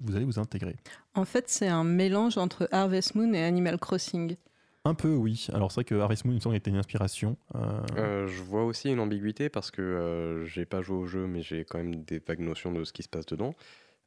[0.00, 0.76] vous allez vous intégrer.
[1.14, 4.36] En fait, c'est un mélange entre Harvest Moon et Animal Crossing.
[4.84, 5.46] Un peu, oui.
[5.52, 7.36] Alors c'est vrai que Harvest Moon, il me semble, était une inspiration.
[7.54, 11.28] Euh, Euh, je vois aussi une ambiguïté parce que euh, j'ai pas joué au jeu,
[11.28, 13.54] mais j'ai quand même des vagues notions de ce qui se passe dedans.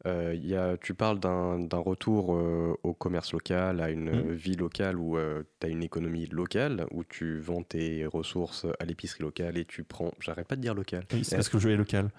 [0.06, 4.56] Euh, y a, tu parles d'un retour euh, au commerce local, à une euh, vie
[4.56, 5.18] locale où
[5.60, 9.84] tu as une économie locale, où tu vends tes ressources à l'épicerie locale et tu
[9.84, 10.12] prends.
[10.20, 11.06] J'arrête pas de dire local.
[11.14, 12.10] oui, c'est parce que le jeu est local.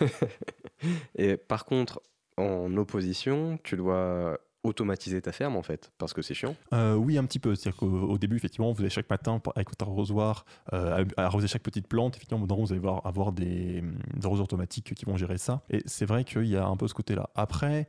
[1.16, 2.00] Et par contre,
[2.36, 6.56] en opposition, tu dois automatiser ta ferme en fait, parce que c'est chiant.
[6.72, 7.54] Euh, oui, un petit peu.
[7.54, 11.62] C'est-à-dire qu'au au début, effectivement, vous allez chaque matin, avec votre arrosoir, euh, arroser chaque
[11.62, 12.16] petite plante.
[12.16, 13.82] Effectivement, vous allez voir, avoir des,
[14.14, 15.62] des automatiques qui vont gérer ça.
[15.70, 17.30] Et c'est vrai qu'il y a un peu ce côté-là.
[17.34, 17.88] Après,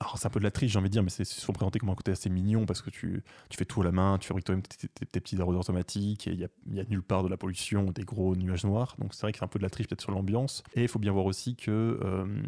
[0.00, 1.78] alors c'est un peu de la triche, j'ai envie de dire, mais c'est souvent présenté
[1.78, 4.44] comme un côté assez mignon parce que tu, fais tout à la main, tu fabriques
[4.46, 6.40] toi-même tes, tes- tes petits arroseurs automatiques et il
[6.74, 8.96] y a, nulle part de la pollution, des gros nuages noirs.
[8.98, 10.64] Donc c'est vrai que c'est un peu de la triche peut-être sur l'ambiance.
[10.74, 11.70] Et il faut bien voir aussi que.
[12.02, 12.42] euh, dire,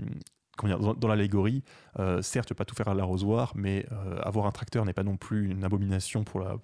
[0.62, 1.62] dans, dans l'allégorie,
[1.98, 5.16] euh, certes, pas tout faire à l'arrosoir, mais euh, avoir un tracteur n'est pas non
[5.16, 6.59] plus une abomination pour la,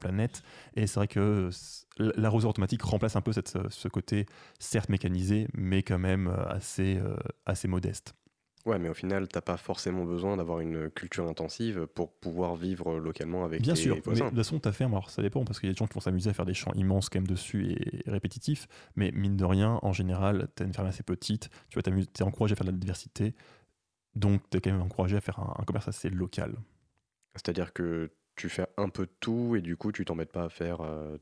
[0.00, 0.42] planète.
[0.74, 1.50] Et c'est vrai que
[2.00, 4.26] euh, l'arroseur automatique remplace un peu ce côté,
[4.58, 7.16] certes mécanisé, mais quand même euh,
[7.46, 8.14] assez modeste.
[8.64, 12.98] Ouais, mais au final, t'as pas forcément besoin d'avoir une culture intensive pour pouvoir vivre
[13.00, 14.28] localement avec Bien tes sûr, mais de voisins.
[14.28, 16.00] toute façon, ta ferme, alors ça dépend, parce qu'il y a des gens qui vont
[16.00, 19.80] s'amuser à faire des champs immenses quand même dessus et répétitifs, mais mine de rien,
[19.82, 22.56] en général, tu as une ferme assez petite, tu vas t'amuser, tu es encouragé à
[22.56, 23.34] faire de la diversité,
[24.14, 26.54] donc tu es quand même encouragé à faire un, un commerce assez local.
[27.34, 30.48] C'est-à-dire que tu fais un peu de tout et du coup, tu t'embêtes pas à
[30.48, 31.18] faire euh,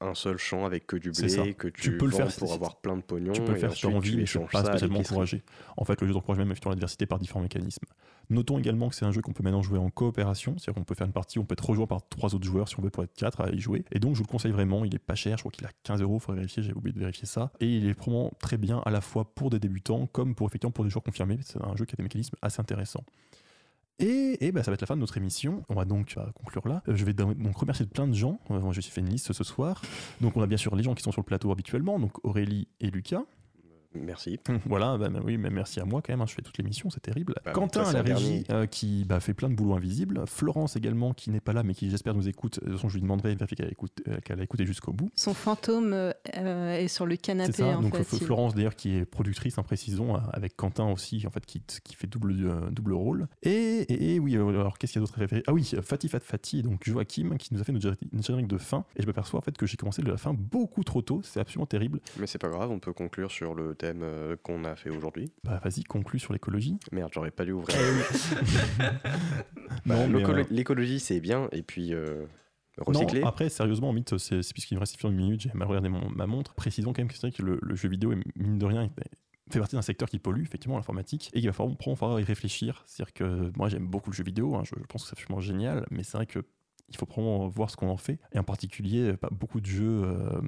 [0.00, 2.76] un seul champ avec que du blé, que tu, Tu peux le faire pour avoir
[2.76, 3.32] plein de pognon.
[3.32, 5.42] Tu peux le faire ensuite, envie, mais échanges pas spécialement encouragé.
[5.76, 7.86] En fait, le jeu t'encourage même effectivement la diversité par différents mécanismes.
[8.30, 10.94] Notons également que c'est un jeu qu'on peut maintenant jouer en coopération, c'est-à-dire qu'on peut
[10.94, 13.02] faire une partie, on peut être rejoint par trois autres joueurs si on veut pour
[13.02, 13.84] être quatre à y jouer.
[13.90, 15.70] Et donc, je vous le conseille vraiment, il est pas cher, je crois qu'il a
[15.82, 17.50] 15 euros, il faudrait vérifier, j'ai oublié de vérifier ça.
[17.60, 20.72] Et il est vraiment très bien à la fois pour des débutants comme pour effectivement
[20.72, 21.38] pour des joueurs confirmés.
[21.42, 23.04] C'est un jeu qui a des mécanismes assez intéressants.
[24.00, 25.64] Et, ben, ça va être la fin de notre émission.
[25.68, 26.82] On va donc conclure là.
[26.88, 28.40] Euh, Je vais donc remercier plein de gens.
[28.50, 29.82] Euh, moi, J'ai fait une liste ce soir.
[30.20, 32.68] Donc, on a bien sûr les gens qui sont sur le plateau habituellement, donc Aurélie
[32.80, 33.24] et Lucas.
[33.94, 34.38] Merci.
[34.66, 36.90] Voilà, bah, bah oui, mais merci à moi quand même, hein, je fais toute l'émission,
[36.90, 37.34] c'est terrible.
[37.44, 40.22] Bah, Quentin à la régie euh, qui bah, fait plein de boulot invisible.
[40.26, 42.60] Florence également qui n'est pas là mais qui j'espère nous écoute.
[42.60, 44.66] De toute façon, je lui demanderai de vérifier qu'elle a, écoute- euh, qu'elle a écouté
[44.66, 45.10] jusqu'au bout.
[45.14, 46.12] Son fantôme euh,
[46.76, 48.04] est sur le C'est canapé ça, en donc fait.
[48.04, 51.94] Florence d'ailleurs qui est productrice, hein, précisons, euh, avec Quentin aussi, en fait, qui, qui
[51.94, 53.26] fait double, euh, double rôle.
[53.42, 55.42] Et, et- et oui, alors qu'est-ce qu'il y a d'autre à référer?
[55.46, 58.84] Ah oui, Fatih Fat Fatih, donc Joachim, qui nous a fait notre générique de fin.
[58.96, 61.40] Et je m'aperçois en fait que j'ai commencé de la fin beaucoup trop tôt, c'est
[61.40, 62.00] absolument terrible.
[62.18, 65.32] Mais c'est pas grave, on peut conclure sur le thème euh, qu'on a fait aujourd'hui.
[65.44, 66.76] Bah vas-y, conclue sur l'écologie.
[66.92, 67.76] Merde, j'aurais pas dû ouvrir.
[69.86, 72.26] Bah, mais, l'écolo- euh, L'écologie, c'est bien, et puis euh,
[72.78, 73.20] recycler.
[73.22, 76.26] Non, après, sérieusement, mythe, c'est puisqu'il me reste une minute, j'ai mal regardé mon- ma
[76.26, 76.54] montre.
[76.54, 78.88] Précisons quand même que c'est vrai que le, le jeu vidéo, est, mine de rien,
[79.50, 82.82] fait partie d'un secteur qui pollue, effectivement, l'informatique, et qu'il va falloir, falloir y réfléchir.
[82.86, 85.40] C'est-à-dire que moi, j'aime beaucoup le jeu vidéo, hein, je, je pense que c'est absolument
[85.40, 86.40] génial, mais c'est vrai que
[86.90, 88.18] il faut vraiment voir ce qu'on en fait.
[88.32, 90.40] Et en particulier, pas beaucoup de jeux, euh,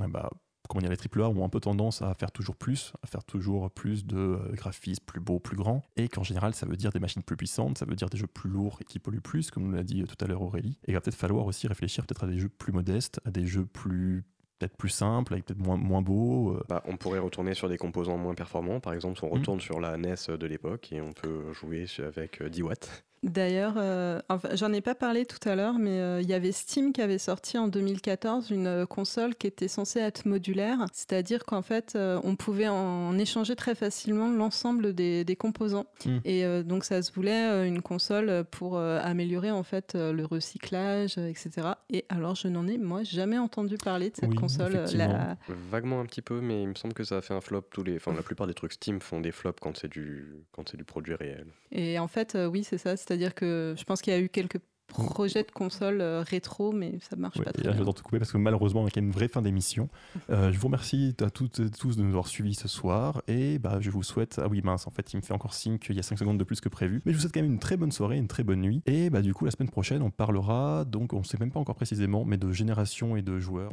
[0.00, 0.30] ah bah,
[0.70, 3.70] comment dire, les AAA ont un peu tendance à faire toujours plus, à faire toujours
[3.70, 7.00] plus de euh, graphismes plus beaux, plus grands, et qu'en général, ça veut dire des
[7.00, 9.64] machines plus puissantes, ça veut dire des jeux plus lourds et qui polluent plus, comme
[9.64, 10.78] nous l'a dit euh, tout à l'heure Aurélie.
[10.86, 13.46] Et il va peut-être falloir aussi réfléchir peut-être à des jeux plus modestes, à des
[13.46, 14.24] jeux plus
[14.58, 16.52] peut-être plus simples, avec peut-être moins, moins beaux.
[16.54, 18.78] euh, Bah, on pourrait retourner sur des composants moins performants.
[18.78, 19.38] Par exemple, si on Mm.
[19.38, 23.04] retourne sur la NES de l'époque et on peut jouer avec euh, 10 watts.
[23.22, 26.52] D'ailleurs, euh, enfin, j'en ai pas parlé tout à l'heure, mais euh, il y avait
[26.52, 31.44] Steam qui avait sorti en 2014 une euh, console qui était censée être modulaire, c'est-à-dire
[31.44, 35.84] qu'en fait, euh, on pouvait en échanger très facilement l'ensemble des, des composants.
[36.06, 36.18] Mm.
[36.24, 40.14] Et euh, donc, ça se voulait euh, une console pour euh, améliorer en fait euh,
[40.14, 41.50] le recyclage, etc.
[41.90, 44.84] Et alors, je n'en ai moi jamais entendu parler de cette Oui, console.
[44.94, 45.36] la-
[45.70, 47.62] Vaguement un petit peu, mais il me semble que ça a fait un flop.
[47.70, 50.66] Tous les, enfin, la plupart des trucs Steam font des flops quand c'est du, quand
[50.70, 51.46] c'est du produit réel.
[51.70, 52.96] Et en fait, euh, oui, c'est ça.
[53.10, 57.00] C'est-à-dire que je pense qu'il y a eu quelques projets de consoles euh, rétro, mais
[57.00, 57.72] ça marche Ouais, pas très bien.
[57.72, 59.88] vais devoir te couper parce que malheureusement, on a quand même une vraie fin d'émission.
[60.30, 63.20] Euh, je vous remercie à toutes et tous de nous avoir suivis ce soir.
[63.26, 64.40] Et bah, je vous souhaite.
[64.40, 66.38] Ah oui, mince, en fait, il me fait encore signe qu'il y a 5 secondes
[66.38, 67.02] de plus que prévu.
[67.04, 68.80] Mais je vous souhaite quand même une très bonne soirée, une très bonne nuit.
[68.86, 71.58] Et bah, du coup, la semaine prochaine, on parlera, donc on ne sait même pas
[71.58, 73.72] encore précisément, mais de génération et de joueurs.